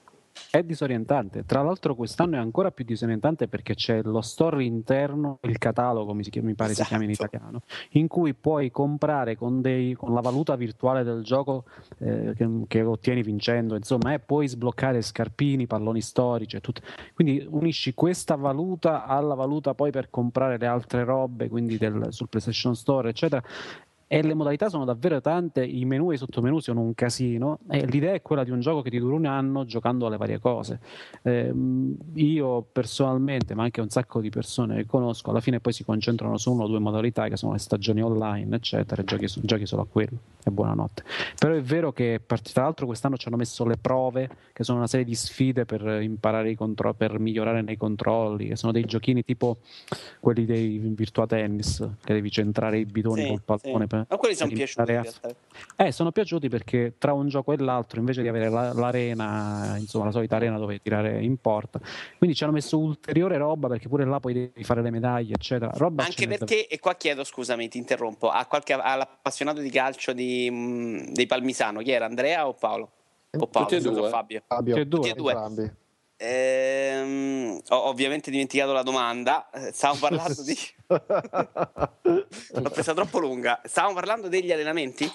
[0.50, 1.44] È disorientante.
[1.44, 6.22] Tra l'altro, quest'anno è ancora più disorientante perché c'è lo store interno, il catalogo, mi,
[6.24, 7.36] chiama- mi pare si chiami in Esatto.
[7.36, 11.64] italiano, in cui puoi comprare con, dei- con la valuta virtuale del gioco
[11.98, 16.82] eh, che, che ottieni vincendo, insomma, e puoi sbloccare scarpini, palloni storici e tutto.
[17.14, 22.28] Quindi unisci questa valuta alla valuta poi per comprare le altre robe, quindi del- sul
[22.28, 23.42] PlayStation Store, eccetera.
[24.06, 27.58] E le modalità sono davvero tante, i menu e i sottomenu sono un casino.
[27.68, 30.38] E l'idea è quella di un gioco che ti dura un anno giocando alle varie
[30.38, 30.78] cose.
[31.22, 35.84] Ehm, io personalmente, ma anche un sacco di persone che conosco, alla fine poi si
[35.84, 39.66] concentrano su una o due modalità che sono le stagioni online, eccetera, e giochi, giochi
[39.66, 40.18] solo a quello.
[40.44, 41.02] E buonanotte.
[41.38, 44.86] Però è vero che, tra l'altro, quest'anno ci hanno messo le prove, che sono una
[44.86, 49.24] serie di sfide per imparare i controlli, per migliorare nei controlli, che sono dei giochini
[49.24, 49.58] tipo
[50.20, 53.86] quelli dei Virtua Tennis, che devi centrare i bidoni Sì, col pallone.
[53.88, 53.93] sì.
[53.98, 55.28] Per- Ma quelli sono piaciuti in realtà.
[55.76, 60.06] eh, sono piaciuti perché tra un gioco e l'altro, invece di avere la- l'arena, insomma,
[60.06, 61.80] la solita arena dove tirare in porta,
[62.18, 65.70] quindi ci hanno messo ulteriore roba perché pure là poi devi fare le medaglie, eccetera.
[65.74, 70.50] Roba Anche perché, e qua chiedo scusami, ti interrompo, a qualche, all'appassionato di calcio di,
[70.50, 72.90] mh, dei Palmisano, chi era Andrea o Paolo?
[73.36, 74.08] O Paolo, Tutti e due.
[74.10, 74.42] Fabio.
[74.46, 74.98] Fabio, Tutti e due.
[75.00, 75.32] Tutti e due.
[75.32, 75.72] entrambi.
[76.16, 80.56] Ehm, ho ovviamente dimenticato la domanda, Eh, stavamo parlando di...
[82.52, 83.60] L'ho presa troppo lunga.
[83.64, 85.12] Stavamo parlando degli allenamenti?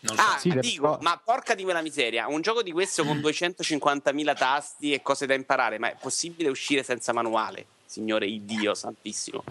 [0.00, 0.22] Non so.
[0.22, 4.92] Ah, Sì, dico, ma porca di quella miseria, un gioco di questo con 250.000 tasti
[4.92, 7.66] e cose da imparare, ma è possibile uscire senza manuale?
[7.84, 9.44] Signore Iddio santissimo.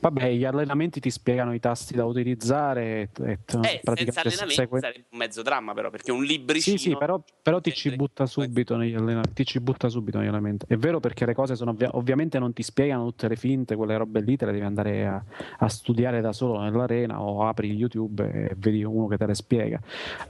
[0.00, 5.04] Vabbè, gli allenamenti ti spiegano i tasti da utilizzare e, Eh, senza allenamenti segue- sarebbe
[5.10, 6.76] un mezzo dramma però, perché un libricino...
[6.76, 9.32] Sì, sì, però, però ti ci butta subito negli allenamenti.
[9.34, 10.66] Ti ci butta subito negli allenamenti.
[10.68, 13.96] È vero perché le cose sono ovvia- ovviamente non ti spiegano tutte le finte, quelle
[13.96, 15.22] robe lì te le devi andare a,
[15.58, 19.78] a studiare da solo nell'arena o apri YouTube e vedi uno che te le spiega.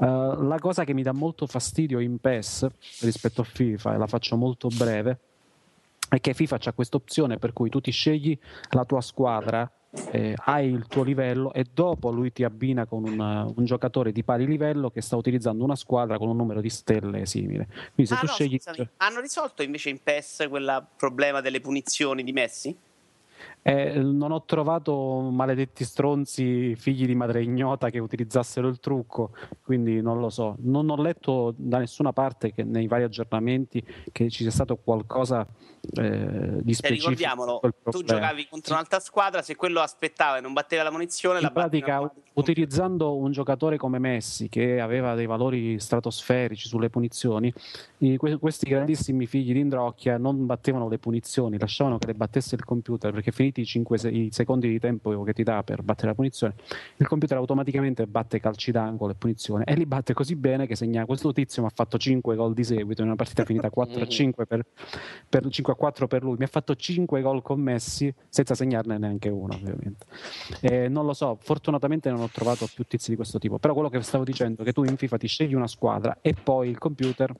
[0.00, 2.66] Eh, la cosa che mi dà molto fastidio in PES
[3.00, 5.18] rispetto a FIFA, e la faccio molto breve,
[6.16, 8.38] è che FIFA c'ha questa opzione per cui tu ti scegli
[8.70, 9.70] la tua squadra,
[10.10, 13.18] eh, hai il tuo livello e dopo lui ti abbina con un,
[13.56, 17.24] un giocatore di pari livello che sta utilizzando una squadra con un numero di stelle
[17.24, 17.66] simile.
[17.94, 18.58] Quindi se Ah, tu no, scegli...
[18.58, 22.76] scusami, hanno risolto invece in PES quel problema delle punizioni di Messi?
[23.64, 29.30] Eh, non ho trovato maledetti stronzi figli di madre ignota che utilizzassero il trucco,
[29.62, 30.56] quindi non lo so.
[30.60, 35.46] Non ho letto da nessuna parte che nei vari aggiornamenti che ci sia stato qualcosa
[35.94, 37.10] eh, di E specifico.
[37.10, 41.46] ricordiamolo, tu giocavi contro un'altra squadra, se quello aspettava e non batteva la munizione, la
[41.46, 47.52] In pratica, battevi utilizzando un giocatore come Messi che aveva dei valori stratosferici sulle punizioni,
[47.98, 52.54] i- que- questi grandissimi figli di Indrocchia non battevano le punizioni, lasciavano che le battesse
[52.54, 56.14] il computer perché finiti i 5 secondi di tempo che ti dà per battere la
[56.14, 56.54] punizione,
[56.96, 61.04] il computer automaticamente batte calci d'angolo e punizione e li batte così bene che segna
[61.04, 64.06] questo tizio mi ha fatto 5 gol di seguito in una partita finita 4 a
[64.06, 64.64] 5 per,
[65.28, 69.28] per 5 a 4 per lui, mi ha fatto 5 gol commessi senza segnarne neanche
[69.28, 70.06] uno ovviamente.
[70.60, 73.88] Eh, non lo so, fortunatamente non ho trovato più tizi di questo tipo, però quello
[73.88, 76.78] che stavo dicendo è che tu in FIFA ti scegli una squadra e poi il
[76.78, 77.34] computer,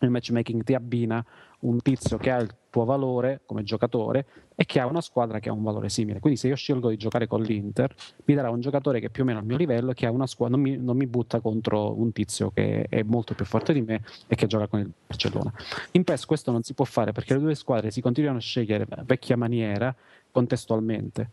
[0.00, 1.24] il matchmaking ti abbina
[1.60, 5.48] un tizio che ha il tuo valore come giocatore e che ha una squadra che
[5.48, 6.20] ha un valore simile.
[6.20, 9.22] Quindi se io scelgo di giocare con l'Inter, mi darà un giocatore che è più
[9.22, 11.40] o meno al mio livello e che ha una squadra, non mi, non mi butta
[11.40, 14.90] contro un tizio che è molto più forte di me e che gioca con il
[15.06, 15.52] Barcellona.
[15.92, 18.86] In PES questo non si può fare perché le due squadre si continuano a scegliere
[19.04, 19.94] vecchia maniera
[20.30, 21.30] contestualmente.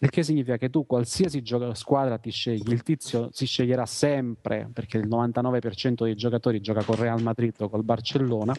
[0.00, 4.70] Il che significa che tu qualsiasi gioca- squadra ti scegli, il tizio si sceglierà sempre,
[4.72, 8.54] perché il 99% dei giocatori gioca col Real Madrid o col Barcellona,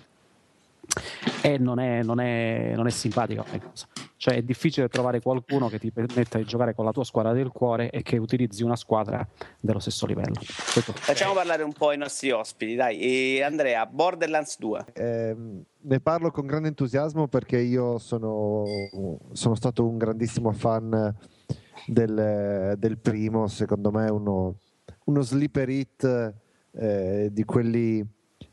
[1.41, 3.87] e non è, non è- non è simpatica come cosa.
[4.17, 7.49] Cioè è difficile trovare qualcuno che ti permetta di giocare con la tua squadra del
[7.49, 9.25] cuore e che utilizzi una squadra
[9.61, 10.33] dello stesso livello.
[10.73, 12.99] Questo- Facciamo parlare un po' i nostri ospiti, dai.
[12.99, 14.85] E Andrea, Borderlands 2.
[14.93, 18.63] Ehm, ne parlo con grande entusiasmo perché io sono,
[19.31, 21.15] sono stato un grandissimo fan
[21.87, 24.55] del, del primo, secondo me uno,
[25.05, 26.33] uno sleeper hit
[26.73, 28.05] eh, di quelli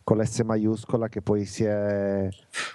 [0.06, 2.28] con l'S maiuscola che poi è,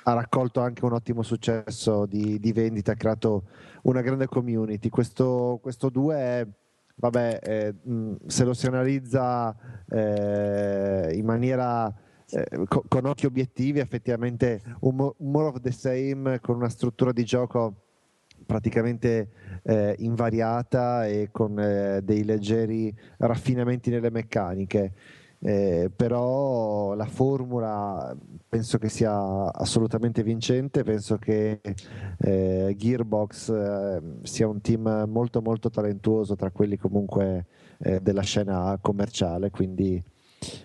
[0.04, 3.44] ha raccolto anche un ottimo successo di, di vendita, ha creato
[3.84, 4.90] una grande community.
[4.90, 6.48] Questo, questo 2 è,
[6.94, 7.76] vabbè, eh,
[8.28, 9.56] se lo si analizza
[9.90, 11.88] eh, in maniera
[12.32, 17.24] eh, co- con occhi obiettivi, effettivamente un more of the same con una struttura di
[17.24, 17.76] gioco
[18.46, 19.30] praticamente
[19.64, 24.94] eh, invariata e con eh, dei leggeri raffinamenti nelle meccaniche.
[25.44, 28.16] Eh, però la formula
[28.48, 31.62] penso che sia assolutamente vincente, penso che
[32.20, 37.48] eh, Gearbox eh, sia un team molto molto talentuoso tra quelli comunque
[37.80, 40.02] eh, della scena commerciale, quindi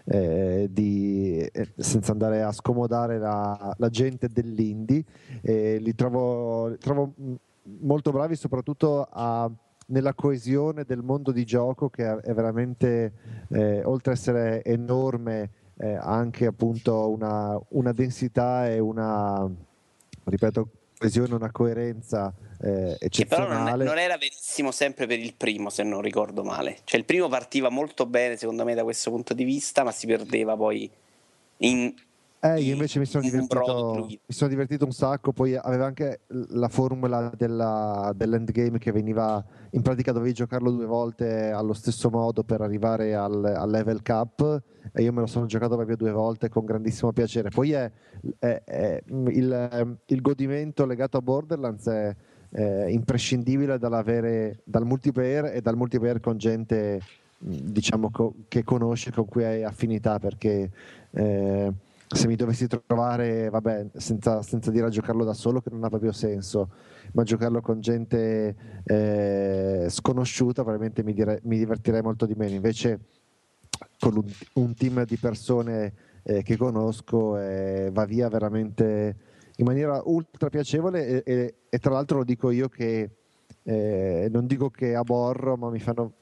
[0.04, 5.04] eh, di- eh, senza andare a scomodare la, la gente dell'indie,
[5.42, 7.12] li trovo, li trovo
[7.80, 9.50] molto bravi soprattutto a-
[9.86, 13.12] nella coesione del mondo di gioco che è veramente,
[13.50, 19.48] eh, oltre ad essere enorme, eh, ha anche appunto una, una densità e una,
[20.24, 20.68] ripeto,
[20.98, 23.84] coesione, una coerenza eh, Che però non, eccezionale.
[23.84, 26.78] non era verissimo sempre per il primo, se non ricordo male.
[26.84, 30.06] Cioè, il primo partiva molto bene, secondo me, da questo punto di vista, ma si
[30.06, 30.90] perdeva poi
[31.58, 31.94] in.
[32.38, 36.68] Eh, io invece mi sono, divertito, mi sono divertito un sacco, poi aveva anche la
[36.68, 42.60] formula della- dell'endgame che veniva, in pratica dovevi giocarlo due volte allo stesso modo per
[42.60, 46.64] arrivare al, al level cap e io me lo sono giocato proprio due volte con
[46.66, 47.48] grandissimo piacere.
[47.48, 47.90] Poi è,
[48.38, 52.14] è- è- il, il godimento legato a Borderlands è,
[52.88, 57.00] imprescindibile dall'avere, dal multiplayer e dal multiplayer con gente
[57.38, 60.70] diciamo co- che conosci, con cui hai affinità perché
[61.10, 61.72] eh,
[62.08, 65.88] se mi dovessi trovare, vabbè, senza, senza dire a giocarlo da solo che non ha
[65.88, 66.70] proprio senso,
[67.12, 72.54] ma giocarlo con gente eh, sconosciuta probabilmente mi, dire- mi divertirei molto di meno.
[72.54, 73.00] Invece
[73.98, 74.24] con un,
[74.54, 75.92] un team di persone
[76.22, 79.16] eh, che conosco eh, va via veramente
[79.56, 83.10] in maniera ultra piacevole e, e- e tra l'altro lo dico io che
[83.68, 86.12] eh, non dico che aborro, ma mi fanno,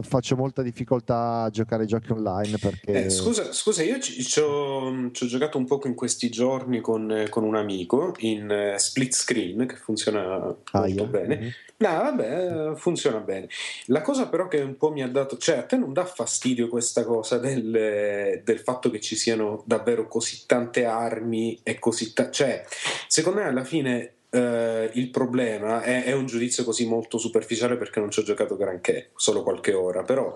[0.00, 4.40] faccio molta difficoltà a giocare ai giochi online perché Eh, scusa, scusa, io ci, ci
[4.40, 8.78] ho, ci ho giocato un poco in questi giorni con, con un amico in eh,
[8.78, 11.04] split screen che funziona molto Aia.
[11.04, 11.36] bene.
[11.36, 11.50] Mhm.
[11.78, 13.48] No, vabbè, funziona bene.
[13.88, 16.68] La cosa però che un po' mi ha dato, cioè a te non dà fastidio
[16.68, 22.30] questa cosa del, del fatto che ci siano davvero così tante armi e così ta-
[22.30, 22.64] cioè
[23.06, 28.00] secondo me alla fine eh, il problema è, è un giudizio così molto superficiale perché
[28.00, 30.34] non ci ho giocato granché, solo qualche ora, però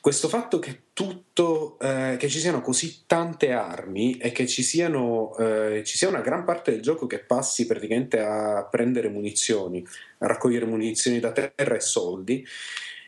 [0.00, 5.36] questo fatto che tutto, eh, che ci siano così tante armi e che ci siano,
[5.38, 9.86] eh, ci sia una gran parte del gioco che passi praticamente a prendere munizioni,
[10.18, 12.44] a raccogliere munizioni da terra e soldi.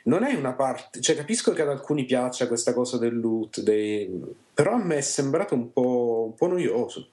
[0.05, 4.09] Non è una parte, cioè capisco che ad alcuni piaccia questa cosa del loot, dei-
[4.55, 7.09] però a me è sembrato un po', un po' noioso.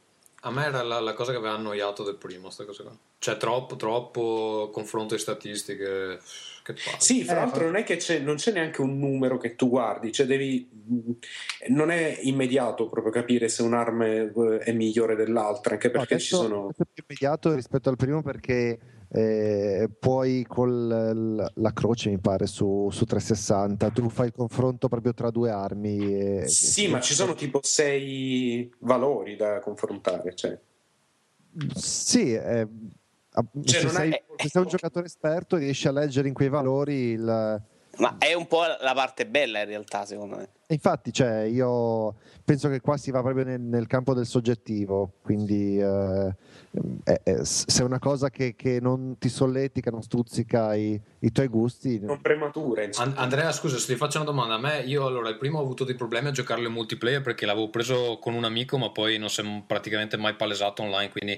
[0.46, 2.96] A me era la, la cosa che aveva annoiato del primo, sta cosa qua.
[3.18, 6.20] Cioè, troppo, troppo confronto di statistiche.
[6.98, 9.56] Sì, fra Eh, l'altro fa- non è che c'è, non c'è neanche un numero che
[9.56, 10.68] tu guardi, cioè devi,
[11.70, 16.48] non è immediato proprio capire se un'arma è, migliore dell'altra, anche No, perché ci adesso-
[16.50, 16.70] sono...
[16.70, 18.80] è più immediato rispetto al primo perché
[19.10, 25.14] eh, puoi con la croce mi pare su, su 360 tu fai il confronto proprio
[25.14, 30.60] tra due armi e- Sì, ma ci sono tipo sei valori da confrontare, cioè.
[31.74, 32.68] sì eh,
[33.64, 36.50] Cioè, se, non sei, è- se sei un giocatore esperto riesci a leggere in quei
[36.50, 37.62] valori il,
[37.98, 40.50] Ma è un po' la parte bella in realtà, secondo me.
[40.68, 45.80] Infatti, cioè, io penso che qua si va proprio nel, nel campo del soggettivo, quindi
[45.80, 46.36] eh,
[47.04, 51.48] è- se è una cosa che, che non ti solletica, non stuzzica i, i tuoi
[51.48, 53.12] gusti, Non premature, insomma.
[53.12, 55.62] An- Andrea, scusa, se ti faccio una domanda, a me io allora il primo ho
[55.62, 59.20] avuto dei problemi a giocarlo in multiplayer perché l'avevo preso con un amico, ma poi
[59.20, 61.34] non si è praticamente mai palesato online, quindi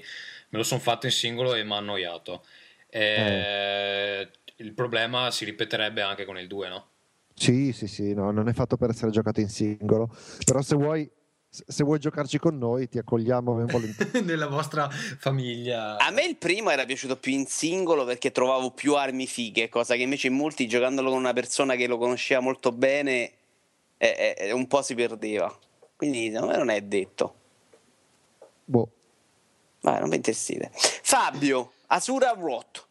[0.49, 2.43] me lo sono fatto in singolo e mi ha annoiato.
[2.89, 6.89] Eh, Il problema si ripeterebbe anche con il 2, no?
[7.37, 10.09] sì, sì, sì, no, non è fatto per essere giocato in singolo,
[10.43, 11.09] però se vuoi,
[11.47, 14.21] se vuoi giocarci con noi ti accogliamo ben volentieri.
[14.25, 15.97] Nella vostra famiglia.
[15.97, 19.95] A me il primo era piaciuto più in singolo perché trovavo più armi fighe, cosa
[19.95, 23.31] che invece in multi, giocandolo con una persona che lo conosceva molto bene,
[23.97, 25.55] eh, eh, un po' si perdeva.
[25.95, 27.35] Quindi secondo me non è detto.
[28.65, 28.89] Boh.
[29.81, 30.71] Vai, non mi interessite.
[30.73, 32.86] Fabio, Asura Rot.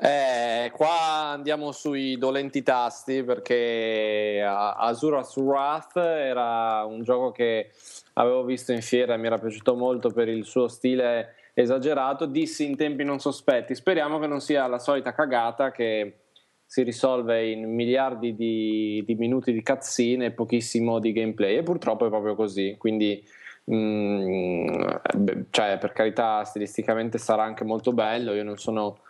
[0.00, 7.72] Eh, qua andiamo sui dolenti tasti perché A- Azura's Wrath era un gioco che
[8.14, 12.26] avevo visto in fiera e mi era piaciuto molto per il suo stile esagerato.
[12.26, 13.74] Dissi in tempi non sospetti.
[13.74, 16.18] Speriamo che non sia la solita cagata che
[16.64, 21.56] si risolve in miliardi di, di minuti di cutscene e pochissimo di gameplay.
[21.56, 22.76] E purtroppo è proprio così.
[22.78, 23.26] Quindi.
[23.72, 24.80] mm,
[25.16, 28.32] beh, cioè, per carità, stilisticamente sarà anche molto bello.
[28.34, 29.00] Io non sono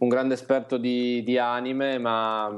[0.00, 2.54] un grande esperto di, di anime, ma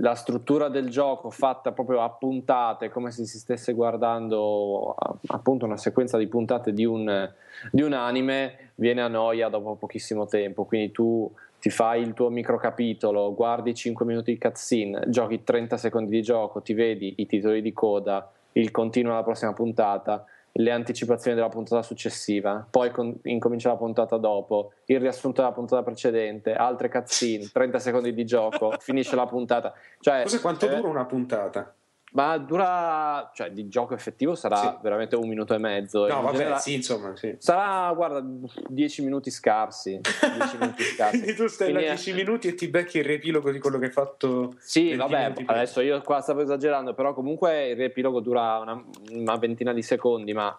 [0.00, 4.94] la struttura del gioco fatta proprio a puntate, come se si stesse guardando
[5.28, 7.30] appunto una sequenza di puntate di un,
[7.70, 10.64] di un anime, viene a noia dopo pochissimo tempo.
[10.64, 16.10] Quindi tu ti fai il tuo microcapitolo, guardi 5 minuti di cutscene, giochi 30 secondi
[16.10, 20.26] di gioco, ti vedi i titoli di coda, il continuo alla prossima puntata,
[20.56, 25.82] le anticipazioni della puntata successiva, poi con- incomincia la puntata dopo, il riassunto della puntata
[25.82, 29.74] precedente, altre cutscene, 30 secondi di gioco, finisce la puntata.
[30.00, 31.74] Cioè, Cos'è quanto eh, dura una puntata?
[32.12, 34.68] Ma dura, cioè di gioco effettivo sarà Sì.
[34.80, 36.06] veramente un minuto e mezzo.
[36.06, 37.34] No, In vabbè, generale- sì, insomma, sì.
[37.38, 38.22] Sarà, guarda,
[38.68, 40.00] 10 minuti scarsi.
[40.00, 41.18] 10 minuti scarsi.
[41.18, 43.86] Quindi tu stai là Quindi- 10 minuti e ti becchi il riepilogo di quello che
[43.86, 44.54] hai fatto.
[44.58, 49.36] Sì, 20 vabbè, adesso io qua stavo esagerando, però comunque il riepilogo dura una, una
[49.36, 50.56] ventina di secondi, ma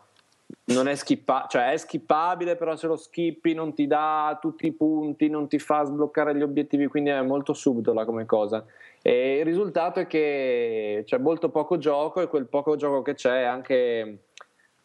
[0.66, 4.72] non è skippa- cioè è skippabile, però se lo skippi non ti dà tutti i
[4.72, 8.66] punti, non ti fa sbloccare gli obiettivi, quindi è molto subdola come cosa.
[9.02, 13.42] E il risultato è che c'è molto poco gioco e quel poco gioco che c'è
[13.42, 14.18] è anche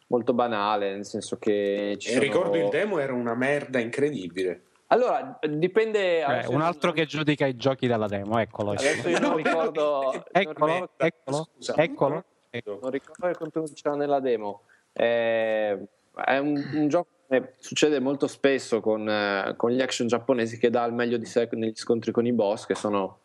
[0.09, 2.23] molto banale, nel senso che ci E sono...
[2.25, 4.63] ricordo il demo era una merda incredibile.
[4.89, 6.19] Allora, dipende...
[6.21, 8.73] Eh, un altro non- che giudica i giochi dalla demo, eccolo.
[8.73, 10.25] Adesso io non No, ricordo...
[10.31, 11.75] Eccolo, merda, eccolo, scusa.
[11.77, 12.25] eccolo.
[12.51, 14.65] non ricordo il contenuto che c'era nella demo.
[14.93, 15.78] Eh,
[16.14, 20.69] è un, un gioco che succede molto spesso con, eh, con gli action giapponesi che
[20.69, 23.19] dà il meglio di sé negli scontri con i boss, che sono,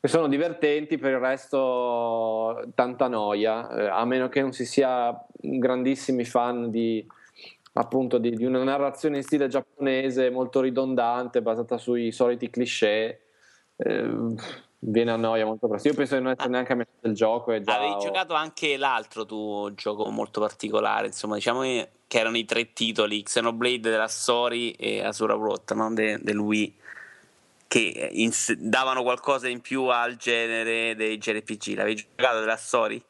[0.00, 5.16] che sono divertenti, per il resto tanta noia, eh, a meno che non si sia
[5.40, 7.06] grandissimi fan di
[7.76, 13.20] appunto di, di una narrazione in stile giapponese molto ridondante, basata sui soliti cliché.
[13.76, 14.34] eh,
[14.86, 15.88] viene a noia molto presto.
[15.88, 17.52] Io penso di non essere neanche a metà del gioco.
[17.52, 22.36] E già Avevi ho- giocato anche l'altro tuo gioco molto particolare, insomma, diciamo che erano
[22.36, 25.92] i tre titoli, Xenoblade della Story e Asura Wrath, no?
[25.92, 26.76] De- del Wii,
[27.66, 31.74] che ins- davano qualcosa in più al genere dei JRPG.
[31.76, 33.02] L'avevi giocato della Story?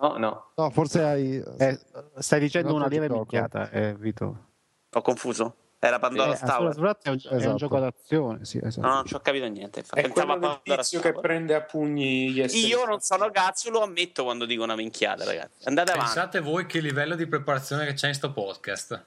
[0.00, 0.46] No, no.
[0.56, 1.42] No, forse hai...
[1.58, 1.78] Eh,
[2.18, 4.44] stai dicendo Un una lieve minchiata, eh, Vito.
[4.92, 5.54] Ho confuso?
[5.82, 6.52] Era Pandora Eh, Tower?
[6.52, 7.56] Asura's Wrath è un, è un Esatto.
[7.56, 8.86] gioco d'azione, sì, esatto.
[8.86, 9.78] No, non ci ho capito niente.
[9.78, 9.98] infatti.
[10.00, 11.22] È Pensavo quello del tizio che Tower.
[11.22, 12.66] prende a pugni gli esseri.
[12.66, 15.66] Io non sono cazzo, lo ammetto quando dico una minchiata, ragazzi.
[15.66, 16.12] Andate avanti.
[16.12, 19.04] Pensate voi che livello di preparazione che c'è in sto podcast.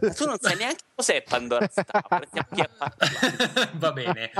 [0.00, 2.28] Ma tu non sai neanche cos'è Pandora Tower.
[3.76, 4.30] Va bene.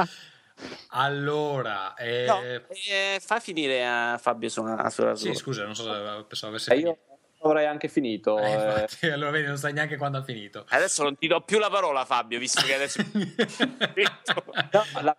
[0.89, 5.85] Allora, eh, No, eh, fa finire a Fabio su una sulla sì, scusa, non so
[5.85, 6.99] se pensavo avesse E io.
[7.43, 8.39] Avrei anche finito.
[8.39, 8.55] Eh, eh.
[8.55, 10.65] infatti, allora vedi, non sai neanche quando ha finito.
[10.69, 13.03] Adesso non ti do più la parola, Fabio, visto che adesso.
[14.73, 15.17] No, la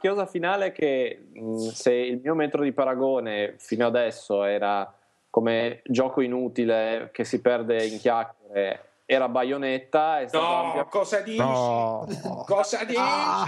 [0.00, 4.92] chiosa finale è che mh, se il mio metro di paragone fino adesso era
[5.30, 10.20] come gioco inutile che si perde in chiacchiere era Bayonetta.
[10.20, 11.38] È No, ampia- cosa dici?
[11.38, 12.06] No.
[12.46, 12.98] Cosa dici?
[13.00, 13.46] Ah.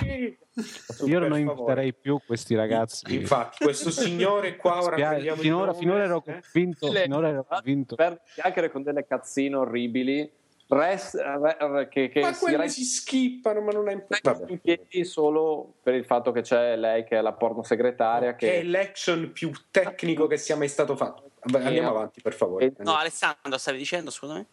[1.04, 3.14] Io non inviterei più questi ragazzi.
[3.14, 6.40] Infatti, questo signore qua ora Spia- finora, finora ero eh?
[6.52, 7.94] convinto, Le- finora ero convinto.
[7.94, 10.30] per chiacchiere con delle cazzine orribili.
[10.68, 14.56] Res, re- re- che, che Ma si quelli si skippano, ma non è in importante.
[14.58, 18.34] piedi solo per il fatto che c'è lei che è la porno segretaria.
[18.34, 21.30] Che è Che, l'action più tecnico che sia mai stato fatto.
[21.44, 22.72] Vabbè, Andiamo avanti, per favore.
[22.78, 24.44] No, Alessandro, stavi dicendo, scusami?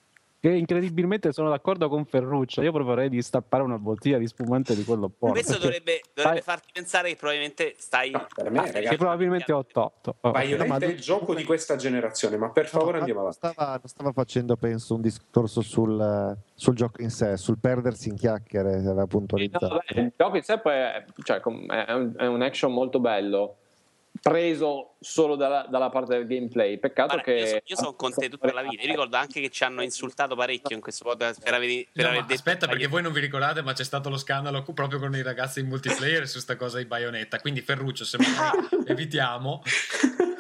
[0.44, 2.62] Che incredibilmente sono d'accordo con Ferruccio.
[2.64, 5.36] Io proporrei di stappare una bottiglia di spumante di quello porco.
[5.36, 8.12] Questo dovrebbe, dovrebbe farti pensare che probabilmente stai...
[8.12, 9.90] No, per me, che ragazzi, probabilmente 8-8.
[10.20, 13.22] Oh, Bayonetta no, ma- è il gioco di questa generazione, ma per favore No, andiamo
[13.22, 13.54] non avanti.
[13.56, 18.16] stava, non stava facendo, penso, un discorso sul, sul gioco in sé, sul perdersi in
[18.18, 19.68] chiacchiere, aveva No, puntualizzato.
[19.70, 21.48] vabbè, il gioco in sé poi è, cioè, è
[21.94, 23.60] un, è un action molto bello,
[24.22, 26.78] preso solo dalla, dalla parte del gameplay.
[26.78, 27.48] Peccato Guarda, io, che.
[27.48, 28.82] so- io sono con te tutta la vita.
[28.82, 32.10] Io ricordo anche che ci hanno insultato parecchio in questo podcast per aver, per No,
[32.10, 35.14] aver detto aspetta, perché voi non vi ricordate, ma c'è stato lo scandalo proprio con
[35.16, 37.40] i ragazzi in multiplayer su sta cosa di Bayonetta.
[37.40, 38.52] Quindi, Ferruccio, se mai
[38.88, 39.62] evitiamo.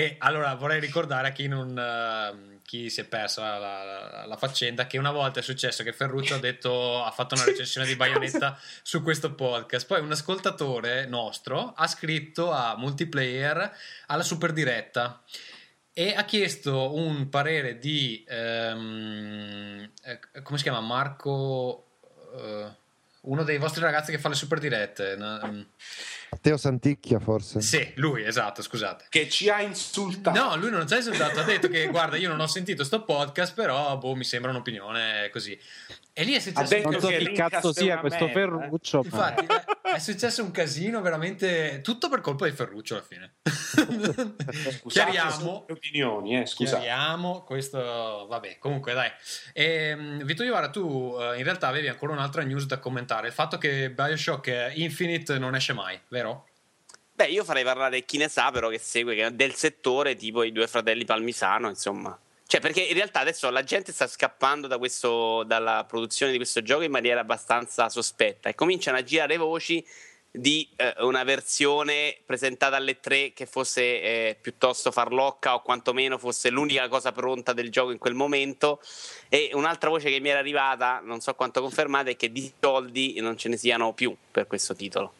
[0.00, 1.76] Che allora vorrei ricordare a chi non.
[1.78, 5.92] eh, chi si è persa la, la- la faccenda che una volta è successo che
[5.92, 11.04] Ferruccio ha detto ha fatto una recensione di Bayonetta su questo podcast poi un ascoltatore
[11.06, 15.20] nostro ha scritto a multiplayer alla super diretta
[15.92, 21.86] e ha chiesto un parere di ehm, eh, come si chiama Marco
[22.36, 22.66] eh,
[23.22, 25.66] uno dei vostri ragazzi che fa le super dirette no?
[26.30, 27.60] Matteo Santicchia, forse.
[27.60, 30.38] sì lui esatto scusate Che ci ha insultato.
[30.38, 33.02] No, lui non ci ha insultato, ha detto che guarda, io non ho sentito sto
[33.04, 35.58] podcast, però boh, mi sembra un'opinione così.
[36.12, 38.42] E lì è successo Non so che cazzo sia questo merda, eh.
[38.42, 39.00] Ferruccio.
[39.04, 43.32] Infatti, è- è successo un casino veramente tutto per colpa di Ferruccio alla fine.
[43.42, 45.66] Scusate, Chiariamo.
[45.70, 46.82] opinioni, eh, scusate.
[46.82, 49.10] Chiariamo questo, vabbè, comunque dai.
[49.52, 53.56] Ehm, Vito Iovara, tu eh, in realtà avevi ancora un'altra news da commentare, il fatto
[53.58, 56.19] che Bioshock Infinite non esce mai, vero?
[57.12, 60.52] Beh, io farei parlare chi ne sa, però che segue che del settore, tipo i
[60.52, 62.18] due fratelli Palmisano, insomma.
[62.46, 66.62] Cioè, perché in realtà adesso la gente sta scappando da questo, dalla produzione di questo
[66.62, 69.86] gioco in maniera abbastanza sospetta e cominciano a girare voci
[70.32, 76.50] di eh, una versione presentata alle tre che fosse eh, piuttosto farlocca o quantomeno fosse
[76.50, 78.80] l'unica cosa pronta del gioco in quel momento
[79.28, 83.20] e un'altra voce che mi era arrivata, non so quanto confermata, è che di soldi
[83.20, 85.12] non ce ne siano più per questo titolo.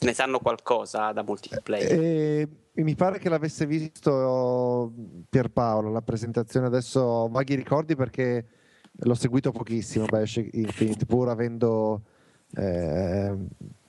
[0.00, 1.92] Ne sanno qualcosa da multiplayer?
[1.92, 2.48] E
[2.82, 4.92] mi pare che l'avesse visto
[5.28, 6.66] Pierpaolo la presentazione.
[6.66, 8.46] Adesso vaghi ricordi perché
[8.92, 12.02] l'ho seguito pochissimo Bioshock Infinite pur avendo
[12.54, 13.36] eh,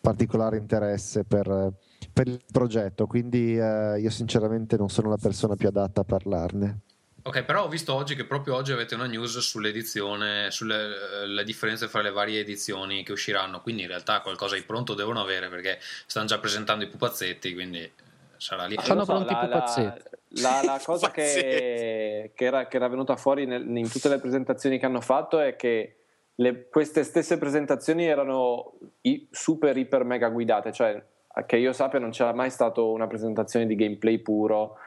[0.02, 1.74] particolare interesse per,
[2.12, 3.06] per il progetto.
[3.06, 6.82] Quindi eh, io sinceramente non sono la persona più adatta a parlarne
[7.22, 10.76] Ok, però ho visto oggi che proprio oggi avete una news sull'edizione, sulle
[11.24, 14.94] eh, le differenze fra le varie edizioni che usciranno, quindi in realtà qualcosa di pronto
[14.94, 17.92] devono avere perché stanno già presentando i pupazzetti, quindi eh,
[18.38, 18.76] sarà lì.
[18.82, 20.10] Sono Non so, pronti i la, la, pupazzetti.
[20.42, 24.80] la- la cosa che, che era, che era venuta fuori nel- in tutte le presentazioni
[24.80, 25.96] che hanno fatto è che
[26.36, 31.04] le- queste stesse presentazioni erano i- super iper mega guidate, cioè
[31.46, 34.78] che io sappia non c'era mai stata una presentazione di gameplay puro,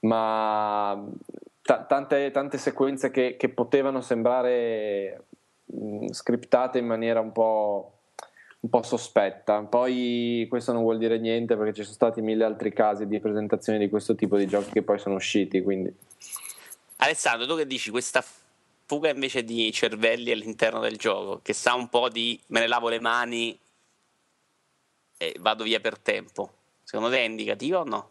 [0.00, 1.02] ma
[1.66, 5.26] ta- tante, tante sequenze che, che potevano sembrare
[5.64, 7.90] mh, scriptate in maniera un po'
[8.60, 9.60] un po' sospetta.
[9.62, 13.78] Poi questo non vuol dire niente perché ci sono stati mille altri casi di presentazioni
[13.78, 15.62] di questo tipo di giochi che poi sono usciti.
[15.62, 15.94] Quindi
[16.96, 18.24] Alessandro, tu che dici questa
[18.86, 22.88] fuga invece di cervelli all'interno del gioco, che sa un po' di me ne lavo
[22.88, 23.58] le mani
[25.18, 26.52] e vado via per tempo,
[26.82, 28.10] secondo te è indicativa o no?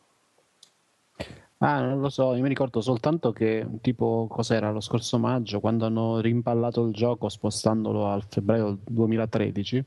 [1.67, 5.87] Ah, non lo so, io mi ricordo soltanto che tipo cos'era lo scorso maggio quando
[5.87, 9.83] hanno rimpallato il gioco spostandolo al febbraio 2013.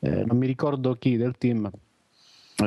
[0.00, 1.70] eh, non mi ricordo chi del team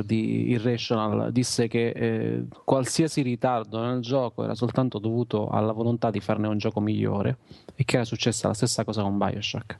[0.03, 6.19] di Irrational disse che eh, qualsiasi ritardo nel gioco era soltanto dovuto alla volontà di
[6.19, 7.37] farne un gioco migliore
[7.75, 9.77] e che era successa la stessa cosa con Bioshock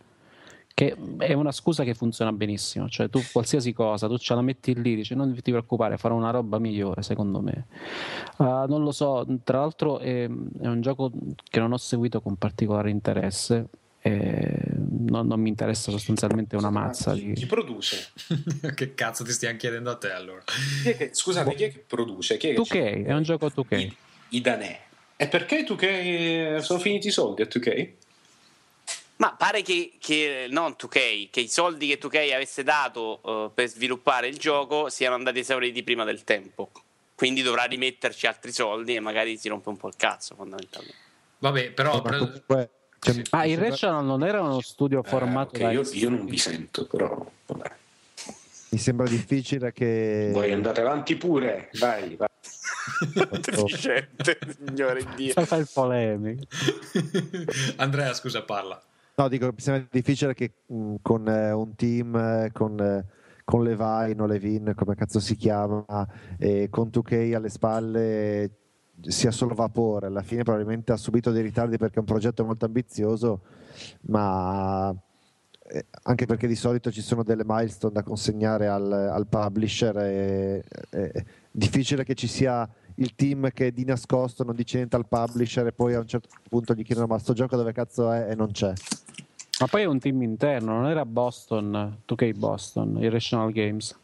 [0.73, 4.79] che è una scusa che funziona benissimo cioè tu qualsiasi cosa tu ce la metti
[4.81, 7.65] lì dici non ti preoccupare farò una roba migliore secondo me
[8.37, 11.11] Uh, non lo so tra l'altro è, è un gioco
[11.43, 13.67] che non ho seguito con particolare interesse
[14.03, 14.57] e
[14.89, 17.33] non, non mi interessa sostanzialmente una mazza Chi, di...
[17.33, 18.09] chi produce?
[18.73, 20.41] che cazzo ti stiamo chiedendo a te allora?
[20.43, 22.37] Chi scusate, chi è che produce?
[22.37, 23.77] Chi è che 2K, è un gioco 2K.
[23.77, 23.95] I,
[24.29, 24.79] I danè.
[25.15, 27.89] E perché 2K sono finiti i soldi a 2K?
[29.21, 33.67] Ma pare che, che non 2K, che i soldi che 2K avesse dato eh, per
[33.67, 36.71] sviluppare il gioco siano andati esauriti prima del tempo.
[37.13, 40.97] Quindi dovrà rimetterci altri soldi e magari si rompe un po' il cazzo fondamentalmente.
[41.37, 42.69] Vabbè, però Eh, ma pre- comunque
[42.99, 43.23] Cioè, Sì.
[43.29, 46.37] Ah, il Rational non era uno studio Eh, formato ok, da io, io non vi
[46.37, 47.71] sento, però vabbè.
[48.69, 50.31] Mi sembra difficile che...
[50.33, 52.27] Voi andate avanti pure, vai, vai.
[53.39, 55.45] Deficiente, signore Dio.
[55.45, 56.43] Fai il polemico.
[57.77, 58.81] Andrea, scusa, parla.
[59.15, 63.05] No, dico, mi sembra difficile che mh, con eh, un team, eh, con, eh,
[63.43, 65.85] con Levine o Levin, come cazzo si chiama,
[66.37, 68.51] e con 2K alle spalle
[69.01, 70.07] sia solo vapore.
[70.07, 73.41] Alla fine probabilmente ha subito dei ritardi perché è un progetto molto ambizioso,
[74.03, 74.95] ma
[75.67, 79.97] eh, anche perché di solito ci sono delle milestone da consegnare al, al publisher.
[79.97, 85.07] e- È difficile che ci sia il team che di nascosto non dice niente al
[85.07, 88.29] publisher e poi a un certo punto gli chiedono ma sto gioco dove cazzo è
[88.29, 88.73] e non c'è.
[89.59, 93.95] Ma poi è un team interno, non era Boston, 2K Boston, Irrational Games.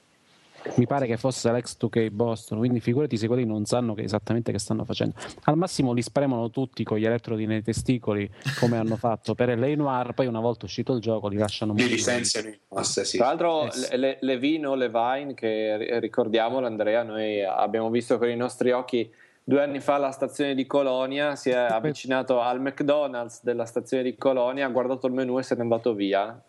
[0.76, 4.52] Mi pare che fosse l'ex 2K Boston, quindi figurati se quelli non sanno che esattamente
[4.52, 5.16] che stanno facendo.
[5.44, 8.30] Al massimo li spremono tutti con gli elettrodi nei testicoli,
[8.60, 11.80] come hanno fatto per LA Noir, poi una volta uscito il gioco li lasciano Li
[11.82, 11.98] morire.
[11.98, 13.18] licenziano in massa, sì.
[13.18, 18.30] Tra l'altro, Eh le, le- Levino, Levine, che ri- ricordiamolo, Andrea, noi abbiamo visto con
[18.30, 19.10] i nostri occhi
[19.44, 24.16] due anni fa alla stazione di Colonia, si è avvicinato al McDonald's della stazione di
[24.18, 26.40] Colonia, ha guardato il menù e se n'è andato via.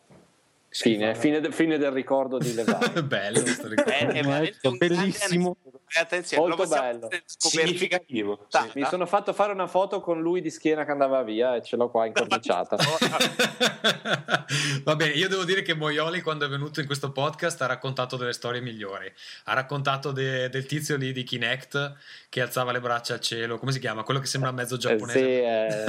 [0.82, 3.02] Fine, fine, de- fine del ricordo di Levine.
[3.04, 3.90] Bello questo ricordo.
[3.90, 5.56] È, è veramente Bellissimo.
[5.64, 7.08] Eh, Attenzione, Molto bello.
[7.24, 8.44] Significativo.
[8.48, 8.58] Sì.
[8.74, 11.76] Mi sono fatto fare una foto con lui di schiena che andava via e ce
[11.76, 12.76] l'ho qua incorniciata.
[14.84, 18.16] Va bene, io devo dire che Moioli quando è venuto in questo podcast ha raccontato
[18.16, 19.10] delle storie migliori.
[19.44, 21.94] Ha raccontato de- del tizio lì di Kinect
[22.28, 24.02] che alzava le braccia al cielo, come si chiama?
[24.02, 25.18] Quello che sembra mezzo Eh, giapponese.
[25.18, 25.84] sì, eh,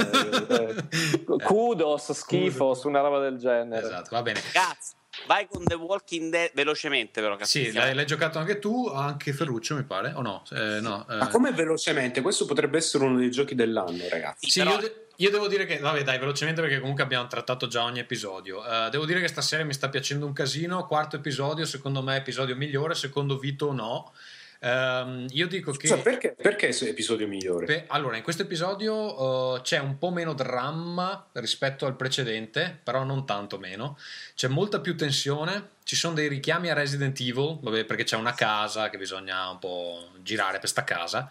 [1.36, 3.84] eh, kudos, schifo, su una roba del genere.
[3.84, 4.40] Esatto, va bene.
[4.52, 4.79] Cazzo,
[5.26, 7.36] vai con The Walking Dead velocemente però.
[7.42, 10.42] Sì, l'hai, l'hai giocato anche tu, anche Ferruccio mi pare, o no?
[10.50, 11.16] Eh, no eh.
[11.16, 12.20] Ma come velocemente?
[12.20, 14.50] Questo potrebbe essere uno dei giochi dell'anno, ragazzi.
[14.50, 17.66] Sì, però- io, de- io devo dire che, vabbè dai, velocemente perché comunque abbiamo trattato
[17.66, 18.64] già ogni episodio.
[18.64, 22.56] Eh, devo dire che stasera mi sta piacendo un casino, quarto episodio, secondo me episodio
[22.56, 24.12] migliore, secondo Vito no.
[24.60, 25.88] Ehm, io dico che...
[25.88, 27.66] Scusa, perché, perché è episodio migliore?
[27.66, 33.04] Beh, allora, in questo episodio eh, c'è un po' meno dramma rispetto al precedente, però
[33.04, 33.98] non tanto meno.
[34.34, 35.78] C'è molta più tensione.
[35.82, 39.58] Ci sono dei richiami a Resident Evil, vabbè, perché c'è una casa che bisogna un
[39.58, 41.30] po' girare per sta casa.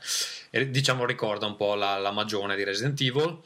[0.50, 3.40] E diciamo ricorda un po' la, la magione di Resident Evil.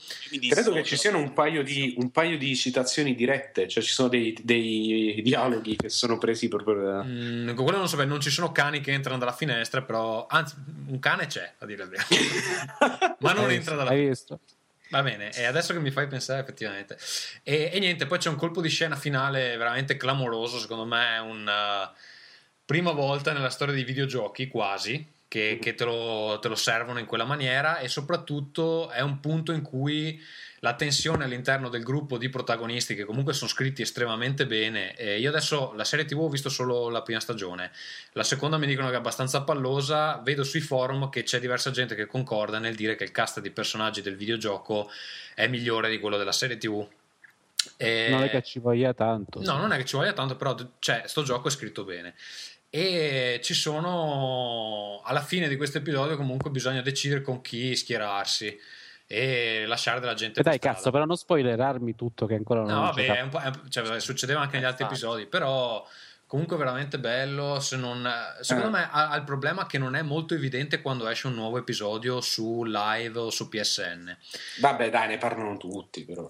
[0.50, 4.08] Credo che ci siano un paio di, un paio di citazioni dirette, cioè ci sono
[4.08, 7.04] dei, dei dialoghi che sono presi proprio da...
[7.04, 10.56] Mm, quello non so bene, non ci sono cani che entrano dalla finestra, però anzi,
[10.88, 12.04] un cane c'è, a dire il vero.
[13.20, 14.40] Ma non entra dalla Hai visto?
[14.90, 16.98] Va bene, e adesso che mi fai pensare effettivamente.
[17.42, 21.20] E, e niente, poi c'è un colpo di scena finale veramente clamoroso, secondo me è
[21.20, 21.92] una
[22.66, 27.06] prima volta nella storia dei videogiochi, quasi, che, che te, lo, te lo servono in
[27.06, 30.22] quella maniera e soprattutto è un punto in cui
[30.64, 34.96] la tensione all'interno del gruppo di protagonisti che comunque sono scritti estremamente bene.
[34.96, 37.72] E io adesso la serie TV ho visto solo la prima stagione,
[38.14, 40.22] la seconda mi dicono che è abbastanza pallosa.
[40.24, 43.52] Vedo sui forum che c'è diversa gente che concorda nel dire che il cast di
[43.52, 44.90] personaggi del videogioco
[45.36, 46.88] è migliore di quello della serie TV.
[47.76, 49.42] E- Non è che ci voglia tanto.
[49.42, 52.16] No, non è che ci voglia tanto, però cioè, sto gioco è scritto bene.
[52.70, 58.58] E ci sono alla fine di questo episodio comunque bisogna decidere con chi schierarsi
[59.08, 60.98] e lasciare della gente E dai, per cazzo, strada.
[60.98, 64.00] però non spoilerarmi tutto che ancora non No, vabbè, è un po'- è un- cioè,
[64.00, 64.88] succedeva anche negli altri Ah.
[64.88, 65.86] episodi, però
[66.26, 67.60] comunque veramente bello.
[67.60, 68.10] Se non,
[68.42, 68.72] secondo Eh.
[68.80, 72.22] me ha, ha il problema che non è molto evidente quando esce un nuovo episodio
[72.22, 74.18] su live o su PSN.
[74.62, 76.28] Vabbè, dai, ne parlano tutti, però.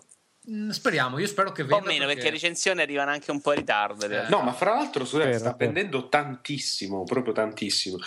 [0.51, 3.39] Mm, Speriamo, io spero che Un po' venda meno perché le recensioni arrivano anche un
[3.39, 4.05] po' in ritardo.
[4.07, 4.27] Eh.
[4.27, 5.55] No, ma fra l'altro su Vero, sta vero.
[5.55, 7.97] pendendo tantissimo, proprio tantissimo.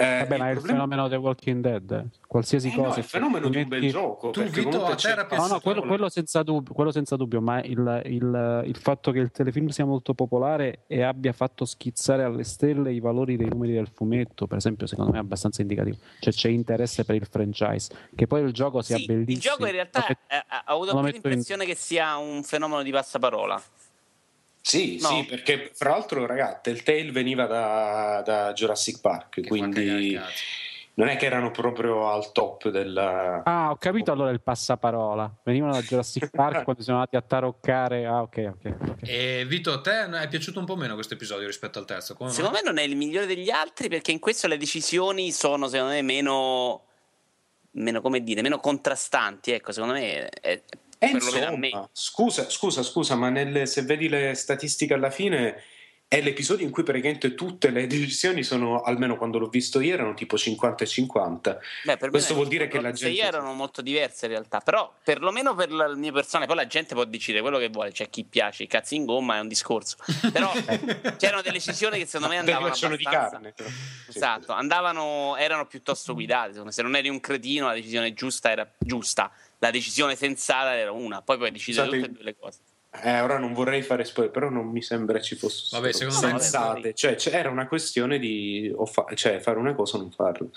[0.00, 1.90] Eh, Vabbè, ma è il problema- fenomeno The Walking Dead.
[1.90, 2.04] eh.
[2.26, 2.96] Qualsiasi Eh no, cosa.
[2.96, 4.30] è il fenomeno ti di un bel metti- gioco.
[4.30, 7.40] Tu, Vito, a te c'è- era No, no, quello, quello senza dubbio, quello senza dubbio,
[7.42, 12.22] ma il, il- il fatto che il telefilm sia molto popolare e abbia fatto schizzare
[12.22, 15.96] alle stelle i valori dei numeri del fumetto, per esempio, secondo me è abbastanza indicativo.
[16.20, 19.34] Cioè c'è interesse per il franchise, che poi il gioco sia Sì, bellissimo.
[19.34, 20.16] il gioco in realtà eh,
[20.48, 23.60] ha avuto metto in- l'impressione che sia un fenomeno di passaparola.
[24.62, 25.08] Sì, No.
[25.08, 30.18] sì, perché fra l'altro, ragazzi, Telltale veniva da, da Jurassic Park, Che quindi
[30.94, 33.42] non è che erano proprio al top della...
[33.44, 35.34] Ah, ho capito allora il passaparola.
[35.42, 38.04] Venivano da Jurassic Park quando sono andati a taroccare.
[38.04, 38.74] Ah, ok, ok.
[38.80, 39.08] ok.
[39.08, 42.14] E Vito, a te è piaciuto un po' meno questo episodio rispetto al terzo?
[42.14, 45.68] Come Secondo me non è il migliore degli altri perché in questo le decisioni sono,
[45.68, 46.84] secondo me, meno,
[47.72, 49.52] meno come dire, meno contrastanti.
[49.52, 50.62] Ecco, secondo me è,
[51.02, 51.06] Eh,
[51.44, 51.68] a me.
[51.68, 55.62] insomma, scusa, scusa, scusa, ma nelle- se vedi le statistiche alla fine,
[56.06, 60.12] è l'episodio in cui praticamente tutte le decisioni sono, almeno quando l'ho visto io, erano
[60.12, 61.58] tipo 50 e 50.
[61.84, 65.54] Beh, Questo vuol dire che la gente- sei erano molto diverse in realtà, però perlomeno
[65.54, 68.24] per la- le mie persone, poi la gente può decidere quello che vuole, c'è chi
[68.24, 69.96] piace, i cazzi in gomma è un discorso,
[70.32, 70.50] però
[71.16, 73.52] c'erano delle decisioni che secondo me andavano piacciono di abbastanza- carne.
[73.52, 73.68] però.
[74.08, 76.60] Esatto, andavano, erano piuttosto guidate.
[76.72, 81.22] Se non eri un cretino, la decisione giusta era giusta, la decisione sensata era una,
[81.22, 82.60] poi puoi decidere Scusate, tutte e due le cose.
[82.92, 86.40] Eh, ora non vorrei fare spoiler, però non mi sembra ci fossero Vabbè, secondo me-
[86.40, 86.92] sensate.
[86.92, 90.48] Cioè, era una questione di fa- cioè, fare una cosa o non farla.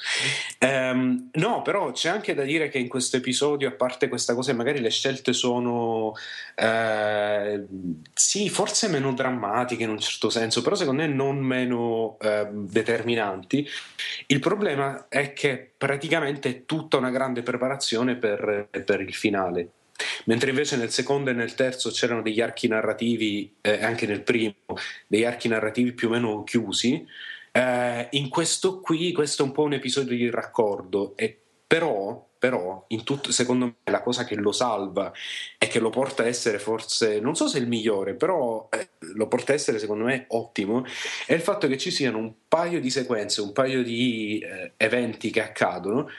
[0.57, 4.51] Ehm, no, però c'è anche da dire che in questo episodio, a parte questa cosa,
[4.53, 6.13] magari le scelte sono
[6.55, 7.65] eh,
[8.13, 13.67] sì, forse meno drammatiche in un certo senso, però secondo me non meno eh, determinanti.
[14.25, 19.69] Il problema è che praticamente è tutta una grande preparazione per, per il finale.
[20.25, 24.53] Mentre invece nel secondo e nel terzo c'erano degli archi narrativi, eh, anche nel primo,
[25.07, 27.05] degli archi narrativi più o meno chiusi,
[27.51, 32.85] eh, in questo qui, questo è un po' un episodio di raccordo, e però, però
[33.03, 35.11] tutto, secondo me la cosa che lo salva
[35.57, 39.27] e che lo porta a essere forse, non so se il migliore, però eh, lo
[39.27, 40.85] porta a essere secondo me ottimo,
[41.25, 45.31] è il fatto che ci siano un paio di sequenze, un paio di eh, eventi
[45.31, 46.09] che accadono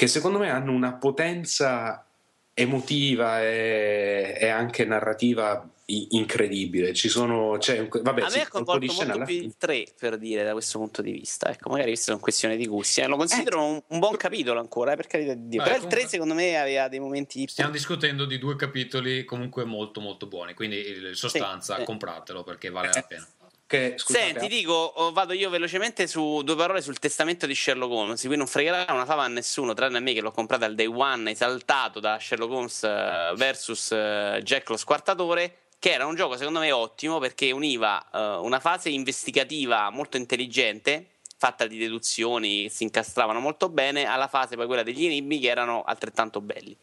[0.00, 2.06] che secondo me hanno una potenza
[2.54, 5.66] emotiva e, e anche narrativa
[6.10, 6.92] incredibile.
[6.94, 9.46] Ci sono, un- vabbè, A sì, me ha coinvolto scena molto più fine.
[9.46, 11.50] il 3 per dire da questo punto di vista.
[11.50, 13.00] Ecco, magari questa è una questione di gusti.
[13.00, 13.06] eh.
[13.08, 15.58] Lo considero un, un buon capitolo ancora, eh, per carità di Dio.
[15.58, 19.24] Beh, Però il comunque- 3 secondo me aveva dei momenti Stiamo discutendo di due capitoli
[19.24, 20.78] comunque molto molto buoni, quindi
[21.08, 21.84] in sostanza sì.
[21.84, 23.26] compratelo perché vale la pena.
[23.70, 27.92] Che, scusate, Senti, dico, oh, vado io velocemente su due parole sul testamento di Sherlock
[27.92, 28.20] Holmes.
[28.20, 30.86] Qui non fregherà una fava a nessuno, tranne a me che l'ho comprata al day
[30.86, 35.58] one, esaltato da Sherlock Holmes eh, versus eh, Jack lo squartatore.
[35.78, 41.19] Che era un gioco secondo me ottimo perché univa eh, una fase investigativa molto intelligente,
[41.40, 45.48] fatta di deduzioni che si incastravano molto bene, alla fase poi quella degli enigmi che
[45.48, 46.76] erano altrettanto belli.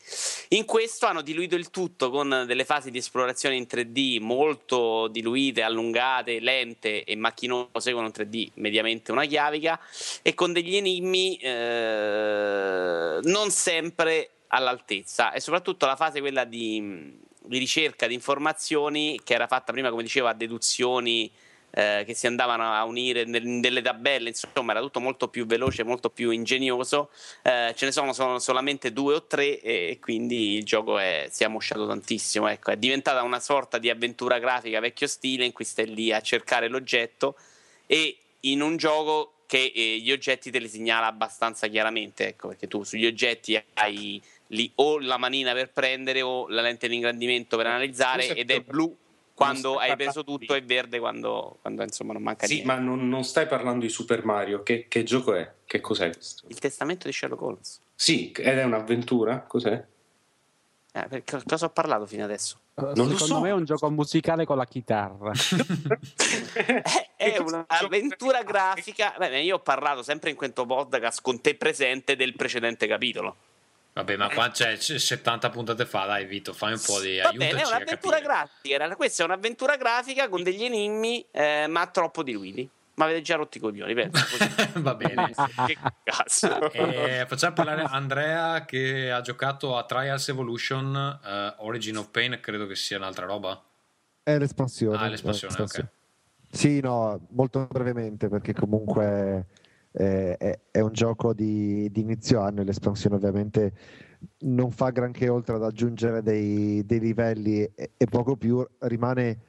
[0.50, 5.62] In questo hanno diluito il tutto con delle fasi di esplorazione in 3D molto diluite,
[5.62, 9.80] allungate, lente e macchinose con un 3D mediamente una chiavica
[10.24, 17.58] e con degli enigmi eh, non sempre all'altezza e soprattutto la fase quella di, di
[17.60, 21.32] ricerca di informazioni che era fatta prima come dicevo a deduzioni
[21.78, 25.84] eh, che si andavano a unire nel- delle tabelle, insomma era tutto molto più veloce,
[25.84, 27.10] molto più ingegnoso,
[27.44, 31.44] Eh, ce ne sono, sono solamente due o tre e quindi il gioco è- si
[31.44, 32.72] è ammosciato tantissimo, ecco.
[32.72, 36.68] è diventata una sorta di avventura grafica vecchio stile in cui stai lì a cercare
[36.68, 37.36] l'oggetto
[37.86, 42.68] e in un gioco che eh, gli oggetti te li segnala abbastanza chiaramente, ecco, perché
[42.68, 47.56] tu sugli oggetti hai lì o la manina per prendere o la lente di ingrandimento
[47.56, 48.96] per analizzare ed è blu
[49.38, 52.74] quando hai preso tutto e verde quando, quando, insomma non manca Sì, niente.
[52.74, 54.64] ma non, non stai parlando di Super Mario.
[54.64, 55.48] Che, che gioco è?
[55.64, 56.46] Che cos'è questo?
[56.48, 57.80] Il testamento di Sherlock Holmes.
[57.94, 59.42] Sì, ed è un'avventura?
[59.42, 59.86] Cos'è?
[60.94, 62.58] Eh, perché- cosa ho parlato fino adesso?
[62.74, 63.40] Eh, Non lo Secondo so.
[63.42, 65.32] me è un gioco musicale con la chitarra.
[67.20, 69.14] Eh, è un'avventura grafica.
[69.18, 73.36] Beh, io ho parlato sempre in questo podcast con te presente del precedente capitolo.
[73.98, 77.30] Vabbè, ma qua c'è c- 70 puntate fa, dai Vito, fai un po' di Va
[77.30, 78.76] aiutaci bene, è un'avventura grafica.
[78.76, 82.70] era- Questa è un'avventura grafica con degli enigmi, eh, ma troppo diluiti.
[82.96, 84.80] Ma avete già rotto i coglioni, penso, così.
[84.82, 85.32] Va bene.
[85.68, 86.72] che cazzo.
[86.72, 92.66] E facciamo parlare Andrea che ha giocato a Trials Evolution eh, Origin of Pain, credo
[92.66, 93.62] che sia un'altra roba.
[94.24, 94.98] È l'espansione.
[94.98, 95.92] Ah, l'espansione, L'espansione.
[96.50, 99.46] Sì, no, molto brevemente perché comunque
[99.98, 103.74] eh, è, è un gioco di, di inizio anno e l'espansione ovviamente
[104.40, 109.40] non fa granché oltre ad aggiungere dei, dei livelli e, e poco più, rimane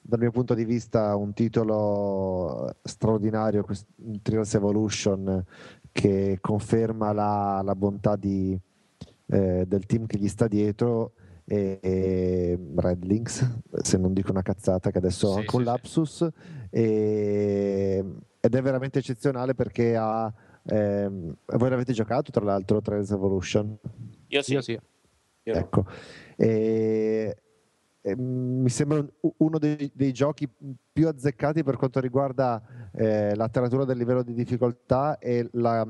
[0.00, 3.66] dal mio punto di vista un titolo straordinario,
[4.22, 5.44] Trials Evolution,
[5.92, 8.58] che conferma la, la bontà di,
[9.26, 11.12] eh, del team che gli sta dietro
[11.44, 15.62] e, e Red Links, se non dico una cazzata che adesso ho Sì, anche un
[15.62, 15.72] sì, sì.
[15.72, 16.28] lapsus
[16.70, 18.04] e-
[18.48, 20.32] ed è veramente eccezionale perché ha
[20.64, 23.78] ehm, voi l'avete giocato tra l'altro Trials Evolution
[24.28, 24.52] Io sì.
[24.54, 24.72] Io sì.
[25.42, 25.60] Io no.
[25.60, 25.86] ecco
[26.36, 27.36] e,
[28.00, 30.48] e mi sembra un- uno dei, dei giochi
[30.92, 32.62] più azzeccati per quanto riguarda
[32.92, 35.86] eh, la taratura del livello di difficoltà e la,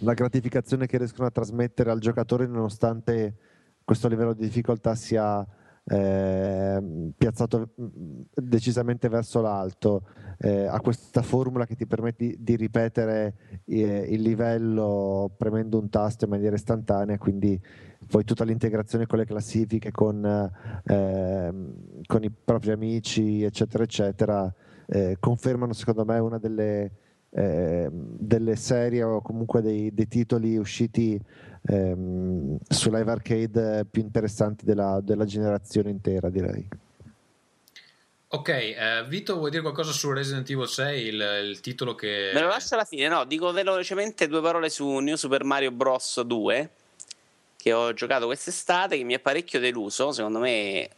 [0.00, 3.36] la gratificazione che riescono a trasmettere al giocatore nonostante
[3.84, 5.46] questo livello di difficoltà sia
[5.88, 10.02] eh, piazzato mm, decisamente verso l'alto
[10.38, 16.24] eh, ha questa formula che ti permette di, ripetere eh, il livello premendo un tasto
[16.24, 17.60] in maniera istantanea quindi
[18.08, 20.50] poi tutta l'integrazione con le classifiche con,
[20.84, 21.72] ehm,
[22.04, 24.52] con i propri amici eccetera eccetera
[24.86, 26.90] eh, confermano secondo me una delle,
[27.30, 31.20] eh, delle serie o comunque dei, dei titoli usciti
[31.66, 36.68] ehm, su live arcade più interessanti della, della generazione intera direi.
[38.28, 42.32] Ok, eh, Vito, vuoi dire qualcosa su Resident Evil 6, il, il titolo che...
[42.34, 46.20] Me lo lascio alla fine, no, dico velocemente due parole su New Super Mario Bros.
[46.22, 46.70] 2
[47.66, 50.88] che ho giocato quest'estate che mi ha parecchio deluso, secondo me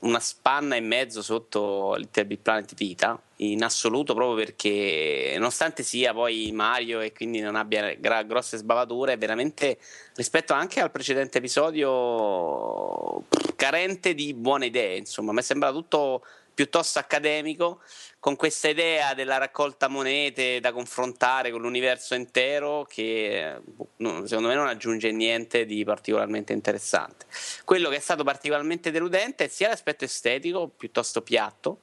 [0.00, 6.12] una spanna e mezzo sotto Little Big Planet Vita in assoluto proprio perché nonostante sia
[6.12, 9.78] poi Mario e quindi non abbia gra- grosse sbavature veramente
[10.14, 13.24] rispetto anche al precedente episodio
[13.56, 15.32] carente di buone idee insomma.
[15.32, 16.22] Mi sembra tutto
[16.54, 17.80] piuttosto accademico
[18.18, 24.54] con questa idea della raccolta monete da confrontare con l'universo intero che boh, secondo me
[24.54, 27.26] non aggiunge niente di particolarmente interessante.
[27.64, 31.80] Quello che è stato particolarmente deludente è sia l'aspetto estetico, piuttosto piatto,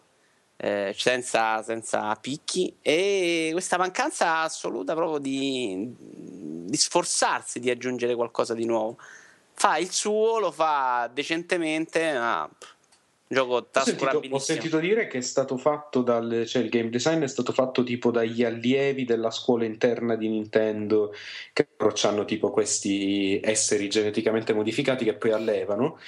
[0.58, 8.54] eh, senza, senza, picchi, e questa mancanza assoluta proprio di, di sforzarsi di aggiungere qualcosa
[8.54, 8.98] di nuovo.
[9.56, 12.50] Fa il suo, lo fa decentemente, ma
[13.34, 17.22] gioco ho sentito, ho sentito dire che è stato fatto dal cioè il game design
[17.22, 21.14] è stato fatto tipo dagli allievi della scuola interna di Nintendo
[21.52, 21.68] che
[22.04, 26.00] hanno tipo questi esseri geneticamente modificati che poi allevano.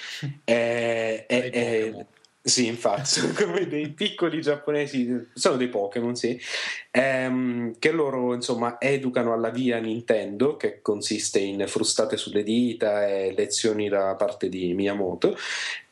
[0.44, 2.06] E, e, e
[2.46, 6.40] sì, infatti, sono come dei piccoli giapponesi, sono dei Pokémon, sì,
[6.92, 13.34] ehm, che loro insomma educano alla via Nintendo, che consiste in frustate sulle dita e
[13.36, 15.36] lezioni da parte di Miyamoto.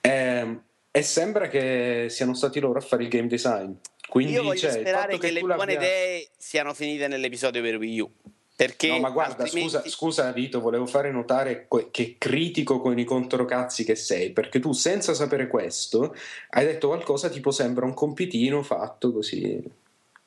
[0.00, 0.62] Ehm,
[0.96, 3.72] e sembra che siano stati loro a fare il game design.
[4.08, 5.74] Quindi, Io voglio cioè, sperare che, che le buone l'abbia...
[5.74, 8.10] idee siano finite nell'episodio per Wii U.
[8.54, 9.74] Perché no, ma guarda, altrimenti...
[9.74, 14.70] scusa, scusa Vito, volevo fare notare che critico con i controcazzi che sei, perché tu
[14.70, 16.14] senza sapere questo
[16.50, 19.60] hai detto qualcosa tipo sembra un compitino fatto così.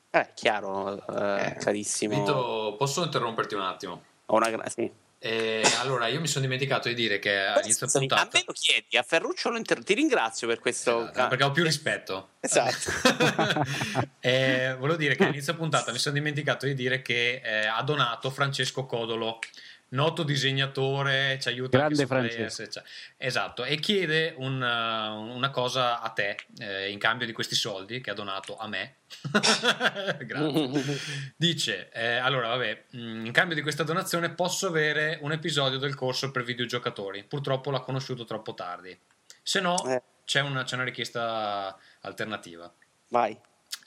[0.09, 2.19] Eh, chiaro, eh, chiarissimo.
[2.19, 4.01] Vito, posso interromperti un attimo?
[4.25, 4.91] Ho una gra- sì.
[5.19, 8.29] Eh, allora, io mi sono dimenticato di dire che all'inizio Scusami, puntata.
[8.29, 11.09] A me lo chiedi, a Ferruccio lo inter- ti ringrazio per questo.
[11.09, 12.29] Esatto, perché ho più rispetto.
[12.39, 12.91] Esatto.
[14.19, 18.29] eh, volevo dire che all'inizio puntata mi sono dimenticato di dire che eh, ha donato
[18.29, 19.39] Francesco Codolo
[19.89, 22.67] noto disegnatore, ci aiuta Grande anche Francesco.
[22.69, 22.83] cioè,
[23.17, 28.01] esatto, e chiede un, uh, una cosa a te eh, in cambio di questi soldi
[28.01, 28.95] che ha donato a me.
[30.25, 31.31] Grazie.
[31.35, 35.95] Dice: eh, Allora, vabbè, mh, in cambio di questa donazione posso avere un episodio del
[35.95, 37.23] corso per videogiocatori.
[37.23, 38.97] Purtroppo l'ha conosciuto troppo tardi.
[39.41, 40.01] Se no, Eh.
[40.25, 42.71] c'è, una, c'è una richiesta alternativa.
[43.09, 43.37] Vai.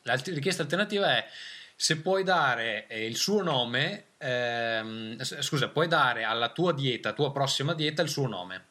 [0.05, 1.27] La richiesta alternativa è
[1.77, 7.33] se puoi dare eh, il suo nome, ehm, scusa, puoi dare alla tua dieta, tua
[7.33, 8.67] prossima dieta, il suo nome.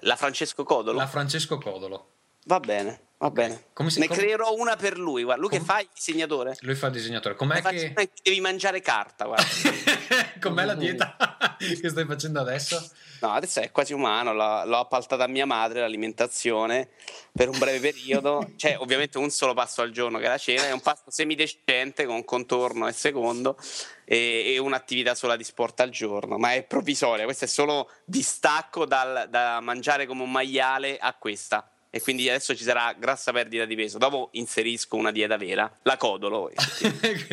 [0.00, 0.98] La Francesco Codolo?
[0.98, 2.08] La Francesco Codolo.
[2.44, 3.64] Va bene, va bene.
[3.72, 5.22] Come si- ne come- creerò una per lui.
[5.22, 6.56] Guarda, lui che Com- fa il disegnatore?
[6.60, 7.34] Lui fa il disegnatore.
[7.36, 8.10] Com'è, che...
[8.22, 9.44] devi mangiare carta, guarda.
[10.40, 11.16] Com'è la dieta
[11.58, 12.90] che stai facendo adesso?
[13.20, 16.88] No, adesso è quasi umano, l'ho, l'ho appaltata a mia madre l'alimentazione
[17.30, 20.66] per un breve periodo, cioè ovviamente un solo passo al giorno che è la cena,
[20.66, 23.56] è un pasto semidecente con contorno e secondo
[24.04, 28.84] e, e un'attività sola di sport al giorno, ma è provvisoria, questo è solo distacco
[28.86, 31.71] dal, da mangiare come un maiale a questa.
[31.94, 33.98] E quindi adesso ci sarà grassa perdita di peso.
[33.98, 36.50] Dopo inserisco una dieta vera, la codolo.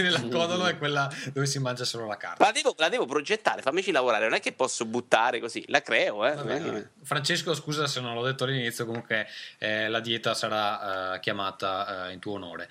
[0.10, 2.44] La codolo è quella dove si mangia solo la carne.
[2.44, 6.26] La devo, la devo progettare, fammici lavorare, non è che posso buttare così, la creo,
[6.28, 6.36] eh.
[6.36, 6.88] Va bene, vabbè.
[7.04, 9.28] Francesco, scusa se non l'ho detto all'inizio, comunque
[9.60, 12.68] eh, la dieta sarà eh, chiamata eh, in tuo onore.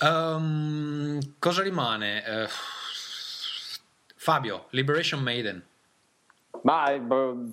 [0.00, 2.24] Ehm, cosa rimane?
[2.24, 2.48] Eh,
[4.16, 5.64] Fabio, Liberation Maiden.
[6.62, 6.90] Ma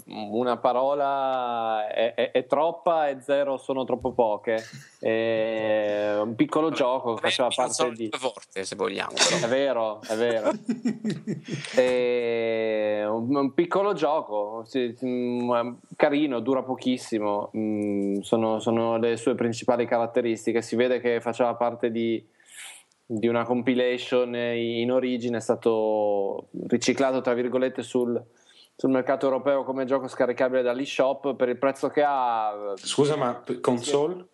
[0.05, 4.63] una parola è, è- è troppa e zero sono troppo poche.
[4.99, 8.09] È un piccolo gioco che faceva parte di.
[8.11, 9.11] forte, se vogliamo.
[9.13, 9.45] però.
[9.45, 10.51] È vero, è vero.
[11.75, 14.65] È un, un piccolo gioco,
[15.95, 17.51] carino, dura pochissimo.
[17.55, 20.61] mm, sono, sono le sue principali caratteristiche.
[20.61, 22.23] Si vede che faceva parte di,
[23.05, 28.23] di una compilation in origine, è stato riciclato tra virgolette sul,
[28.81, 34.25] sul mercato europeo come gioco scaricabile dall'eShop per il prezzo che ha Scusa, ma console?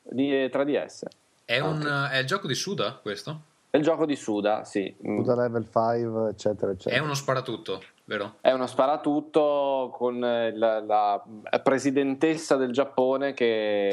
[0.00, 1.02] di 3DS.
[1.44, 3.40] È, Ah, un, è il gioco di Suda questo?
[3.70, 4.94] È il gioco di Suda, sì.
[5.04, 5.18] Mm.
[5.18, 6.94] Suda level 5, eccetera, eccetera.
[6.94, 8.34] È uno sparatutto, vero?
[8.40, 11.20] È uno sparatutto con eh, la, la
[11.60, 13.92] presidentessa del Giappone che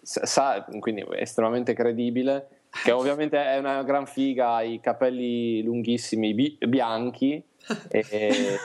[0.00, 5.60] sa, sa- quindi è estremamente credibile, che ovviamente è una gran figa, ha i capelli
[5.64, 7.42] lunghissimi bi- bianchi
[7.88, 8.58] e, e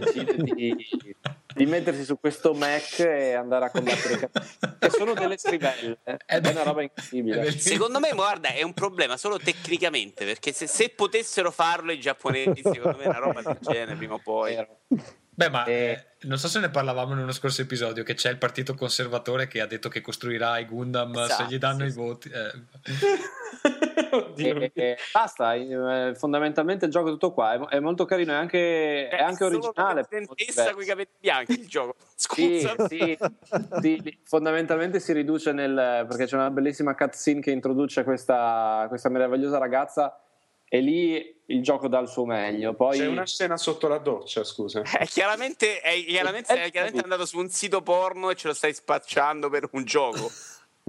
[0.00, 0.86] decide di,
[1.54, 4.76] di mettersi su questo Mac e andare a combattere i cattivi.
[4.78, 5.98] che sono delle trivelle.
[6.04, 7.50] Eh È una roba incredibile.
[7.52, 12.62] Secondo me, guarda, è un problema solo tecnicamente, perché se, se potessero farlo i giapponesi,
[12.62, 14.66] secondo me una roba del genere prima o poi.
[15.38, 15.72] Beh, ma Eh.
[15.72, 19.46] eh, non so se ne parlavamo in uno scorso episodio che c'è il partito conservatore
[19.46, 21.96] che ha detto che costruirà i Gundam se Esatto, gli danno sì, i sì.
[21.98, 22.30] voti.
[22.30, 22.52] eh.
[24.10, 24.60] Oddio.
[24.60, 28.36] E, e basta, eh, fondamentalmente il gioco è tutto qua, è, è molto carino, è
[28.36, 30.04] anche, è anche originale.
[30.04, 31.94] studentessa con i capelli bianchi il gioco.
[32.16, 32.88] Sì, Scusa.
[32.88, 33.18] sì,
[33.82, 39.58] sì, fondamentalmente si riduce nel perché c'è una bellissima cutscene che introduce questa, questa meravigliosa
[39.58, 40.18] ragazza
[40.68, 42.74] e lì il gioco dà il suo meglio.
[42.74, 44.82] Poi C'è una scena sotto la doccia, scusa.
[44.82, 48.74] È chiaramente, è chiaramente, è chiaramente andato su un sito porno e ce lo stai
[48.74, 50.28] spacciando per un gioco.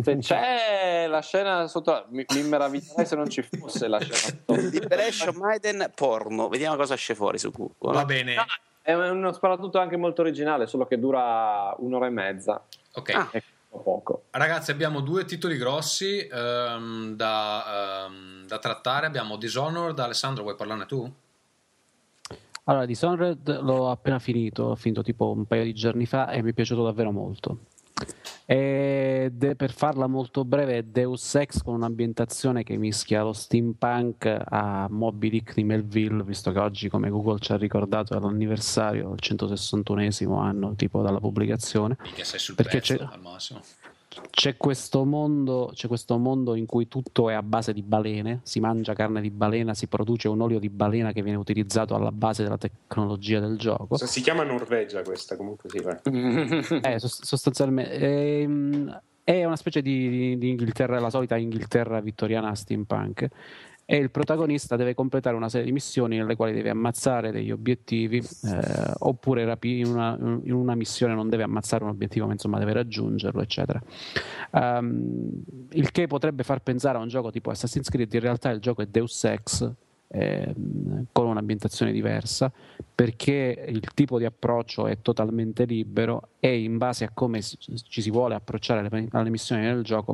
[0.02, 4.56] se c'è la scena sotto, mi, mi meraviglierei se non ci fosse la scena sotto.
[4.56, 6.48] Liberation Maiden porno.
[6.50, 7.94] Vediamo cosa esce fuori su Google.
[7.94, 8.46] Va bene, No,
[8.82, 12.66] È uno sparatutto anche molto originale, solo che dura un'ora e mezza.
[12.94, 13.10] ok.
[13.14, 13.30] Ah.
[13.78, 14.24] Poco.
[14.32, 19.08] Ragazzi, abbiamo due titoli grossi ehm, da, ehm, da trattare.
[19.08, 19.98] Abbiamo Dishonored.
[20.00, 21.12] Alessandro, vuoi parlarne tu?
[22.66, 26.52] Allora, Dishonored l'ho appena finito, l'ho finito tipo un paio di giorni fa e mi
[26.52, 27.60] è piaciuto davvero molto.
[28.50, 34.42] E de- per farla molto breve, è Deus Ex con un'ambientazione che mischia lo steampunk
[34.46, 39.12] a Moby Dick di Melville, visto che oggi, come Google ci ha ricordato, è l'anniversario,
[39.12, 41.98] il 161esimo anno tipo dalla pubblicazione.
[42.04, 43.60] Minchia, sei sul Perché pezzo c'è- al massimo.
[44.30, 48.60] C'è questo, mondo, c'è questo mondo in cui tutto è a base di balene, si
[48.60, 52.44] mangia carne di balena, si produce un olio di balena che viene utilizzato alla base
[52.44, 53.98] della tecnologia del gioco.
[53.98, 55.98] Si chiama Norvegia questa, comunque sì, vai.
[56.82, 62.56] Eh, sost- sostanzialmente ehm, è una specie di, di- di Inghilterra, la solita Inghilterra vittoriana
[62.56, 63.28] steampunk.
[63.90, 68.18] E il protagonista deve completare una serie di missioni nelle quali deve ammazzare degli obiettivi,
[68.18, 72.60] eh, oppure rapi- in, una, in una missione non deve ammazzare un obiettivo, ma insomma
[72.60, 73.82] deve raggiungerlo, eccetera.
[74.52, 75.42] Ehm,
[75.72, 78.82] il che potrebbe far pensare a un gioco tipo Assassin's Creed, in realtà il gioco
[78.82, 79.72] è Deus Ex,
[80.10, 82.52] ehm, con un'ambientazione diversa
[82.94, 88.10] perché il tipo di approccio è totalmente libero e in base a come ci si
[88.10, 90.14] vuole approcciare alle, alle missioni nel gioco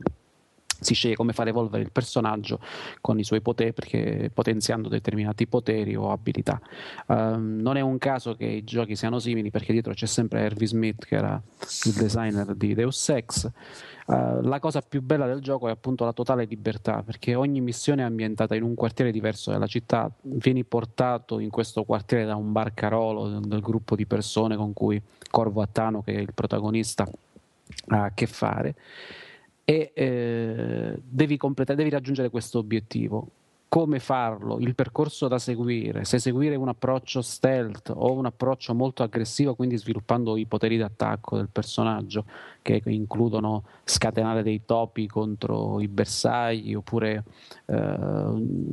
[0.84, 2.60] si sceglie come far evolvere il personaggio
[3.01, 6.60] con i suoi poteri, perché potenziando determinati poteri o abilità.
[7.07, 10.68] Ehm, non è un caso che i giochi siano simili, perché dietro c'è sempre Hervey
[10.68, 11.41] Smith, che era
[11.85, 13.49] il designer di Deus Ex.
[14.05, 18.01] Eh, la cosa più bella del gioco è appunto la totale libertà, perché ogni missione
[18.01, 20.11] è ambientata in un quartiere diverso della città.
[20.22, 25.61] Vieni portato in questo quartiere da un barcarolo del gruppo di persone con cui Corvo
[25.61, 27.07] Attano, che è il protagonista,
[27.88, 28.76] ha a che fare
[29.65, 33.27] e eh, devi, completare, devi raggiungere questo obiettivo.
[33.73, 34.60] Come farlo?
[34.60, 39.77] Il percorso da seguire, se seguire un approccio stealth o un approccio molto aggressivo, quindi
[39.77, 42.23] sviluppando i poteri d'attacco del personaggio,
[42.61, 47.23] che includono scatenare dei topi contro i bersagli oppure
[47.65, 47.95] eh,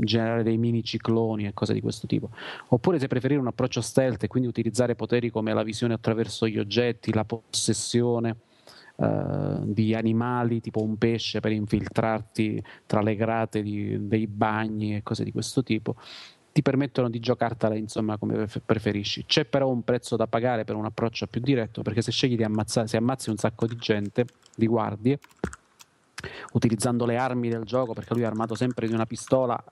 [0.01, 2.29] generare dei mini cicloni e cose di questo tipo.
[2.69, 6.59] Oppure se preferire un approccio stealth e quindi utilizzare poteri come la visione attraverso gli
[6.59, 8.37] oggetti, la possessione
[9.01, 15.02] eh, di animali tipo un pesce per infiltrarti tra le grate di- dei bagni e
[15.02, 15.97] cose di questo tipo
[16.52, 19.24] ti permettono di giocartela insomma come pref- preferisci.
[19.24, 22.44] C'è però un prezzo da pagare per un approccio più diretto perché se scegli di
[22.44, 25.18] ammazzare se ammazzi un sacco di gente di guardie
[26.52, 29.62] utilizzando le armi del gioco perché lui è armato sempre di una pistola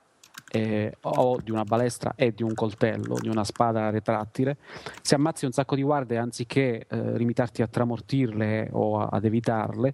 [0.51, 4.57] eh, o di una balestra e di un coltello, di una spada retrattile,
[5.01, 9.93] se ammazzi un sacco di guardie anziché eh, limitarti a tramortirle o a- ad evitarle,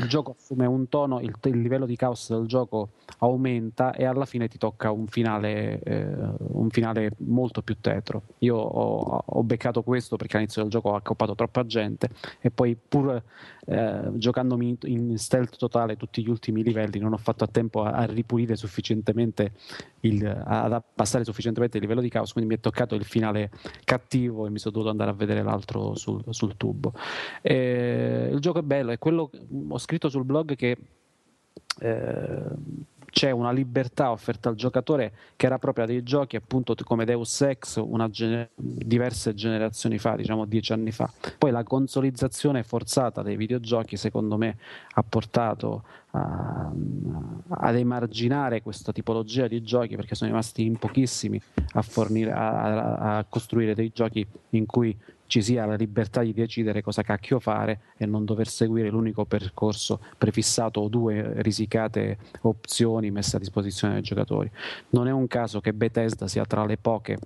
[0.00, 4.26] il gioco assume un tono, il, il livello di caos del gioco aumenta e alla
[4.26, 6.06] fine ti tocca un finale, eh,
[6.38, 8.22] un finale molto più tetro.
[8.38, 12.10] Io ho, ho beccato questo perché all'inizio del gioco ho accoppato troppa gente
[12.40, 13.22] e poi pur
[13.66, 14.76] eh, giocandomi in,
[15.08, 18.54] in stealth totale tutti gli ultimi livelli non ho fatto a tempo a, a ripulire
[18.56, 19.52] sufficientemente
[20.06, 23.50] il, ad abbassare sufficientemente il livello di caos quindi mi è toccato il finale
[23.84, 26.92] cattivo e mi sono dovuto andare a vedere l'altro sul, sul tubo.
[27.42, 29.30] Eh, il gioco è bello è quello
[29.68, 30.76] ho scritto sul blog che
[31.80, 32.44] eh,
[33.16, 37.76] c'è una libertà offerta al giocatore che era propria dei giochi appunto come Deus Ex
[37.76, 41.10] una gene- diverse generazioni fa, diciamo dieci anni fa.
[41.38, 44.58] Poi la consolizzazione forzata dei videogiochi secondo me
[44.92, 51.40] ha portato ad emarginare questa tipologia di giochi perché sono rimasti in pochissimi
[51.72, 54.94] a, fornire, a- a costruire dei giochi in cui
[55.26, 60.00] ci sia la libertà di decidere cosa cacchio fare e non dover seguire l'unico percorso
[60.16, 64.50] prefissato o due risicate opzioni messe a disposizione dei giocatori.
[64.90, 67.18] Non è un caso che Bethesda sia tra le poche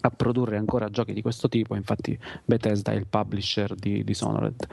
[0.00, 4.66] a produrre ancora giochi di questo tipo, infatti Bethesda è il publisher di Dishonored.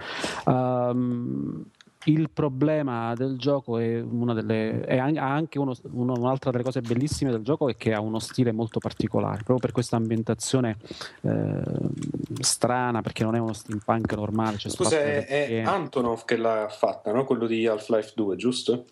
[0.46, 1.66] Um,
[2.06, 7.32] il problema del gioco è una delle è anche uno, uno, un'altra delle cose bellissime
[7.32, 10.78] del gioco è che ha uno stile molto particolare proprio per questa ambientazione
[11.22, 11.62] eh,
[12.40, 17.26] strana perché non è uno steampunk normale scusa è, è Antonov che l'ha fatta no?
[17.26, 18.86] quello di Half-Life 2 giusto?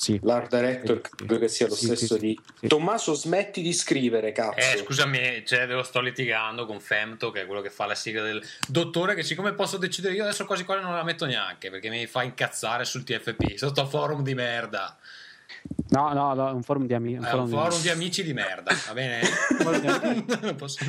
[0.00, 0.18] Sì.
[0.22, 2.20] L'art director credo che sia lo sì, stesso sì,
[2.58, 4.56] di Tommaso smetti di scrivere cazzo.
[4.56, 8.22] Eh scusami cioè, lo sto litigando con Femto che è quello che fa la sigla
[8.22, 11.90] del dottore che siccome posso decidere io adesso quasi quasi non la metto neanche perché
[11.90, 14.96] mi fa incazzare sul TFP sotto forum di merda
[15.90, 17.16] No, no, no, un forum di amici.
[17.16, 17.82] Un, forum, un forum di...
[17.82, 17.88] di...
[17.88, 19.20] amici di merda, va bene?
[20.54, 20.84] Posso...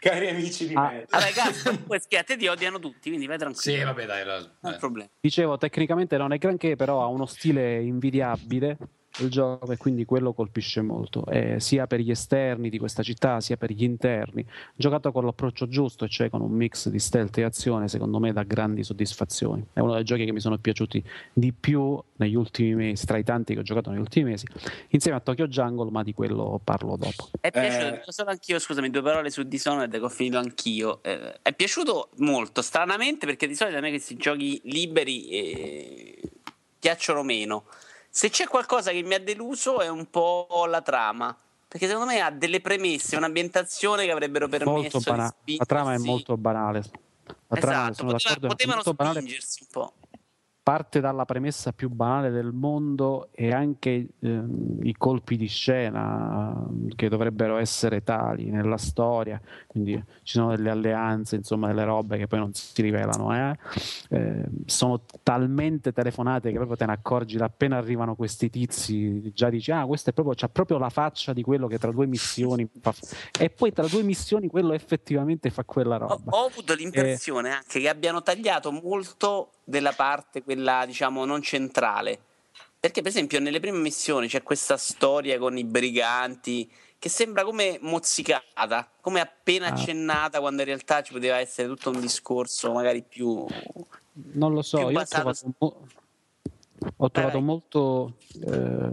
[0.00, 1.16] Cari amici di ah, merda.
[1.16, 3.76] Ah, ragazzi, a te ti odiano tutti, quindi vai tranquillo.
[3.78, 5.08] Sì, vabbè, dai, non è problema.
[5.20, 8.76] Dicevo, tecnicamente non è granché, però ha uno stile invidiabile
[9.18, 13.40] il gioco e quindi quello colpisce molto, eh, sia per gli esterni di questa città
[13.40, 14.44] sia per gli interni.
[14.74, 18.42] Giocato con l'approccio giusto, cioè con un mix di stealth e azione, secondo me dà
[18.42, 19.66] grandi soddisfazioni.
[19.72, 21.02] È uno dei giochi che mi sono piaciuti
[21.32, 24.46] di più negli ultimi mesi, tra i tanti che ho giocato negli ultimi mesi,
[24.88, 27.28] insieme a Tokyo Jungle, ma di quello parlo dopo.
[27.38, 28.12] È piaciuto, eh...
[28.12, 31.02] solo anch'io, scusami, due parole su Dishonored che ho finito anch'io.
[31.02, 36.20] Eh, è piaciuto molto, stranamente, perché di solito a me questi giochi liberi eh,
[36.78, 37.64] piacciono meno.
[38.14, 41.34] Se c'è qualcosa che mi ha deluso è un po' la trama.
[41.66, 46.36] Perché secondo me ha delle premesse, un'ambientazione che avrebbero permesso bana- La trama è molto
[46.36, 46.82] banale.
[47.48, 49.92] La trama, esatto, poteva, potevano spingersi un po'
[50.62, 54.42] parte dalla premessa più banale del mondo e anche eh,
[54.82, 60.70] i colpi di scena eh, che dovrebbero essere tali nella storia, quindi ci sono delle
[60.70, 63.58] alleanze, insomma delle robe che poi non si rivelano, eh?
[64.10, 69.72] Eh, sono talmente telefonate che proprio te ne accorgi appena arrivano questi tizi, già dici
[69.72, 72.94] ah questo è proprio, c'ha proprio la faccia di quello che tra due missioni fa
[73.38, 76.14] e poi tra due missioni quello effettivamente fa quella roba.
[76.14, 81.42] Ho, ho avuto l'impressione eh, anche che abbiano tagliato molto della parte, quella diciamo non
[81.42, 82.18] centrale.
[82.78, 87.78] Perché, per esempio, nelle prime missioni c'è questa storia con i briganti che sembra come
[87.80, 89.70] mozzicata, come appena ah.
[89.70, 93.44] accennata, quando in realtà ci poteva essere tutto un discorso magari più.
[94.34, 95.86] Non lo so, io ho trovato, mo-
[96.96, 98.16] ho trovato molto.
[98.40, 98.90] Eh,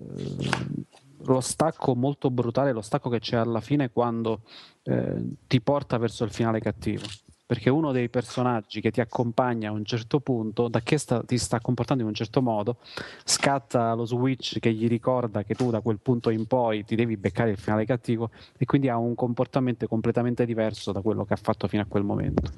[1.24, 4.42] lo stacco molto brutale, lo stacco che c'è alla fine quando
[4.84, 5.16] eh,
[5.48, 7.06] ti porta verso il finale cattivo
[7.50, 11.40] perché uno dei personaggi che ti accompagna a un certo punto, da che sta, ti
[11.40, 12.78] sta comportando in un certo modo,
[13.24, 17.18] scatta lo switch che gli ricorda che tu da quel punto in poi ti devi
[17.18, 21.40] beccare il finale cattivo e quindi ha un comportamento completamente diverso da quello che ha
[21.42, 22.52] fatto fino a quel momento.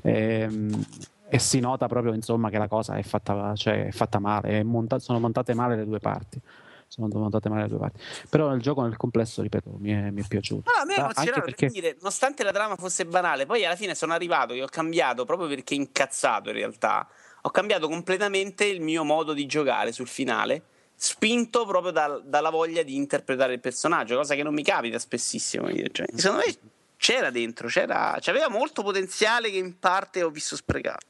[0.00, 0.84] E, ehm,
[1.28, 4.62] e si nota proprio insomma, che la cosa è fatta, cioè, è fatta male, è
[4.62, 6.40] monta- sono montate male le due parti
[6.88, 8.00] sono montate male le due parti.
[8.28, 10.70] Però il gioco nel complesso, ripeto, mi è, mi è piaciuto.
[10.70, 11.66] No, a me emozionava perché...
[11.68, 15.48] dire, nonostante la trama fosse banale, poi alla fine sono arrivato che ho cambiato proprio
[15.48, 17.08] perché incazzato in realtà.
[17.42, 20.62] Ho cambiato completamente il mio modo di giocare sul finale,
[20.94, 25.68] spinto proprio dal, dalla voglia di interpretare il personaggio, cosa che non mi capita spessissimo.
[25.68, 26.56] Cioè, secondo me
[26.96, 31.06] c'era dentro, c'era, c'aveva molto potenziale che in parte ho visto sprecato.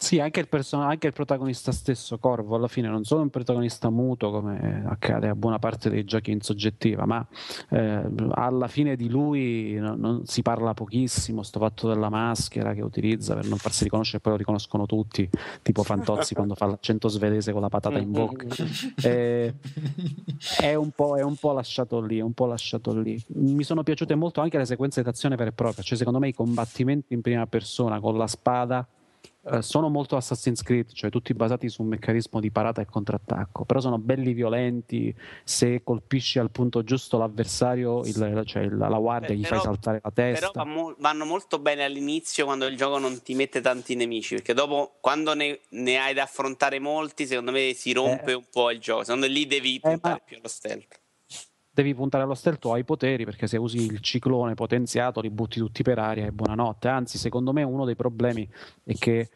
[0.00, 3.90] Sì, anche il, person- anche il, protagonista stesso, Corvo, alla fine non solo un protagonista
[3.90, 7.26] muto come accade a buona parte dei giochi in soggettiva, ma
[7.70, 12.80] eh, alla fine di lui non, non si parla pochissimo, sto fatto della maschera che
[12.80, 15.28] utilizza per non farsi riconoscere, poi lo riconoscono tutti,
[15.62, 18.46] tipo Fantozzi quando fa l'accento svedese con la patata in bocca.
[19.02, 19.54] Eh,
[20.60, 23.20] è, un è, un po', lasciato lì, un po' lasciato lì.
[23.34, 26.34] Mi sono piaciute molto anche le sequenze d'azione vera e propria, cioè secondo me i
[26.34, 28.86] combattimenti in prima persona con la spada
[29.50, 33.64] eh, sono molto Assassin's Creed, cioè tutti basati su un meccanismo di parata e contrattacco,
[33.64, 35.14] però sono belli violenti,
[35.44, 40.10] se colpisci al punto giusto l'avversario, il, cioè il, la guardia, gli fai saltare la
[40.10, 40.50] testa.
[40.50, 44.98] Però vanno molto bene all'inizio quando il gioco non ti mette tanti nemici, perché dopo
[45.00, 48.78] quando ne, ne hai da affrontare molti, secondo me si rompe eh, un po' il
[48.78, 50.24] gioco, secondo me lì devi puntare eh, ma...
[50.24, 51.00] più allo stealth
[51.82, 55.58] devi puntare allo stealth o ai poteri perché se usi il ciclone potenziato li butti
[55.58, 56.88] tutti per aria e buonanotte.
[56.88, 58.48] Anzi secondo me uno dei problemi
[58.84, 59.30] è che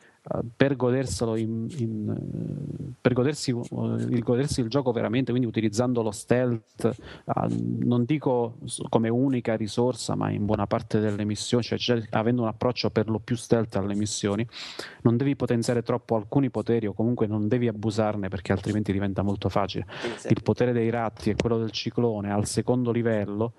[0.56, 6.12] per goderselo in, in, per godersi, uh, il godersi il gioco veramente quindi utilizzando lo
[6.12, 6.94] stealth
[7.80, 8.58] non dico
[8.88, 13.08] come unica risorsa ma in buona parte delle missioni cioè, cioè avendo un approccio per
[13.08, 14.46] lo più stealth alle missioni
[15.02, 19.48] non devi potenziare troppo alcuni poteri o comunque non devi abusarne perché altrimenti diventa molto
[19.48, 19.86] facile.
[20.28, 23.54] Il potere dei ratti e quello del ciclone al secondo livello,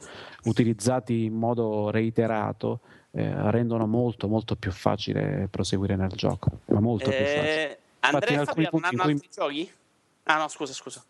[0.45, 2.81] utilizzati in modo reiterato,
[3.15, 6.49] eh, rendono molto molto più facile proseguire nel gioco.
[6.65, 7.79] Ma molto eh, più facile.
[7.99, 9.29] Andrea Infatti, Fabiano, non hanno altri cui...
[9.31, 9.71] giochi?
[10.23, 11.03] Ah no, scusa, scusa.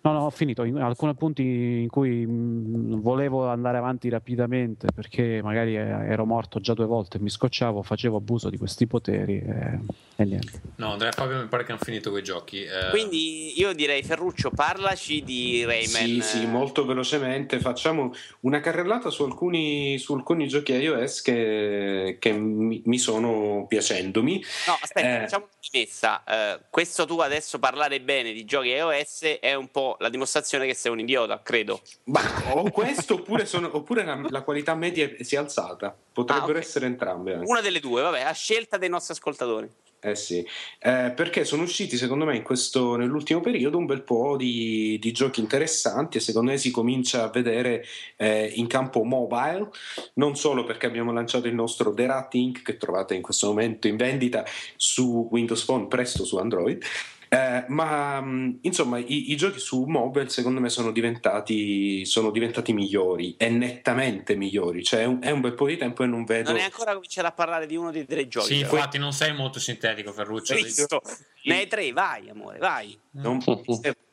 [0.00, 0.62] No, no, ho finito.
[0.64, 1.42] In alcuni punti
[1.82, 7.18] in cui mh, volevo andare avanti rapidamente perché magari eh, ero morto già due volte
[7.18, 9.78] e mi scocciavo, facevo abuso di questi poteri e,
[10.16, 10.62] e niente.
[10.76, 12.62] No, Andrea Fabio mi pare che hanno finito quei giochi.
[12.62, 15.86] eh, Quindi io direi Ferruccio, parlaci di Rayman.
[15.86, 22.32] Sì, sì, molto velocemente facciamo una carrellata su alcuni, su alcuni giochi iOS che, che
[22.32, 24.42] mi, mi sono piacendomi.
[24.68, 25.20] No, aspetta, Eh.
[25.22, 26.24] facciamo una premessa.
[26.24, 30.74] Eh, questo tu adesso parlare bene di giochi iOS è un po' la dimostrazione che
[30.74, 31.80] sei un idiota, credo.
[32.04, 32.20] Ma
[32.52, 35.96] o questo oppure, sono- oppure la, la qualità media si è alzata.
[36.12, 36.62] Potrebbero Ah, ok.
[36.62, 37.34] essere entrambe.
[37.34, 37.46] anche.
[37.48, 39.68] Una delle due, vabbè, a scelta dei nostri ascoltatori.
[40.00, 40.46] Eh sì,
[40.78, 45.10] Eh, perché sono usciti secondo me in questo, nell'ultimo periodo un bel po' di, di
[45.10, 47.84] giochi interessanti e secondo me si comincia a vedere
[48.16, 49.68] eh, in campo mobile,
[50.14, 52.62] non solo perché abbiamo lanciato il nostro The Rat Inc.
[52.62, 54.44] che trovate in questo momento in vendita
[54.76, 56.80] su Windows Phone, presto su Android.
[57.28, 62.72] Eh, ma mh, insomma i, i giochi su mobile secondo me sono diventati, sono diventati
[62.72, 66.24] migliori e nettamente migliori cioè è un, è un bel po' di tempo e non
[66.24, 68.46] vedo Non è ancora cominciato a parlare di uno dei tre giochi.
[68.46, 70.54] Sì, infatti non sei molto sintetico, Ferruccio.
[70.54, 71.02] Visto.
[71.44, 72.98] Ne hai tre, vai, amore, vai.
[73.12, 73.42] Non-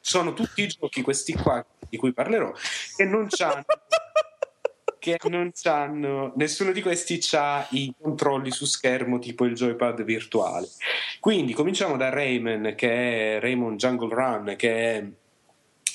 [0.01, 2.51] sono tutti i giochi, questi qua di cui parlerò,
[2.95, 3.63] che non c'hanno.
[5.13, 10.67] che non c'hanno nessuno di questi ha i controlli su schermo tipo il joypad virtuale
[11.19, 15.05] quindi cominciamo da Rayman che è Rayman Jungle Run che è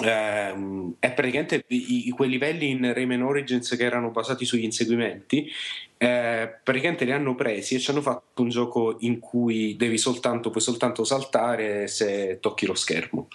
[0.05, 5.51] ehm, è praticamente i, i- quei livelli in Rayman Origins che erano basati sugli inseguimenti
[6.03, 10.49] eh, praticamente li hanno presi e ci hanno fatto un gioco in cui devi soltanto,
[10.49, 13.29] puoi soltanto saltare se tocchi lo schermo.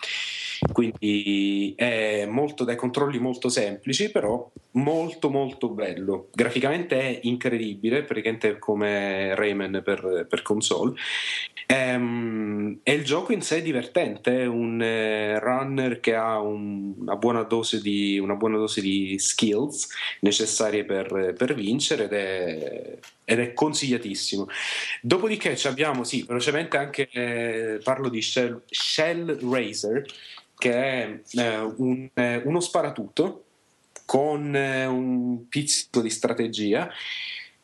[0.71, 6.29] Quindi è molto dai controlli molto semplici, però molto molto bello.
[6.33, 10.95] Graficamente è incredibile, praticamente come Rayman per, per console.
[11.67, 16.93] Ehm, e il gioco in sé è divertente, è un eh, runner che ha un-
[16.99, 19.87] una, buona dose di, una buona dose di skills
[20.19, 24.47] necessarie per, per vincere ed è, ed è consigliatissimo.
[25.01, 30.05] Dopodiché abbiamo, sì, velocemente anche eh, parlo di Shell, Shell Racer,
[30.57, 33.43] che è eh, un- eh, uno sparatutto
[34.05, 36.89] con eh, un pizzico di strategia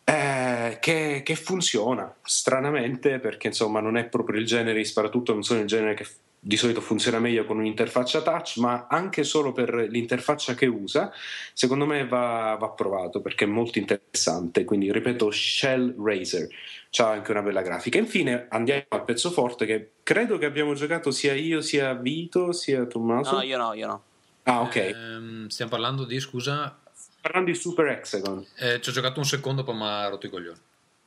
[0.03, 5.43] eh, che, che funziona stranamente perché insomma non è proprio il genere di sparatutto, non
[5.43, 6.07] sono il genere che
[6.43, 11.13] di solito funziona meglio con un'interfaccia touch, ma anche solo per l'interfaccia che usa,
[11.53, 14.65] secondo me va, va provato perché è molto interessante.
[14.65, 16.47] Quindi ripeto, Shell Racer
[16.89, 17.99] c'ha anche una bella grafica.
[17.99, 22.85] Infine andiamo al pezzo forte che credo che abbiamo giocato sia io, sia Vito, sia
[22.85, 23.35] Tommaso.
[23.35, 24.03] No, io no, io no.
[24.43, 24.75] Ah, ok.
[24.75, 26.75] Ehm, stiamo parlando di, scusa,
[27.21, 30.29] Parlando di Super Hexagon, eh, ci ho giocato un secondo, poi mi ha rotto i
[30.31, 30.57] coglioni.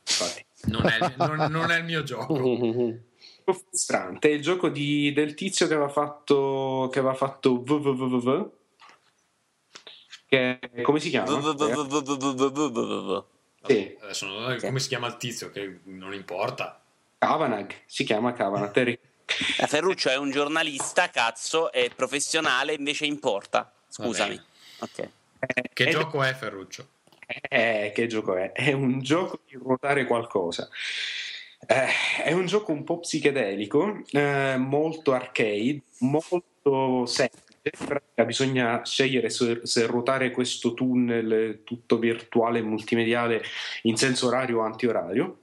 [0.07, 0.45] infatti.
[0.67, 2.35] Non è, non- non è il mio gioco.
[3.53, 4.29] frustrante.
[4.29, 8.51] È il gioco di- del tizio che aveva fatto, che aveva fatto www,
[10.27, 11.27] che come si chiama?
[13.67, 14.27] Sì, Adesso
[14.61, 16.79] come si chiama il tizio, che non importa.
[17.17, 18.71] Kavanagh, si chiama Kavanagh.
[18.71, 18.99] Terry-
[19.59, 23.71] Eh, Ferruccio è un giornalista, cazzo, è professionale, invece importa.
[23.87, 24.39] Scusami.
[24.79, 25.09] Ok.
[25.73, 26.87] Che gioco è Ferruccio?
[27.49, 28.51] Eh, che gioco è?
[28.51, 30.69] È un gioco di ruotare qualcosa.
[31.67, 37.43] Eh, è un gioco un po' psichedelico, eh, molto arcade, molto semplice.
[38.25, 43.41] Bisogna scegliere se, se ruotare questo tunnel tutto virtuale e multimediale
[43.83, 45.39] in senso orario o antiorario.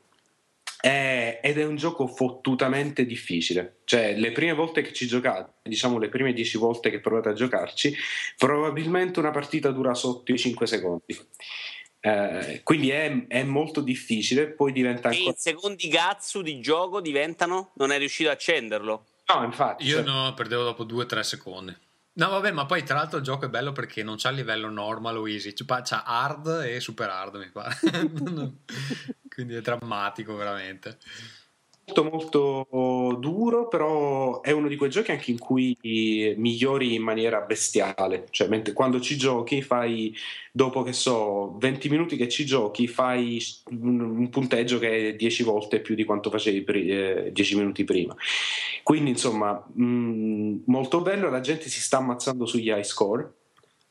[0.84, 3.76] Eh, ed è un gioco fottutamente difficile.
[3.84, 7.34] Cioè, le prime volte che ci giocate, diciamo le prime 10 volte che provate a
[7.34, 7.94] giocarci,
[8.36, 11.16] probabilmente una partita dura sotto i 5 secondi.
[12.04, 15.30] Eh, quindi è, è molto difficile, poi diventa ancora...
[15.30, 17.70] in secondi Gatsu di gioco diventano?
[17.74, 19.06] Non è riuscito a accenderlo.
[19.32, 21.76] No, infatti, Io cioè, no, perdevo dopo 2-3 secondi.
[22.14, 24.68] No, vabbè, ma poi tra l'altro il gioco è bello perché non c'ha il livello
[24.68, 27.78] normal o easy, c'ha c'ha hard e super hard, mi pare.
[29.32, 30.98] Quindi è drammatico, veramente.
[31.84, 35.76] Molto molto duro, però è uno di quei giochi anche in cui
[36.36, 38.26] migliori in maniera bestiale.
[38.30, 40.14] Cioè, mentre- quando ci giochi, fai
[40.52, 45.42] dopo che so 20 minuti che ci giochi, fai un, un punteggio che è 10
[45.42, 48.14] volte più di quanto facevi pri- eh, 10 minuti prima.
[48.82, 51.30] Quindi, insomma, mh, molto bello.
[51.30, 53.30] La gente si sta ammazzando sugli high score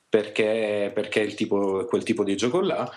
[0.10, 2.90] perché, perché è tipo, quel tipo di gioco là.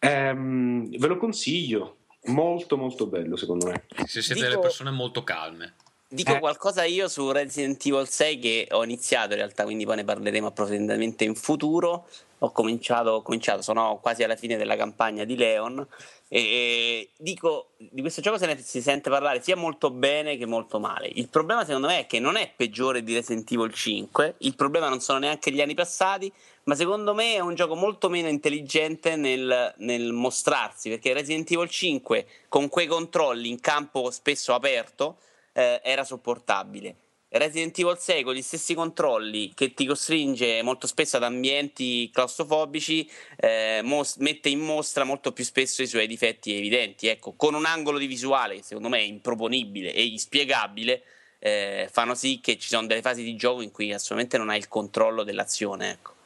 [0.00, 1.97] Ehm, ve lo consiglio.
[2.26, 3.84] Molto molto bello secondo me.
[4.06, 5.74] Se siete Dico- delle persone molto calme.
[6.10, 6.38] Dico Eh.
[6.38, 10.46] qualcosa io su Resident Evil 6 che ho iniziato in realtà, quindi poi ne parleremo
[10.46, 12.08] approfonditamente in futuro.
[12.38, 15.86] Ho cominciato, ho cominciato, sono quasi alla fine della campagna di Leon
[16.30, 20.78] e dico, di questo gioco se ne si sente parlare sia molto bene che molto
[20.78, 21.10] male.
[21.14, 24.88] Il problema secondo me è che non è peggiore di Resident Evil 5, il problema
[24.88, 26.30] non sono neanche gli anni passati,
[26.64, 31.68] ma secondo me è un gioco molto meno intelligente nel, nel mostrarsi, perché Resident Evil
[31.68, 35.16] 5 con quei controlli in campo spesso aperto
[35.52, 36.94] eh, era sopportabile.
[37.30, 43.08] Resident Evil 6 con gli stessi controlli che ti costringe molto spesso ad ambienti claustrofobici
[43.36, 47.06] eh, mos- mette in mostra molto più spesso i suoi difetti evidenti.
[47.06, 51.02] Ecco con un angolo di visuale che secondo me è improponibile e inspiegabile
[51.38, 54.58] eh, fanno sì che ci sono delle fasi di gioco in cui assolutamente non hai
[54.58, 56.17] il controllo dell'azione ecco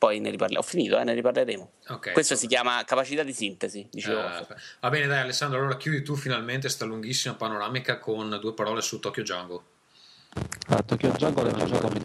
[0.00, 0.64] poi ne riparleremo.
[0.64, 1.72] Ho finito, eh, ne riparleremo.
[1.88, 2.12] Ok.
[2.12, 4.20] Questo si chiama capacità di sintesi, dicevo.
[4.20, 4.46] Eh,
[4.80, 5.58] va bene, dai, Alessandro.
[5.58, 9.60] Allora chiudi tu finalmente sta lunghissima panoramica con due parole su Tokyo Jungle.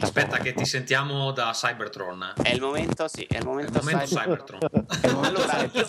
[0.00, 2.32] Aspetta, che ti sentiamo da Cybertron.
[2.42, 5.24] È il momento, sì, è il È momento, il momento cyber- Cybertron.
[5.24, 5.86] Allora, io-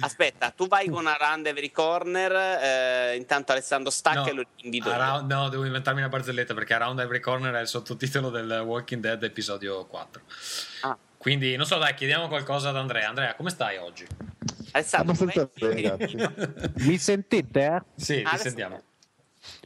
[0.00, 2.32] aspetta, tu vai con Around Every Corner.
[3.12, 4.90] eh, intanto Alessandro stacca e lo invito.
[4.90, 9.00] Around- no, devo inventarmi una barzelletta perché Around Every Corner è il sottotitolo del Walking
[9.00, 10.22] Dead episodio 4.
[10.82, 10.98] Ah.
[11.16, 13.08] Quindi, non so, dai, chiediamo qualcosa ad Andrea.
[13.08, 14.04] Andrea, come stai oggi?
[14.72, 15.14] Alessandro.
[16.76, 17.60] Mi sentite?
[17.66, 17.82] eh?
[17.94, 18.82] Sì, ti sentiamo.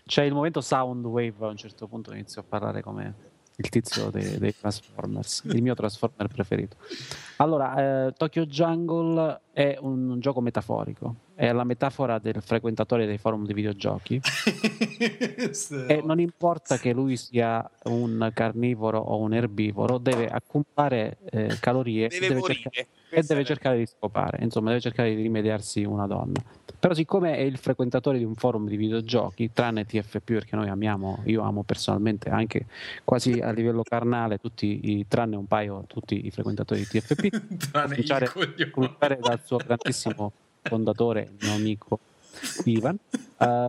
[0.06, 3.14] C'è il momento Soundwave, a un certo punto inizio a parlare come
[3.56, 6.76] il tizio dei, dei Transformers, il mio Transformer preferito.
[7.36, 13.46] Allora, eh, Tokyo Jungle è un gioco metaforico, è la metafora del frequentatore dei forum
[13.46, 14.20] di videogiochi.
[15.86, 22.08] E non importa che lui sia un carnivoro o un erbivoro, deve accumulare eh, calorie
[22.08, 26.06] Deve, e deve cercare- e deve cercare di scopare, insomma, deve cercare di rimediarsi una
[26.06, 26.42] donna.
[26.78, 31.22] Però, siccome è il frequentatore di un forum di videogiochi, tranne TFP, perché noi amiamo,
[31.24, 32.66] io amo personalmente anche
[33.04, 37.28] quasi a livello carnale, tutti i, tranne un paio, tutti i frequentatori di TFP,
[37.70, 38.28] Tranne cominciare,
[38.70, 41.98] cominciare dal suo grandissimo fondatore, il mio amico
[42.64, 42.98] Ivan.
[43.38, 43.66] Eh,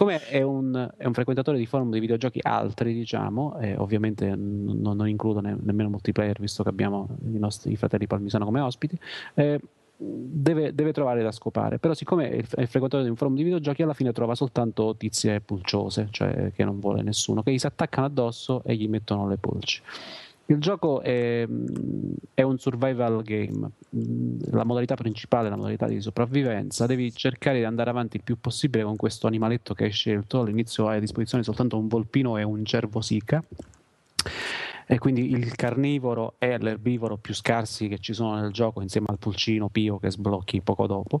[0.00, 4.96] come è un, è un frequentatore di forum di videogiochi altri, diciamo, e ovviamente non,
[4.96, 8.98] non includo ne- nemmeno multiplayer, visto che abbiamo i nostri fratelli Palmisano come ospiti,
[9.34, 9.60] eh,
[9.98, 11.78] deve, deve trovare da scopare.
[11.78, 16.08] Però, siccome è frequentatore di un forum di videogiochi, alla fine trova soltanto tizie pulciose,
[16.10, 19.82] cioè che non vuole nessuno, che gli si attaccano addosso e gli mettono le pulci.
[20.50, 21.46] Il gioco è,
[22.34, 23.70] è un survival game.
[24.50, 26.86] La modalità principale è la modalità di sopravvivenza.
[26.86, 30.40] Devi cercare di andare avanti il più possibile con questo animaletto che hai scelto.
[30.40, 33.40] All'inizio hai a disposizione soltanto un volpino e un cervo sica.
[34.88, 39.18] E quindi il carnivoro è l'erbivoro più scarsi che ci sono nel gioco, insieme al
[39.18, 41.20] pulcino pio che sblocchi poco dopo.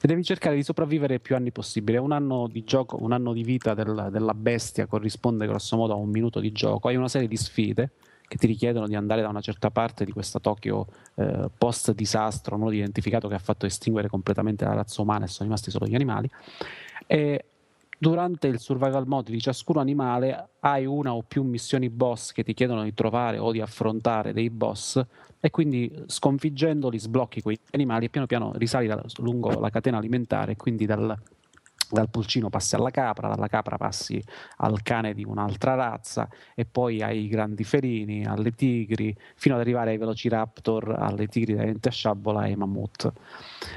[0.00, 1.98] E devi cercare di sopravvivere più anni possibile.
[1.98, 5.96] Un anno di gioco, un anno di vita del- della bestia corrisponde grosso modo a
[5.96, 6.88] un minuto di gioco.
[6.88, 7.90] Hai una serie di sfide
[8.32, 10.86] che ti richiedono di andare da una certa parte di questa Tokyo
[11.16, 15.48] eh, post disastro non identificato che ha fatto estinguere completamente la razza umana e sono
[15.48, 16.30] rimasti solo gli animali.
[17.06, 17.44] E
[17.98, 22.54] durante il survival mode di ciascun animale hai una o più missioni boss che ti
[22.54, 24.98] chiedono di trovare o di affrontare dei boss
[25.38, 30.56] e quindi sconfiggendoli sblocchi quei animali e piano piano risali da- lungo la catena alimentare,
[30.56, 31.14] quindi dal,
[31.92, 34.22] dal pulcino passi alla capra, dalla capra passi
[34.58, 39.90] al cane di un'altra razza e poi ai grandi felini, alle tigri, fino ad arrivare
[39.90, 43.12] ai velociraptor, alle tigri da dente a sciabola e ai mammut.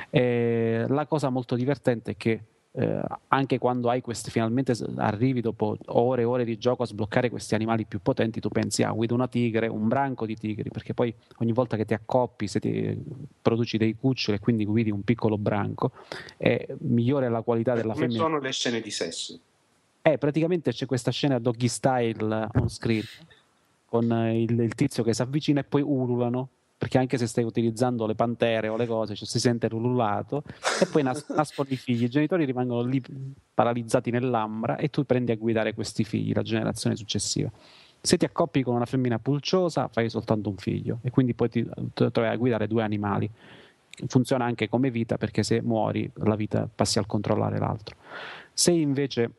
[0.09, 2.43] E la cosa molto divertente è che
[2.77, 7.30] eh, anche quando hai questi, finalmente arrivi dopo ore e ore di gioco a sbloccare
[7.30, 10.93] questi animali più potenti, tu pensi, ah, guido una tigre, un branco di tigri, perché
[10.93, 13.02] poi ogni volta che ti accoppi, se ti
[13.41, 15.91] produci dei cuccioli e quindi guidi un piccolo branco,
[16.38, 18.23] è migliore la qualità della Come femmina.
[18.23, 19.39] sono le scene di sesso?
[20.02, 23.03] Eh, praticamente c'è questa scena doggy style on screen
[23.85, 27.43] con eh, il, il tizio che si avvicina e poi ululano perché anche se stai
[27.43, 30.43] utilizzando le pantere o le cose cioè, si sente l'ululato
[30.81, 32.03] e poi nas- nascono i figli.
[32.03, 33.02] I genitori rimangono lì
[33.53, 37.49] paralizzati nell'ambra e tu prendi a guidare questi figli la generazione successiva.
[38.02, 41.68] Se ti accoppi con una femmina pulciosa fai soltanto un figlio e quindi poi ti
[41.93, 43.30] trovi a guidare due animali.
[44.07, 47.95] Funziona anche come vita perché se muori la vita passi al controllare l'altro.
[48.53, 49.31] Se invece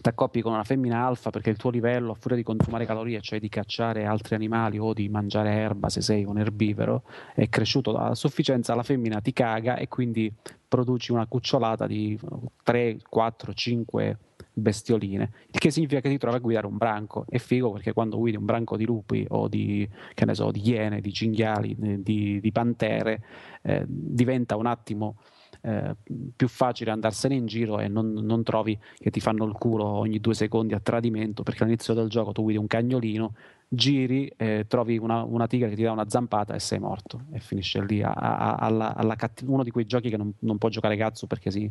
[0.00, 3.20] ti accoppi con una femmina alfa perché il tuo livello, a furia di consumare calorie,
[3.20, 7.02] cioè di cacciare altri animali o di mangiare erba se sei un erbivoro,
[7.34, 10.32] è cresciuto a sufficienza, la femmina ti caga e quindi
[10.66, 12.18] produci una cucciolata di
[12.62, 14.18] 3, 4, 5
[14.54, 17.24] bestioline, il che significa che ti trovi a guidare un branco.
[17.28, 20.68] È figo perché quando guidi un branco di lupi o di, che ne so, di
[20.68, 23.22] iene, di cinghiali, eh, di, di pantere,
[23.62, 25.16] eh, diventa un attimo
[25.64, 25.94] eh,
[26.36, 30.20] più facile andarsene in giro e non, non trovi che ti fanno il culo ogni
[30.20, 33.34] due secondi a tradimento perché all'inizio del gioco tu guidi un cagnolino
[33.66, 37.40] giri, eh, trovi una, una tigre che ti dà una zampata e sei morto e
[37.40, 40.68] finisce lì a- a- alla, alla catti- uno di quei giochi che non, non può
[40.68, 41.68] giocare cazzo perché si,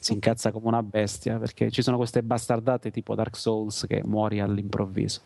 [0.00, 4.40] si incazza come una bestia perché ci sono queste bastardate tipo Dark Souls che muori
[4.40, 5.20] all'improvviso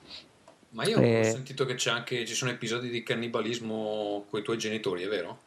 [0.71, 1.21] Ma io Eh.
[1.21, 5.09] ho sentito che c'è anche, ci sono episodi di cannibalismo con i tuoi genitori, è
[5.09, 5.39] vero?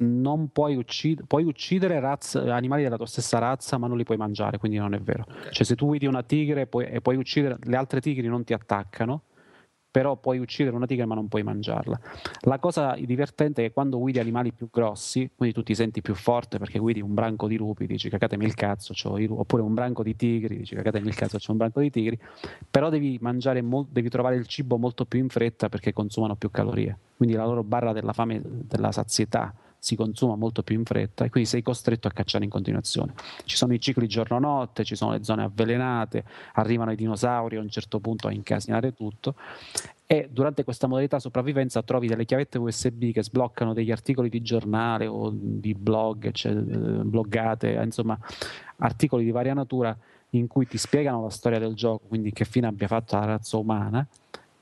[0.00, 4.16] Non puoi uccidere, puoi uccidere razze- animali della tua stessa razza, ma non li puoi
[4.16, 5.24] mangiare, quindi non è vero.
[5.28, 5.50] Ok.
[5.50, 8.52] Cioè, se tu guidi una tigre puoi- e puoi uccidere, le altre tigri non ti
[8.52, 9.22] attaccano,
[9.90, 11.98] però puoi uccidere una tigre ma non puoi mangiarla.
[12.42, 16.14] La cosa divertente è che quando guidi animali più grossi, quindi tu ti senti più
[16.14, 19.62] forte perché guidi un branco di lupi, dici cacatemi il cazzo, c'ho i lu-", oppure
[19.62, 22.18] un branco di tigri, dici cacatemi il cazzo, c'è un branco di tigri,
[22.70, 26.50] però devi mangiare mol- devi trovare il cibo molto più in fretta perché consumano più
[26.50, 26.96] calorie.
[27.16, 31.30] Quindi la loro barra della fame, della sazietà si consuma molto più in fretta e
[31.30, 33.14] quindi sei costretto a cacciare in continuazione.
[33.44, 36.24] Ci sono i cicli giorno-notte, ci sono le zone avvelenate,
[36.54, 39.34] arrivano i dinosauri a un certo punto a incasinare tutto
[40.10, 45.06] e durante questa modalità sopravvivenza trovi delle chiavette USB che sbloccano degli articoli di giornale
[45.06, 48.18] o di blog, cioè, eh, bloggate, insomma
[48.78, 49.96] articoli di varia natura
[50.30, 53.56] in cui ti spiegano la storia del gioco, quindi che fine abbia fatto la razza
[53.58, 54.06] umana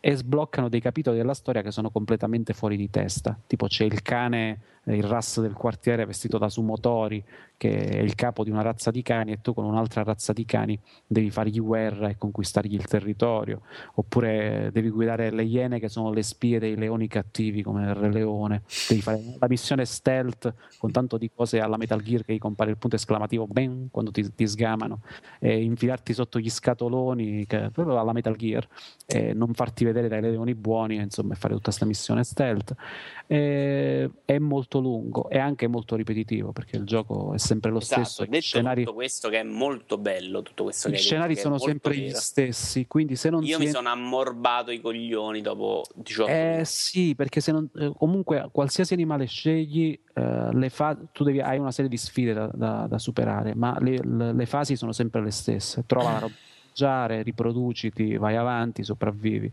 [0.01, 3.39] e sbloccano dei capitoli della storia che sono completamente fuori di testa.
[3.47, 4.61] Tipo c'è il cane,
[4.95, 7.23] il ras del quartiere vestito da Sumotori,
[7.57, 10.45] che è il capo di una razza di cani, e tu con un'altra razza di
[10.45, 13.63] cani devi fargli guerra e conquistargli il territorio.
[13.95, 18.13] Oppure devi guidare le iene che sono le spie dei leoni cattivi come il Re
[18.13, 18.63] Leone.
[18.89, 22.71] Devi fare la missione stealth con tanto di cose alla Metal Gear che gli compare
[22.71, 25.01] il punto esclamativo ben quando ti, ti sgamano
[25.39, 28.67] e infilarti sotto gli scatoloni che, proprio alla Metal Gear
[29.07, 32.75] e non farti vedere dai leoni buoni, insomma, e fare tutta questa missione stealth.
[33.29, 38.05] E- è molto lungo e anche molto ripetitivo perché il gioco è sempre lo Esatto,
[38.05, 38.23] stesso.
[38.25, 41.59] gli detto scenari, tutto questo che è molto bello, tutto questo gli scenari detto, sono
[41.59, 42.19] sempre gli vero.
[42.19, 46.65] stessi, quindi se non Io mi è- sono ammorbato i coglioni dopo 18 Eh minuti.
[46.67, 51.59] sì, perché se non, eh, comunque qualsiasi animale scegli, eh, le fa- tu devi, hai
[51.59, 55.21] una serie di sfide da, da- da superare, ma le, le- le fasi sono sempre
[55.23, 55.83] le stesse.
[55.87, 56.35] Trova la roba
[57.23, 59.51] riproduciti, vai avanti, sopravvivi.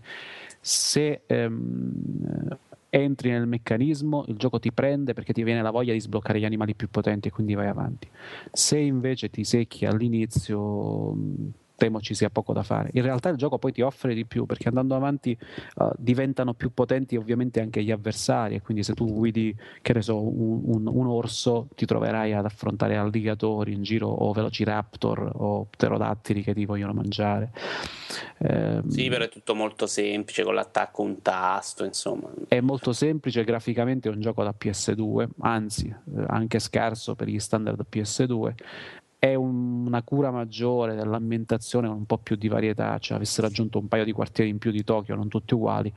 [0.59, 2.57] Se ehm,
[2.95, 6.45] entri nel meccanismo, il gioco ti prende perché ti viene la voglia di sbloccare gli
[6.45, 8.07] animali più potenti e quindi vai avanti.
[8.51, 11.15] Se invece ti secchi all'inizio,
[11.83, 12.89] temo ci sia poco da fare.
[12.93, 16.73] In realtà il gioco poi ti offre di più perché andando avanti eh, diventano più
[16.73, 20.87] potenti ovviamente anche gli avversari e quindi se tu guidi, che ne so, un, un-
[20.87, 26.65] un orso ti troverai ad affrontare alligatori in giro o velociraptor o pterodattili che ti
[26.65, 27.51] vogliono mangiare.
[28.39, 32.29] Ehm, Sì, però è tutto molto semplice, con l'attacco un tasto, insomma.
[32.47, 37.39] è molto semplice, graficamente è un gioco da PS2, anzi eh, anche scarso per gli
[37.39, 38.53] standard PS2.
[39.23, 43.87] È un- una cura maggiore dell'ambientazione, un po' più di varietà, cioè avesse raggiunto un
[43.87, 45.89] paio di quartieri in più di Tokyo, non tutti uguali,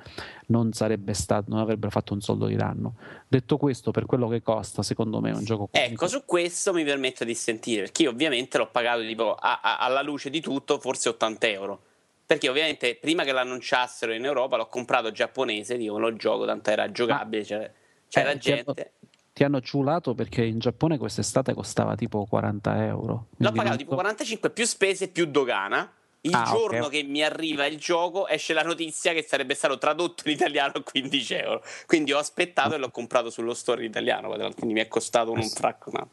[0.46, 2.94] non sarebbe stato, non avrebbero fatto un soldo di danno.
[3.26, 6.84] Detto questo, per quello che costa, secondo me è un gioco Ecco, su questo mi
[6.84, 10.78] permetto di sentire, perché io ovviamente l'ho pagato tipo a- a- alla luce di tutto,
[10.78, 11.80] forse 80 euro.
[12.24, 16.92] Perché ovviamente prima che l'annunciassero in Europa l'ho comprato giapponese, dico lo gioco, tanto era
[16.92, 17.68] giocabile, c'era,
[18.08, 18.92] c'era Eh, gente.
[19.36, 23.26] Ti hanno ciulato perché in Giappone quest'estate costava tipo 40 euro.
[23.36, 25.92] L'ho pagato tipo so- 45 più spese più dogana.
[26.22, 30.22] Il Ah, giorno che mi arriva il gioco esce la notizia che sarebbe stato tradotto
[30.26, 31.62] in italiano a 15 euro.
[31.86, 34.30] Quindi ho aspettato e l'ho comprato sullo store in italiano.
[34.54, 35.90] Quindi mi è costato un fracco.
[35.92, 36.08] ma-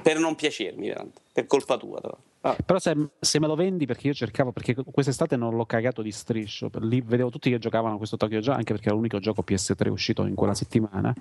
[0.00, 1.20] Per non piacermi, veramente.
[1.34, 2.00] per colpa tua.
[2.00, 2.16] Però.
[2.46, 6.02] Ah, Però se, se me lo vendi, perché io cercavo, perché quest'estate non l'ho cagato
[6.02, 9.18] di striscio, lì vedevo tutti che giocavano a questo Tokyo già, anche perché era l'unico
[9.18, 11.14] gioco PS3 uscito in quella settimana,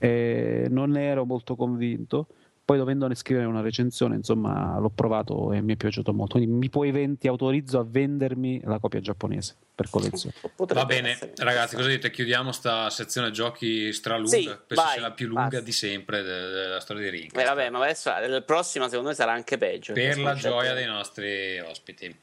[0.00, 2.26] non ne ero molto convinto.
[2.66, 6.36] Poi dovendone scrivere una recensione, insomma, l'ho provato e mi è piaciuto molto.
[6.36, 10.34] Quindi mi puoi ven- ti autorizzo a vendermi la copia giapponese per collezione.
[10.56, 11.32] potrebbe Va bene, essere.
[11.36, 12.10] ragazzi, cosa dite?
[12.10, 14.28] Chiudiamo sta sezione giochi stralunga.
[14.30, 15.60] Sì, Penso vai, sia la più lunga basta.
[15.60, 17.38] di sempre de- della storia di Ring.
[17.38, 19.92] Eh, vabbè, ma adesso la prossima secondo me sarà anche peggio.
[19.92, 22.18] per la gioia dei nostri ospiti.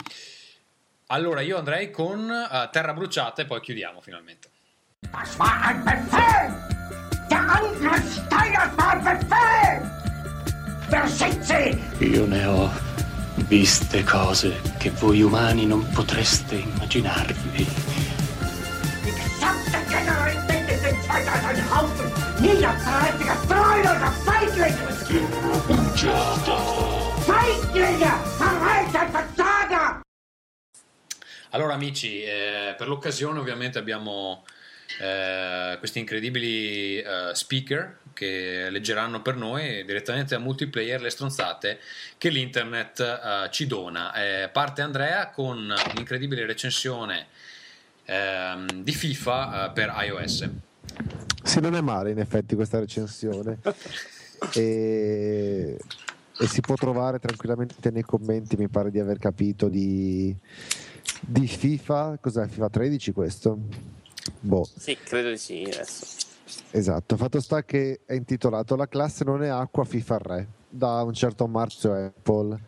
[1.07, 4.49] Allora, io andrei con eh, Terra Bruciata e poi chiudiamo finalmente.
[5.09, 6.53] Das war ein Befehl!
[7.29, 10.01] Der Angriff Steiners war ein Befehl!
[10.89, 11.79] Versitze!
[11.99, 12.71] Io ne ho
[13.47, 17.67] viste cose che voi umani non potreste immaginarvi.
[31.49, 34.43] Allora, amici, eh, per l'occasione ovviamente abbiamo
[34.99, 41.79] eh, questi incredibili eh, speaker che leggeranno per noi direttamente a multiplayer le stronzate
[42.17, 44.13] che l'internet eh, ci dona.
[44.13, 47.27] Eh, parte Andrea con un'incredibile recensione
[48.05, 50.49] ehm, di FIFA eh, per iOS.
[51.43, 53.59] Sì, non è male in effetti questa recensione.
[54.53, 55.77] e,
[56.37, 60.35] e si può trovare tranquillamente nei commenti, mi pare di aver capito, di,
[61.19, 62.17] di FIFA.
[62.21, 63.57] Cos'è FIFA 13 questo?
[64.39, 64.67] Boh.
[64.77, 65.63] Sì, credo di sì.
[65.63, 66.22] Adesso.
[66.71, 71.13] Esatto, fatto sta che è intitolato La classe non è acqua FIFA Re da un
[71.13, 72.59] certo Marzio Apple.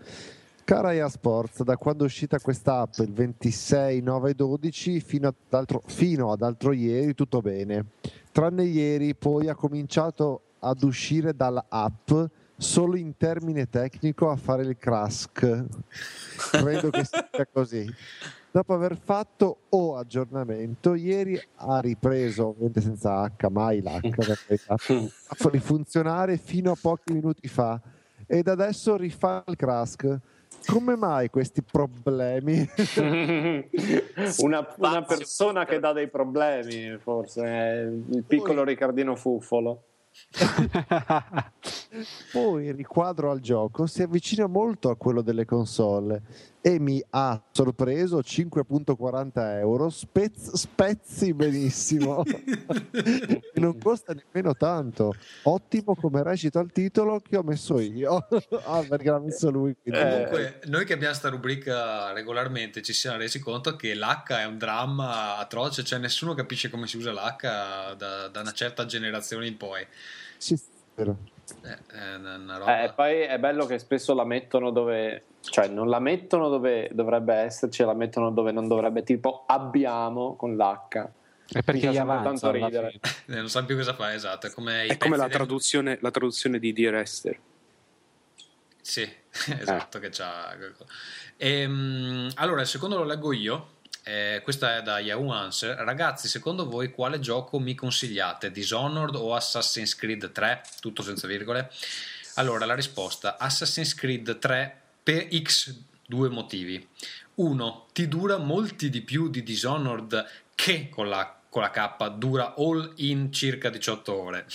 [0.64, 5.36] Cara EA Sports, da quando è uscita questa app il 26 9 12 fino ad,
[5.49, 7.86] altro, fino ad altro ieri tutto bene.
[8.32, 12.12] Tranne ieri poi ha cominciato ad uscire dalla app
[12.57, 15.30] solo in termine tecnico a fare il crash.
[15.32, 17.86] Credo che sia così.
[18.56, 24.15] Dopo aver fatto O aggiornamento, ieri ha ripreso, ovviamente senza H, mai l'H,
[24.69, 27.82] a rifunzionare fino a pochi minuti fa
[28.26, 29.98] ed adesso rifà il crash.
[30.68, 32.65] Come mai questi problemi?
[34.40, 39.84] una, una persona che dà dei problemi, forse, è il piccolo Riccardino Fuffolo.
[42.32, 46.22] Poi il riquadro al gioco si avvicina molto a quello delle console
[46.66, 55.14] e mi ha sorpreso 5.40 euro, spez- spezzi benissimo e non costa nemmeno tanto.
[55.44, 58.16] Ottimo come recita il titolo che ho messo io,
[58.66, 59.76] ah, perché l'ha messo lui.
[59.80, 64.46] quindi- Comunque, noi che abbiamo sta rubrica regolarmente ci siamo resi conto che l'H è
[64.46, 69.46] un dramma atroce, cioè nessuno capisce come si usa l'H da, da una certa generazione
[69.46, 69.86] in poi.
[70.38, 70.64] Sì, sì,
[70.96, 71.16] vero.
[71.66, 72.84] Eh, è una, una roba.
[72.84, 77.34] Eh, poi è bello che spesso la mettono dove, cioè non la mettono dove dovrebbe
[77.34, 81.10] esserci, la mettono dove non dovrebbe, tipo abbiamo con l'H.
[81.52, 82.94] È perché gli fa avanza ridere.
[83.28, 84.48] Eh, non sanno più cosa fare, esatto.
[84.48, 87.40] È come, È come la del- traduzione, la traduzione di Dear Esther.
[88.82, 89.02] Sì,
[89.60, 90.56] esatto, che c'ha...
[91.38, 93.74] Ehm, allora, il secondo lo leggo io.
[94.07, 95.77] Eh, questa è da Yahoo Answer.
[95.77, 98.52] Ragazzi, secondo voi quale gioco mi consigliate?
[98.52, 100.61] Dishonored o Assassin's Creed 3?
[100.80, 101.72] Tutto senza virgole.
[102.36, 105.76] Allora, la risposta: Assassin's Creed 3 per X
[106.06, 106.88] due motivi.
[107.36, 112.53] Uno, ti dura molti di più di Dishonored che con la, con la K dura
[112.56, 114.45] all in circa 18 ore.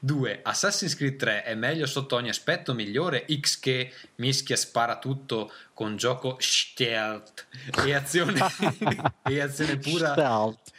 [0.00, 0.40] 2.
[0.42, 5.96] Assassin's Creed 3 è meglio sotto ogni aspetto, migliore X che mischia spara tutto con
[5.96, 7.46] gioco stealth
[7.84, 8.40] e azione,
[9.24, 10.72] e azione pura Stealth.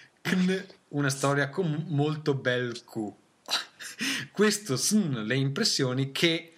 [0.89, 3.11] Una storia con molto bel Q.
[4.31, 6.53] Questo sono le impressioni che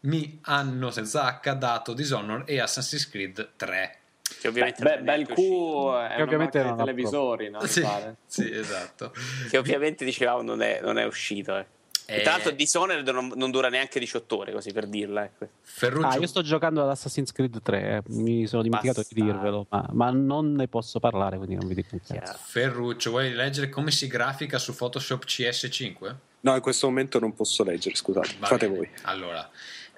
[0.00, 3.98] mi hanno senza H dato Dishonored e Assassin's Creed 3.
[4.44, 7.64] Che ovviamente Beh, bel Q è Che ovviamente di ha televisori, no?
[7.64, 7.82] Sì,
[8.26, 9.10] sì, esatto.
[9.48, 11.56] Che ovviamente dicevamo non è, non è uscito.
[11.56, 11.64] eh.
[12.04, 15.24] E Eh, Tra l'altro Dishonored non, non dura neanche 18 ore, così per dirla.
[15.24, 15.48] Ecco.
[15.62, 18.02] Ferruccio, Ah, io sto giocando ad Assassin's Creed 3, eh.
[18.08, 19.32] mi sono dimenticato di Bastardo.
[19.32, 21.96] dirvelo, ma, ma non ne posso parlare, quindi non vi dico.
[22.04, 22.36] Chiaro.
[22.38, 26.14] Ferruccio, vuoi leggere come si grafica su Photoshop CS5?
[26.40, 28.76] No, in questo momento non posso leggere, scusate, Va fate bene.
[28.76, 28.90] voi.
[29.04, 29.48] Allora,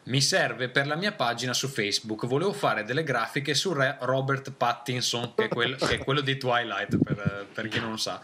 [0.07, 2.27] mi serve per la mia pagina su Facebook.
[2.27, 6.97] Volevo fare delle grafiche su Robert Pattinson, che è, quel- che è quello di Twilight,
[7.03, 8.21] per, per chi non lo sa.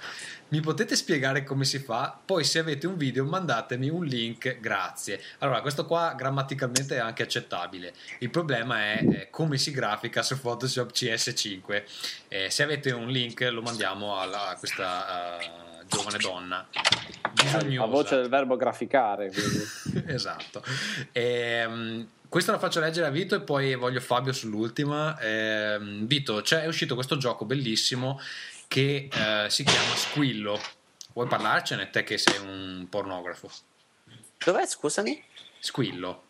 [0.53, 2.15] Mi potete spiegare come si fa?
[2.23, 4.61] Poi, se avete un video, mandatemi un link.
[4.61, 5.19] Grazie.
[5.39, 7.95] Allora, questo qua grammaticalmente è anche accettabile.
[8.19, 11.83] Il problema è eh, come si grafica su Photoshop CS5.
[12.29, 15.51] Eh, se avete un link, lo mandiamo alla- a questa eh,
[15.89, 16.67] giovane donna.
[16.73, 17.87] A Bisognosa.
[17.91, 19.33] voce del verbo graficare,
[20.07, 20.63] esatto.
[21.13, 25.19] Ehm, questa la faccio leggere a Vito e poi voglio Fabio sull'ultima.
[25.19, 28.21] Ehm, Vito, c'è, è uscito questo gioco bellissimo
[28.73, 30.59] che eh, si chiama Squillo.
[31.13, 31.91] Vuoi parlarcene?
[31.91, 33.51] Te che sei un pornografo.
[34.43, 35.23] Dov'è, scusami?
[35.59, 36.23] Squillo.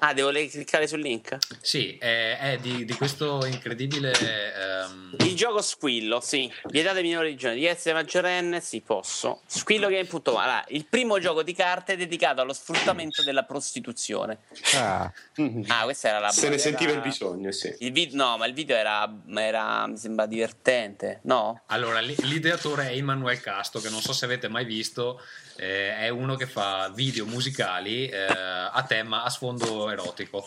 [0.00, 1.36] Ah, devo cliccare sul link?
[1.60, 4.12] Sì, è, è di, di questo incredibile...
[4.12, 6.50] ehm, Il gioco Squillo, sì.
[6.66, 7.58] Vietate minori di giorni.
[7.58, 9.40] Di essere maggiorenne, sì, posso.
[9.46, 10.36] Squillogame.com.
[10.36, 14.38] Allora, il primo gioco di carte dedicato allo sfruttamento della prostituzione.
[14.76, 15.12] Ah,
[15.68, 17.74] Ah, questa era la Se ne era- sentiva il bisogno, sì.
[17.80, 21.62] Il vid- no, ma il video era, era, mi sembra divertente, no?
[21.66, 25.20] Allora, l'i- l'ideatore è Emanuele Casto, che non so se avete mai visto,
[25.58, 30.46] eh, è uno che fa video musicali eh, a tema, a sfondo erotico.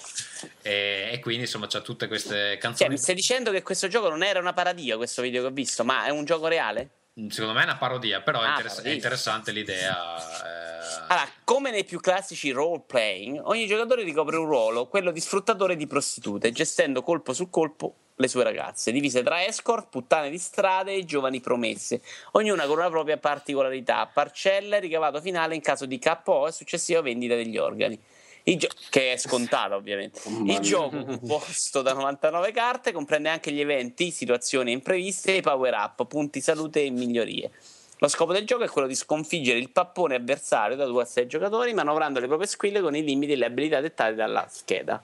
[0.62, 2.90] E, e quindi insomma c'ha tutte queste Cioè, canzoni.
[2.90, 5.84] mi stai dicendo che questo gioco non era una parodia, questo video che ho visto,
[5.84, 6.90] ma è un gioco reale?
[7.30, 8.92] Secondo me è una parodia, però è, Ah, interess- parodia.
[8.92, 9.96] è interessante l'idea.
[10.18, 15.20] eh, Allora, come nei più classici role playing, ogni giocatore ricopre un ruolo, quello di
[15.20, 20.38] sfruttatore di prostitute, gestendo colpo su colpo le sue ragazze, divise tra escort, puttane di
[20.38, 22.02] strade e giovani promesse,
[22.34, 27.02] ognuna con una propria particolarità, parcella e ricavato finale in caso di KO e successiva
[27.02, 28.00] vendita degli organi.
[28.44, 30.22] Il gio- che è scontato ovviamente.
[30.46, 36.06] Il gioco, composto da 99 carte, comprende anche gli eventi, situazioni impreviste e power up,
[36.08, 37.52] punti salute e migliorie.
[38.00, 41.28] Lo scopo del gioco è quello di sconfiggere il pappone avversario da 2 a 6
[41.28, 45.04] giocatori, manovrando le proprie squille con i limiti e le abilità dettate dalla scheda.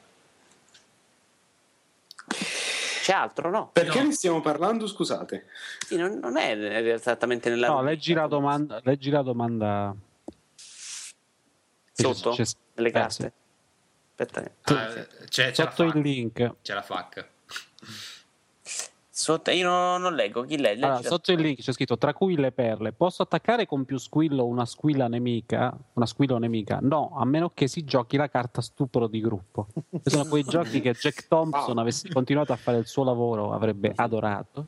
[3.03, 3.69] C'è altro, no?
[3.71, 4.87] Perché ne stiamo parlando?
[4.87, 5.45] Scusate.
[5.85, 6.57] Sì, non, non è
[6.91, 8.81] esattamente nella No, leggi la domanda.
[8.83, 9.95] Leggi la domanda.
[11.97, 12.43] Sotto C'è-
[12.75, 13.13] le eh, carte.
[13.13, 13.31] sì.
[14.19, 14.87] Aspetta, Ah,
[15.27, 16.55] c'è, c'è Sotto il link.
[16.61, 17.27] C'è la FAC.
[19.09, 20.83] sotto, io non, non leggo chi legge.
[20.85, 22.93] Allora, sotto il link c'è scritto tra cui le perle.
[22.93, 25.75] Posso attaccare con più squillo una squilla nemica?
[25.93, 26.79] Una squillo nemica?
[26.81, 29.67] No, a meno che si giochi la carta stupro di gruppo.
[30.03, 34.67] Sono quei giochi che Jack Thompson avesse continuato a fare il suo lavoro, avrebbe adorato.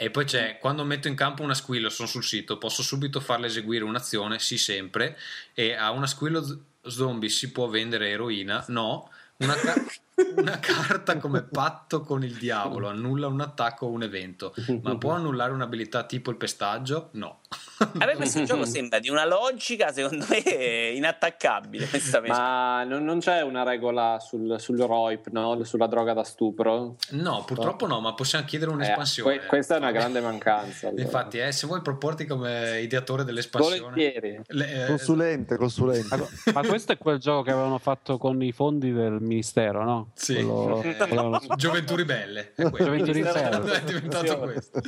[0.00, 3.48] E poi c'è, quando metto in campo una squillo, sono sul sito, posso subito farle
[3.48, 4.38] eseguire un'azione?
[4.38, 5.18] Sì, sempre.
[5.54, 8.64] E a una squillo z- zombie si può vendere eroina?
[8.68, 9.10] No.
[9.38, 9.74] Una, ca-
[10.36, 15.12] una carta come patto con il diavolo annulla un attacco o un evento, ma può
[15.12, 17.08] annullare un'abilità tipo il pestaggio?
[17.12, 17.40] No.
[17.78, 21.86] A me questo gioco sembra di una logica, secondo me, inattaccabile.
[21.90, 22.36] onestamente.
[22.36, 25.62] Ma non, non c'è una regola sul, sul ROIP, no?
[25.64, 26.96] sulla droga da stupro?
[27.10, 29.38] No, purtroppo no, ma possiamo chiedere Eh, un'espansione.
[29.38, 30.88] que- questa è una grande mancanza.
[30.88, 31.02] allora.
[31.02, 34.40] Infatti, eh, se vuoi proporti come ideatore dell'espansione, Volentieri.
[34.48, 36.16] le- eh, Consulente, consulente.
[36.16, 40.10] Ma, ma questo è quel gioco che avevano fatto con i fondi del ministero, no?
[40.14, 40.34] Sì.
[40.34, 42.52] Quello- quello- Gioventù ribelle.
[42.56, 42.62] È.
[42.70, 43.72] Gioventù ribelle.
[43.72, 44.80] è diventato questo.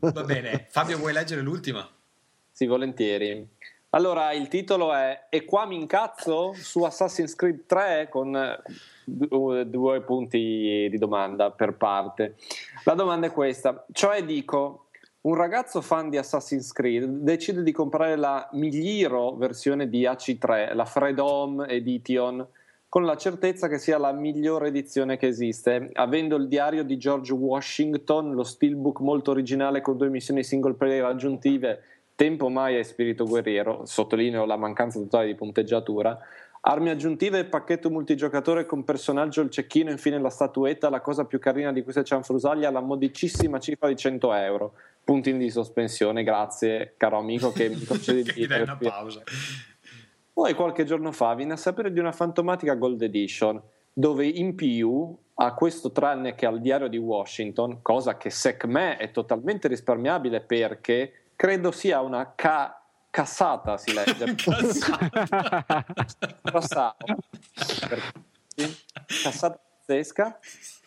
[0.00, 1.88] Va bene, Fabio, vuoi leggere l'ultima?
[2.54, 3.44] Sì, volentieri.
[3.90, 10.02] Allora, il titolo è E qua mi incazzo su Assassin's Creed 3 con eh, due,
[10.02, 12.36] punti di domanda per parte.
[12.84, 14.86] La domanda è questa, cioè dico,
[15.22, 20.84] un ragazzo fan di Assassin's Creed decide di comprare la miglioro versione di AC3, la
[20.84, 22.46] Freedom Edition,
[22.88, 27.32] con la certezza che sia la migliore edizione che esiste, avendo il diario di George
[27.32, 31.80] Washington, lo steelbook molto originale con due missioni single player aggiuntive,
[32.16, 36.16] Tempo Mai e Spirito Guerriero, sottolineo la mancanza totale di punteggiatura,
[36.60, 41.40] armi aggiuntive e pacchetto multigiocatore con personaggio, il cecchino, infine la statuetta, la cosa più
[41.40, 44.74] carina di questa cianfrusaglia, la modicissima cifra di 100 euro.
[45.02, 49.22] Puntini di sospensione, grazie caro amico che mi concedi Che di dai una pausa.
[50.32, 53.60] poi qualche giorno fa viene a sapere di una fantomatica Gold Edition
[53.92, 58.96] dove in più a questo tranne che al diario di Washington, cosa che secondo me
[58.96, 62.80] è totalmente risparmiabile perché credo sia una ca-
[63.10, 64.34] cassata si legge
[66.42, 66.96] Cassata.
[69.22, 70.38] Cassata pazzesca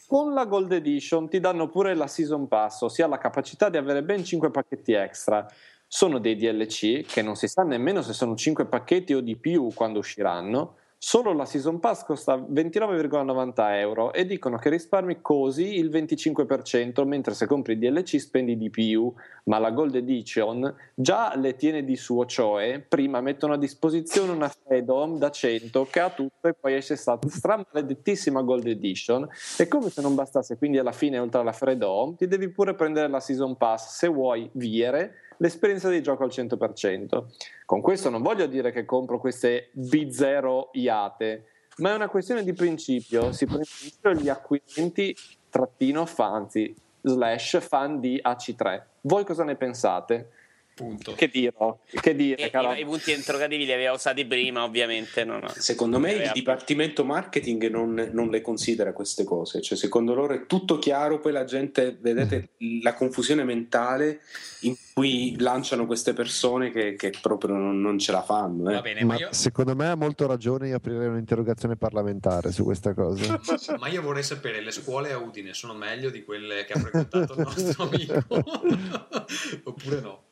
[0.08, 4.04] con la Gold Edition ti danno pure la Season Pass, ossia la capacità di avere
[4.04, 5.46] ben 5 pacchetti extra.
[5.86, 9.70] Sono dei DLC che non si sa nemmeno se sono 5 pacchetti o di più
[9.74, 10.78] quando usciranno.
[11.10, 17.34] Solo la Season Pass costa 29,90 euro e dicono che risparmi così il 25%, mentre
[17.34, 19.14] se compri il DLC spendi di più,
[19.46, 24.50] ma la Gold Edition già le tiene di suo, cioè prima mettono a disposizione una
[24.50, 29.26] Freedom da 100 che ha tutto e poi esce stata stramaledettissima Gold Edition.
[29.58, 33.08] E come se non bastasse, quindi alla fine oltre alla Freedom ti devi pure prendere
[33.08, 37.24] la Season Pass se vuoi viere l'esperienza di gioco al 100%.
[37.66, 41.46] Con questo non voglio dire che compro queste B0 iate,
[41.78, 43.32] ma è una questione di principio.
[43.32, 45.16] Si prendono gli acquirenti
[45.50, 48.84] trattino fanzi slash fan di AC3.
[49.02, 50.32] Voi cosa ne pensate?
[50.78, 51.14] Punto.
[51.14, 51.80] Che dirò?
[51.90, 52.72] Che dire, E- caro?
[52.74, 55.24] i, i punti interrogativi li aveva usati prima, ovviamente.
[55.26, 55.48] No, no.
[55.56, 60.46] Secondo me il dipartimento marketing non, non le considera queste cose, cioè secondo loro è
[60.46, 62.50] tutto chiaro, poi la gente, vedete
[62.84, 64.20] la confusione mentale
[64.62, 68.70] in cui lanciano queste persone che, che proprio non, non ce la fanno.
[68.70, 68.74] eh.
[68.76, 72.64] Va bene, ma Ma io, secondo me ha molto ragione io aprirei un'interrogazione parlamentare su
[72.64, 73.40] questa cosa.
[73.80, 77.34] ma io vorrei sapere, le scuole a Udine sono meglio di quelle che ha frequentato
[77.34, 78.26] il nostro amico?
[79.66, 80.24] Oppure no?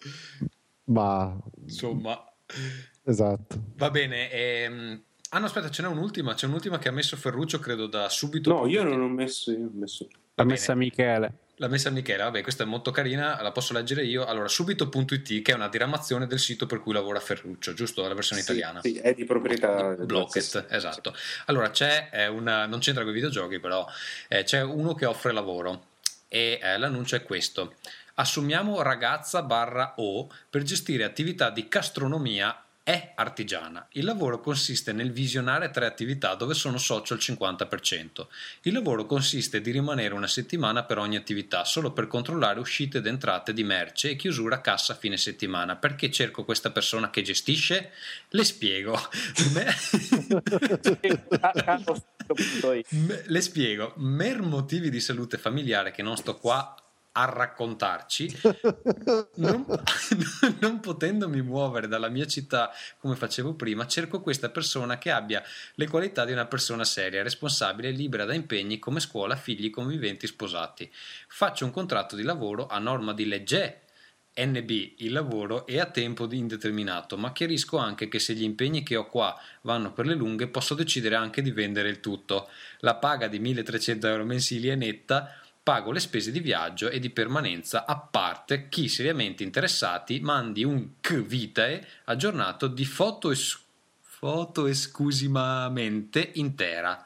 [0.85, 2.23] Ma Insomma,
[3.03, 3.63] esatto.
[3.75, 4.31] va bene.
[4.31, 8.07] ehm, Ah no, aspetta, ce n'è un'ultima, c'è un'ultima che ha messo Ferruccio, credo da
[8.07, 8.53] subito.
[8.53, 9.51] No, io non ho messo...
[9.51, 10.07] Io ho messo...
[10.35, 11.33] L'ha messa Michele.
[11.55, 14.23] L'ha messa Michele, vabbè, questa è molto carina, la posso leggere io.
[14.23, 18.07] Allora, subito.it, che è una diramazione del sito per cui lavora Ferruccio, giusto?
[18.07, 18.79] La versione Sì, italiana.
[18.81, 21.13] sì, è di proprietà Blocket, esatto.
[21.47, 23.85] Allora, c'è eh, una, non c'entra con i videogiochi, però
[24.29, 25.87] eh, c'è uno che offre lavoro
[26.29, 27.73] e eh, l'annuncio è questo.
[28.15, 33.87] Assumiamo ragazza barra O per gestire attività di gastronomia è artigiana.
[33.93, 38.27] Il lavoro consiste nel visionare tre attività dove sono socio al 50%.
[38.61, 43.07] Il lavoro consiste di rimanere una settimana per ogni attività, solo per controllare uscite ed
[43.07, 45.75] entrate di merce e chiusura cassa a fine settimana.
[45.75, 47.91] Perché cerco questa persona che gestisce?
[48.29, 48.97] Le spiego.
[53.25, 53.93] Le spiego.
[53.95, 56.75] Per motivi di salute familiare che non sto qua
[57.17, 58.39] a raccontarci,
[59.35, 59.65] non,
[60.59, 65.41] non potendomi muovere dalla mia città come facevo prima, cerco questa persona che abbia
[65.75, 70.27] le qualità di una persona seria, responsabile e libera da impegni come scuola, figli, conviventi,
[70.27, 70.91] sposati.
[71.27, 73.79] Faccio un contratto di lavoro a norma di legge
[74.37, 78.97] NB il lavoro è a tempo indeterminato, ma chiarisco anche che se gli impegni che
[78.97, 82.49] ho qua vanno per le lunghe posso decidere anche di vendere il tutto.
[82.79, 85.33] La paga di 1300 euro mensili è netta,
[85.65, 88.69] pago le spese di viaggio e di permanenza a parte.
[88.69, 93.59] Chi seriamente interessati mandi un K vitae aggiornato di foto, es-
[93.99, 97.03] foto esclusivamente intera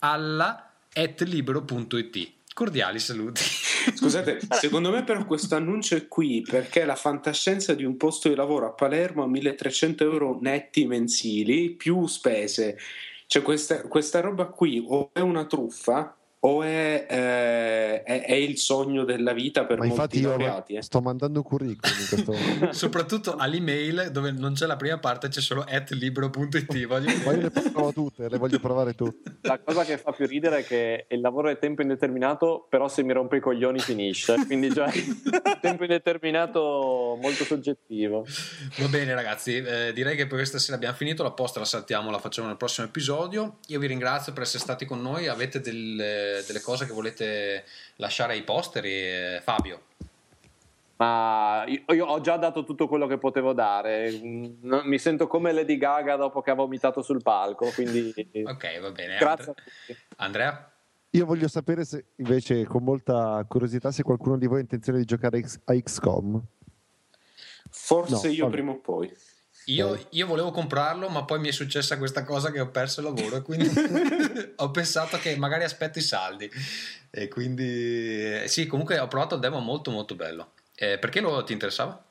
[0.00, 2.32] alla etlibero.it.
[2.52, 3.40] Cordiali saluti.
[3.96, 8.34] Scusate, secondo me però questo annuncio è qui perché la fantascienza di un posto di
[8.34, 12.78] lavoro a Palermo a 1300 euro netti mensili più spese.
[13.26, 18.58] Cioè questa, questa roba qui o è una truffa o è, eh, è- è il
[18.58, 20.74] sogno della vita per Ma molti io laureati.
[20.74, 20.82] eh.
[20.82, 22.32] sto mandando curriculum in questo.
[22.72, 26.86] Soprattutto all'email dove non c'è la prima parte, c'è solo etlibero.it.
[26.86, 27.12] Voglio...
[27.24, 29.38] Ma io le provo tutte, le voglio provare tutte.
[29.42, 33.04] La cosa che fa più ridere è che il lavoro è tempo indeterminato, però se
[33.04, 34.34] mi rompe i coglioni finisce.
[34.46, 34.90] Quindi già
[35.60, 38.26] tempo indeterminato molto soggettivo.
[38.78, 42.10] Va bene ragazzi, eh, direi che per questa sera abbiamo finito, la posta la saltiamo,
[42.10, 43.58] la facciamo nel prossimo episodio.
[43.68, 47.64] Io vi ringrazio per essere stati con noi, avete delle, delle cose che volete
[47.96, 48.90] lasciare ai posteri?
[48.90, 49.82] eh, Fabio?
[50.96, 54.10] Ma io, io ho già dato tutto quello che potevo dare.
[54.22, 57.70] Mi sento come Lady Gaga dopo che ha vomitato sul palco.
[57.74, 59.16] Quindi Ok, va bene.
[59.18, 59.54] grazie.
[60.16, 60.70] Andrea?
[61.10, 65.04] Io voglio sapere se invece con molta curiosità se qualcuno di voi ha intenzione di
[65.04, 66.40] giocare a X- a XCOM.
[67.68, 68.56] Forse No, io vabbè.
[68.56, 69.12] prima o poi.
[69.66, 73.06] Io, io volevo comprarlo, ma poi mi è successa questa cosa che ho perso il
[73.06, 73.68] lavoro e quindi
[74.56, 76.50] ho pensato che magari aspetto i saldi.
[77.10, 80.52] E quindi eh, sì, comunque ho provato il demo molto molto bello.
[80.74, 82.02] Eh, perché lo ti interessava?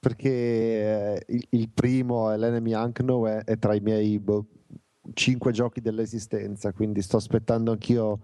[0.00, 4.46] Perché eh, il, il primo è l'Enemy Unknown è, è tra i miei boh,
[5.14, 8.18] cinque giochi dell'esistenza, quindi sto aspettando anch'io,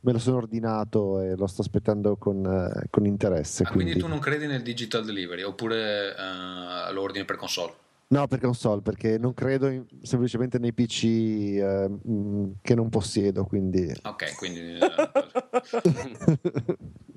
[0.00, 3.64] me lo sono ordinato e lo sto aspettando con, eh, con interesse.
[3.64, 7.82] Ah, quindi quindi- tu non credi nel digital delivery oppure eh, lo ordini per console?
[8.14, 13.44] No, per console, perché non credo in- semplicemente nei PC eh, mh, che non possiedo,
[13.44, 13.92] quindi...
[14.04, 14.78] Ok, quindi eh,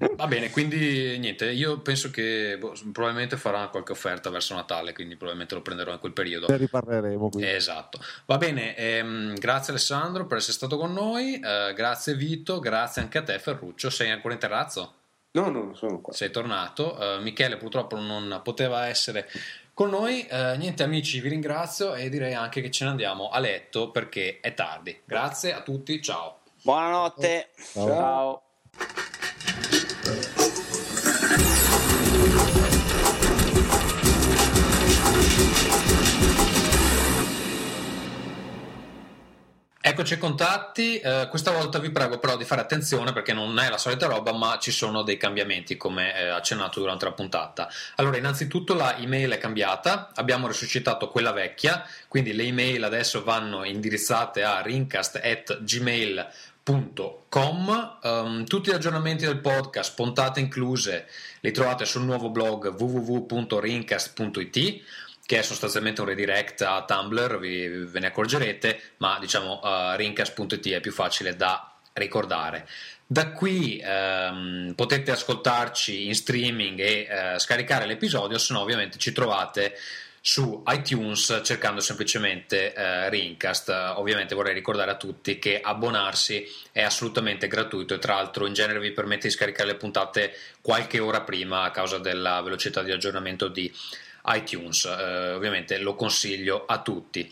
[0.16, 5.16] va bene, quindi niente, io penso che boh, probabilmente farà qualche offerta verso Natale, quindi
[5.18, 6.48] probabilmente lo prenderò in quel periodo.
[6.50, 7.30] Ne riparleremo.
[7.30, 7.48] Quindi.
[7.48, 8.00] Esatto.
[8.26, 13.20] Va bene, ehm, grazie Alessandro per essere stato con noi, eh, grazie Vito, grazie anche
[13.20, 14.94] a te Ferruccio, sei ancora in terrazzo?
[15.32, 16.12] No, no, sono qua.
[16.14, 19.28] Sei tornato, Eh, Michele purtroppo non poteva essere
[19.78, 23.38] con noi, Eh, niente amici vi ringrazio e direi anche che ce ne andiamo a
[23.38, 25.02] letto perché è tardi.
[25.06, 26.40] Grazie a tutti, ciao.
[26.64, 27.52] Buonanotte.
[27.74, 27.86] Ciao.
[27.86, 28.42] Ciao.
[39.90, 43.70] Eccoci ai contatti, eh, questa volta vi prego però di fare attenzione perché non è
[43.70, 47.70] la solita roba ma ci sono dei cambiamenti come eh, accennato durante la puntata.
[47.96, 53.64] Allora innanzitutto la email è cambiata, abbiamo risuscitato quella vecchia, quindi le email adesso vanno
[53.64, 61.08] indirizzate a rincast.gmail.com Um, tutti gli aggiornamenti del podcast, puntate incluse,
[61.40, 64.84] li trovate sul nuovo blog www.rincast.it
[65.28, 70.70] che è sostanzialmente un redirect a Tumblr, vi, ve ne accorgerete, ma diciamo uh, rincast.it
[70.70, 72.66] è più facile da ricordare.
[73.06, 79.12] Da qui ehm, potete ascoltarci in streaming e eh, scaricare l'episodio, se no ovviamente ci
[79.12, 79.78] trovate
[80.22, 83.70] su iTunes cercando semplicemente eh, Rincast.
[83.96, 88.80] Ovviamente vorrei ricordare a tutti che abbonarsi è assolutamente gratuito e tra l'altro in genere
[88.80, 93.48] vi permette di scaricare le puntate qualche ora prima a causa della velocità di aggiornamento
[93.50, 93.74] di
[94.28, 94.86] iTunes.
[94.86, 97.32] Eh, ovviamente lo consiglio a tutti.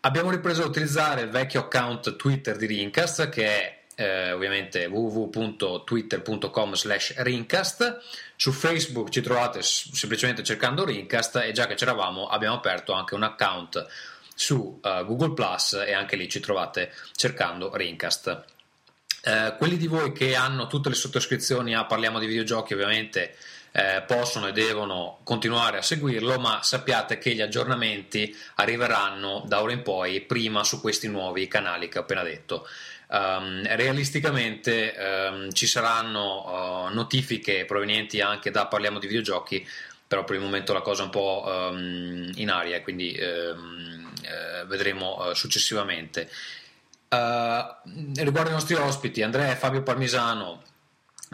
[0.00, 6.74] Abbiamo ripreso a utilizzare il vecchio account Twitter di Rincast che è eh, ovviamente www.twitter.com
[6.74, 8.00] slash rincast
[8.36, 13.22] su Facebook ci trovate semplicemente cercando Rincast e già che c'eravamo abbiamo aperto anche un
[13.22, 13.86] account
[14.34, 18.44] su eh, Google Plus e anche lì ci trovate cercando Rincast
[19.26, 23.36] Eh, quelli di voi che hanno tutte le sottoscrizioni a Parliamo di videogiochi ovviamente
[23.76, 29.72] eh, possono e devono continuare a seguirlo, ma sappiate che gli aggiornamenti arriveranno da ora
[29.72, 32.68] in poi prima su questi nuovi canali che ho appena detto.
[33.08, 39.66] Um, realisticamente um, ci saranno uh, notifiche provenienti anche da Parliamo di videogiochi,
[40.06, 45.16] però per il momento la cosa è un po' um, in aria, quindi uh, vedremo
[45.16, 46.30] uh, successivamente.
[47.08, 50.62] riguardo ai nostri ospiti, Andrea e Fabio Parmisano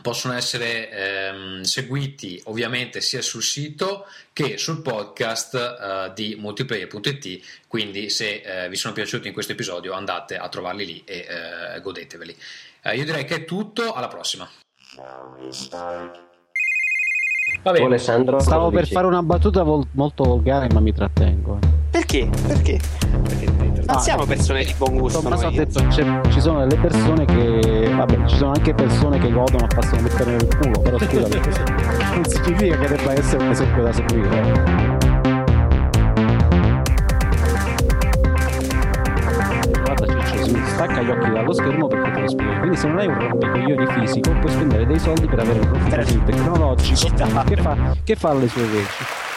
[0.02, 8.10] possono essere ehm, seguiti ovviamente sia sul sito che sul podcast eh, di multiplayer.it quindi
[8.10, 11.26] se eh, vi sono piaciuti in questo episodio andate a trovarli lì e
[11.76, 12.36] eh, godeteveli
[12.82, 14.48] eh, io direi che è tutto alla prossima
[17.62, 17.84] Va bene.
[17.84, 18.94] Alessandro, stavo per dici?
[18.94, 21.58] fare una battuta vol- molto volgare ma mi trattengo
[21.90, 22.28] perché?
[22.46, 22.80] perché?
[23.22, 23.59] perché
[23.90, 25.20] non ah, siamo persone di buon gusto.
[25.20, 27.92] Tommaso ha detto che ci sono delle persone che.
[27.92, 30.80] Vabbè, ci sono anche persone che godono a farsi mettere nel culo.
[30.80, 31.28] Però scusa,
[32.14, 35.08] non significa che debba essere un esempio da seguire.
[40.80, 42.58] stacca gli occhi dallo schermo perché te lo spiego.
[42.58, 46.22] Quindi se non hai un rompicoglioni fisico puoi spendere dei soldi per avere un profilo
[46.24, 49.28] tecnologico che fa, che fa le sue veci.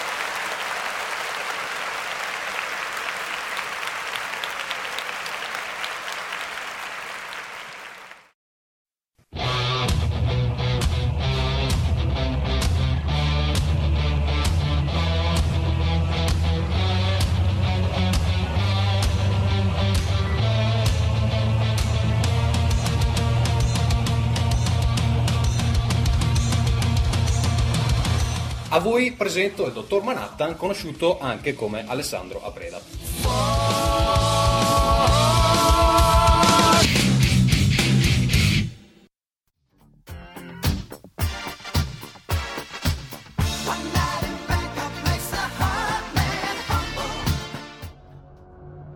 [29.03, 32.79] Voi presento il dottor Manhattan, conosciuto anche come Alessandro Apreda.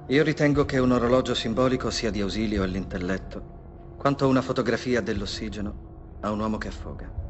[0.10, 6.32] Io ritengo che un orologio simbolico sia di ausilio all'intelletto, quanto una fotografia dell'ossigeno a
[6.32, 7.27] un uomo che affoga.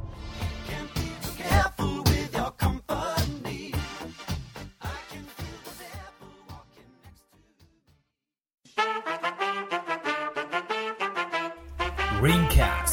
[12.20, 12.87] Ringcast.